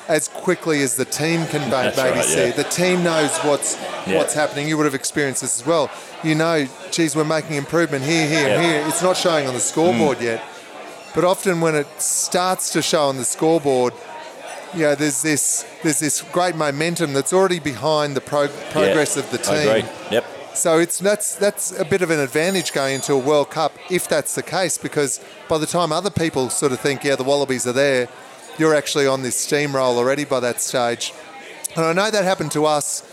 as 0.07 0.27
quickly 0.27 0.81
as 0.83 0.95
the 0.97 1.05
team 1.05 1.45
can 1.47 1.61
maybe 1.69 1.97
right, 1.97 2.23
see 2.25 2.47
yeah. 2.47 2.51
The 2.51 2.63
team 2.63 3.03
knows 3.03 3.35
what's 3.39 3.75
Yeah. 4.05 4.17
what's 4.17 4.33
happening. 4.33 4.67
You 4.67 4.77
would 4.77 4.85
have 4.85 4.93
experienced 4.93 5.41
this 5.41 5.59
as 5.59 5.65
well. 5.65 5.89
You 6.23 6.35
know, 6.35 6.67
geez, 6.91 7.15
we're 7.15 7.23
making 7.23 7.55
improvement 7.55 8.03
here, 8.03 8.27
here, 8.27 8.47
and 8.47 8.61
Yeah. 8.63 8.69
here. 8.79 8.87
It's 8.87 9.01
not 9.01 9.17
showing 9.17 9.47
on 9.47 9.53
the 9.53 9.59
scoreboard 9.59 10.19
mm. 10.19 10.23
yet. 10.23 10.43
But 11.15 11.23
often 11.23 11.61
when 11.61 11.75
it 11.75 11.87
starts 11.97 12.69
to 12.71 12.81
show 12.81 13.05
on 13.07 13.17
the 13.17 13.25
scoreboard, 13.25 13.93
you 14.75 14.81
know, 14.83 14.95
there's 14.95 15.21
this 15.21 15.65
there's 15.83 15.99
this 15.99 16.21
great 16.31 16.55
momentum 16.55 17.13
that's 17.13 17.33
already 17.33 17.59
behind 17.59 18.15
the 18.15 18.21
pro- 18.21 18.47
progress 18.71 19.15
Yeah. 19.15 19.23
of 19.23 19.31
the 19.31 19.39
I 19.39 19.43
team. 19.63 19.69
agree. 19.69 19.89
Yep. 20.11 20.25
So 20.55 20.79
it's 20.79 20.99
that's 20.99 21.35
that's 21.35 21.77
a 21.77 21.85
bit 21.85 22.01
of 22.01 22.09
an 22.11 22.19
advantage 22.19 22.71
going 22.73 22.95
into 22.95 23.13
a 23.13 23.17
World 23.17 23.49
Cup 23.49 23.73
if 23.89 24.07
that's 24.07 24.35
the 24.35 24.43
case, 24.43 24.77
because 24.77 25.19
by 25.49 25.57
the 25.57 25.65
time 25.65 25.91
other 25.91 26.09
people 26.09 26.49
sort 26.49 26.71
of 26.71 26.79
think, 26.79 27.03
yeah, 27.03 27.15
the 27.15 27.23
Wallabies 27.23 27.67
are 27.67 27.73
there, 27.73 28.07
you're 28.57 28.73
actually 28.75 29.05
on 29.07 29.21
this 29.21 29.35
steamroll 29.45 29.95
already 29.97 30.23
by 30.25 30.39
that 30.39 30.61
stage. 30.61 31.13
And 31.75 31.83
I 31.85 31.91
know 31.93 32.09
that 32.09 32.23
happened 32.23 32.51
to 32.53 32.65
us 32.65 33.03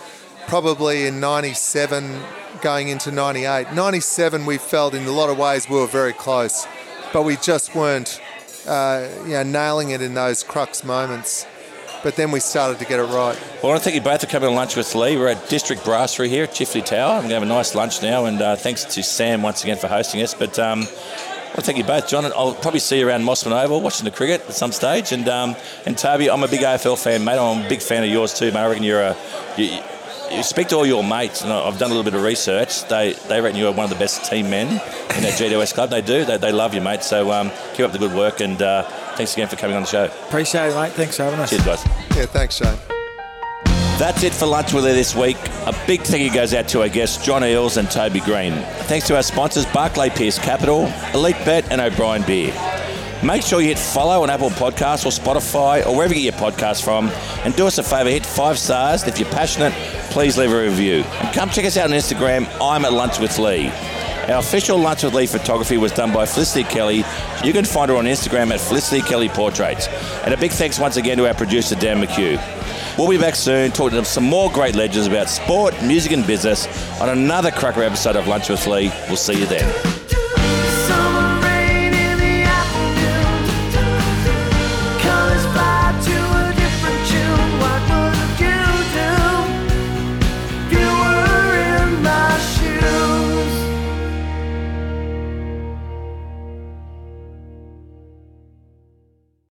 probably 0.46 1.06
in 1.06 1.18
'97, 1.20 2.20
going 2.60 2.88
into 2.88 3.10
'98. 3.10 3.72
'97, 3.72 4.46
we 4.46 4.56
felt 4.58 4.94
in 4.94 5.04
a 5.06 5.10
lot 5.10 5.28
of 5.28 5.36
ways 5.38 5.68
we 5.68 5.76
were 5.76 5.86
very 5.88 6.12
close, 6.12 6.66
but 7.12 7.22
we 7.22 7.36
just 7.36 7.74
weren't, 7.74 8.20
uh, 8.68 9.08
you 9.24 9.30
know, 9.32 9.42
nailing 9.42 9.90
it 9.90 10.00
in 10.00 10.14
those 10.14 10.44
crux 10.44 10.84
moments. 10.84 11.44
But 12.02 12.16
then 12.16 12.32
we 12.32 12.40
started 12.40 12.80
to 12.80 12.84
get 12.84 12.98
it 12.98 13.04
right. 13.04 13.38
Well, 13.62 13.62
I 13.62 13.66
want 13.66 13.78
to 13.78 13.84
thank 13.84 13.94
you 13.94 14.02
both 14.02 14.22
for 14.22 14.26
coming 14.26 14.48
to 14.48 14.54
lunch 14.54 14.74
with 14.74 14.92
Lee. 14.96 15.16
We're 15.16 15.28
at 15.28 15.48
District 15.48 15.84
Brasserie 15.84 16.28
here 16.28 16.44
at 16.44 16.50
Chifley 16.50 16.84
Tower. 16.84 17.12
I'm 17.12 17.20
going 17.20 17.28
to 17.28 17.34
have 17.34 17.42
a 17.44 17.46
nice 17.46 17.76
lunch 17.76 18.02
now, 18.02 18.24
and 18.24 18.42
uh, 18.42 18.56
thanks 18.56 18.84
to 18.84 19.02
Sam 19.04 19.40
once 19.40 19.62
again 19.62 19.76
for 19.76 19.86
hosting 19.86 20.20
us. 20.20 20.34
But 20.34 20.58
um, 20.58 20.80
I 20.80 20.82
want 20.82 21.54
to 21.54 21.62
thank 21.62 21.78
you 21.78 21.84
both, 21.84 22.08
John. 22.08 22.24
I'll 22.24 22.54
probably 22.54 22.80
see 22.80 22.98
you 22.98 23.06
around 23.06 23.22
Mosman 23.22 23.52
Oval 23.52 23.80
watching 23.80 24.04
the 24.04 24.10
cricket 24.10 24.40
at 24.48 24.54
some 24.54 24.72
stage. 24.72 25.12
And 25.12 25.28
um, 25.28 25.54
and 25.86 25.96
Toby, 25.96 26.28
I'm 26.28 26.42
a 26.42 26.48
big 26.48 26.62
AFL 26.62 27.00
fan, 27.00 27.22
mate. 27.22 27.38
I'm 27.38 27.64
a 27.64 27.68
big 27.68 27.80
fan 27.80 28.02
of 28.02 28.08
yours 28.08 28.34
too, 28.34 28.50
mate. 28.50 28.60
I 28.60 28.68
reckon 28.68 28.82
you're 28.82 29.02
a. 29.02 29.16
You, 29.56 29.78
you 30.32 30.42
speak 30.42 30.68
to 30.68 30.76
all 30.76 30.86
your 30.86 31.04
mates, 31.04 31.42
and 31.42 31.52
I've 31.52 31.78
done 31.78 31.90
a 31.90 31.94
little 31.94 32.10
bit 32.10 32.18
of 32.18 32.24
research. 32.24 32.88
They 32.88 33.12
they 33.28 33.40
reckon 33.40 33.60
you're 33.60 33.70
one 33.70 33.84
of 33.84 33.90
the 33.90 33.96
best 33.96 34.24
team 34.24 34.50
men 34.50 34.68
in 34.68 35.22
that 35.22 35.38
GWS 35.38 35.74
club. 35.74 35.90
They 35.90 36.02
do. 36.02 36.24
They, 36.24 36.38
they 36.38 36.52
love 36.52 36.74
you, 36.74 36.80
mate. 36.80 37.04
So 37.04 37.30
um, 37.30 37.52
keep 37.74 37.86
up 37.86 37.92
the 37.92 37.98
good 37.98 38.14
work, 38.14 38.40
and 38.40 38.60
uh, 38.60 38.88
thanks 39.16 39.34
again 39.34 39.48
for 39.48 39.56
coming 39.56 39.76
on 39.76 39.82
the 39.82 39.88
show. 39.88 40.04
Appreciate 40.04 40.70
it, 40.70 40.74
mate. 40.74 40.92
Thanks 40.92 41.16
for 41.16 41.24
having 41.24 41.40
us. 41.40 41.50
Cheers, 41.50 41.64
guys. 41.64 41.86
Yeah, 42.16 42.26
thanks, 42.26 42.56
Shane. 42.56 42.78
That's 43.98 44.22
it 44.24 44.32
for 44.32 44.46
Lunch 44.46 44.72
with 44.72 44.84
Her 44.84 44.92
this 44.92 45.14
week. 45.14 45.36
A 45.66 45.74
big 45.86 46.00
thank 46.00 46.22
you 46.22 46.32
goes 46.32 46.54
out 46.54 46.66
to 46.68 46.80
our 46.80 46.88
guests, 46.88 47.24
John 47.24 47.42
Eales 47.42 47.76
and 47.76 47.90
Toby 47.90 48.20
Greene. 48.20 48.54
Thanks 48.86 49.06
to 49.08 49.16
our 49.16 49.22
sponsors, 49.22 49.66
Barclay 49.66 50.10
Pearce 50.10 50.38
Capital, 50.38 50.92
Elite 51.14 51.36
Bet, 51.44 51.70
and 51.70 51.80
O'Brien 51.80 52.22
Beer. 52.22 52.52
Make 53.22 53.42
sure 53.42 53.60
you 53.60 53.68
hit 53.68 53.78
follow 53.78 54.24
on 54.24 54.30
Apple 54.30 54.50
Podcasts 54.50 55.06
or 55.06 55.10
Spotify 55.10 55.86
or 55.86 55.94
wherever 55.94 56.12
you 56.12 56.28
get 56.28 56.40
your 56.40 56.50
podcast 56.50 56.82
from. 56.82 57.08
And 57.44 57.54
do 57.54 57.68
us 57.68 57.78
a 57.78 57.84
favour, 57.84 58.10
hit 58.10 58.26
five 58.26 58.58
stars. 58.58 59.04
If 59.06 59.20
you're 59.20 59.28
passionate, 59.30 59.72
please 60.10 60.36
leave 60.36 60.50
a 60.50 60.60
review. 60.60 61.04
And 61.20 61.32
come 61.32 61.48
check 61.50 61.64
us 61.64 61.76
out 61.76 61.88
on 61.88 61.96
Instagram. 61.96 62.48
I'm 62.60 62.84
at 62.84 62.92
Lunch 62.92 63.20
with 63.20 63.38
Lee. 63.38 63.70
Our 64.28 64.38
official 64.38 64.78
Lunch 64.78 65.02
with 65.02 65.14
Lee 65.14 65.26
photography 65.26 65.78
was 65.78 65.92
done 65.92 66.12
by 66.12 66.26
Felicity 66.26 66.64
Kelly. 66.64 67.04
You 67.44 67.52
can 67.52 67.64
find 67.64 67.90
her 67.90 67.96
on 67.96 68.04
Instagram 68.04 68.52
at 68.52 68.60
Felicity 68.60 69.02
Kelly 69.02 69.28
Portraits. 69.28 69.88
And 70.24 70.32
a 70.32 70.36
big 70.36 70.52
thanks 70.52 70.78
once 70.78 70.96
again 70.96 71.18
to 71.18 71.26
our 71.26 71.34
producer, 71.34 71.74
Dan 71.74 72.00
McHugh. 72.00 72.38
We'll 72.96 73.08
be 73.08 73.18
back 73.18 73.34
soon 73.34 73.72
talking 73.72 73.98
to 73.98 74.04
some 74.04 74.24
more 74.24 74.50
great 74.50 74.76
legends 74.76 75.06
about 75.06 75.28
sport, 75.28 75.74
music, 75.82 76.12
and 76.12 76.26
business 76.26 76.66
on 77.00 77.08
another 77.08 77.50
cracker 77.50 77.82
episode 77.82 78.16
of 78.16 78.28
Lunch 78.28 78.48
with 78.48 78.66
Lee. 78.66 78.92
We'll 79.08 79.16
see 79.16 79.40
you 79.40 79.46
then. 79.46 80.01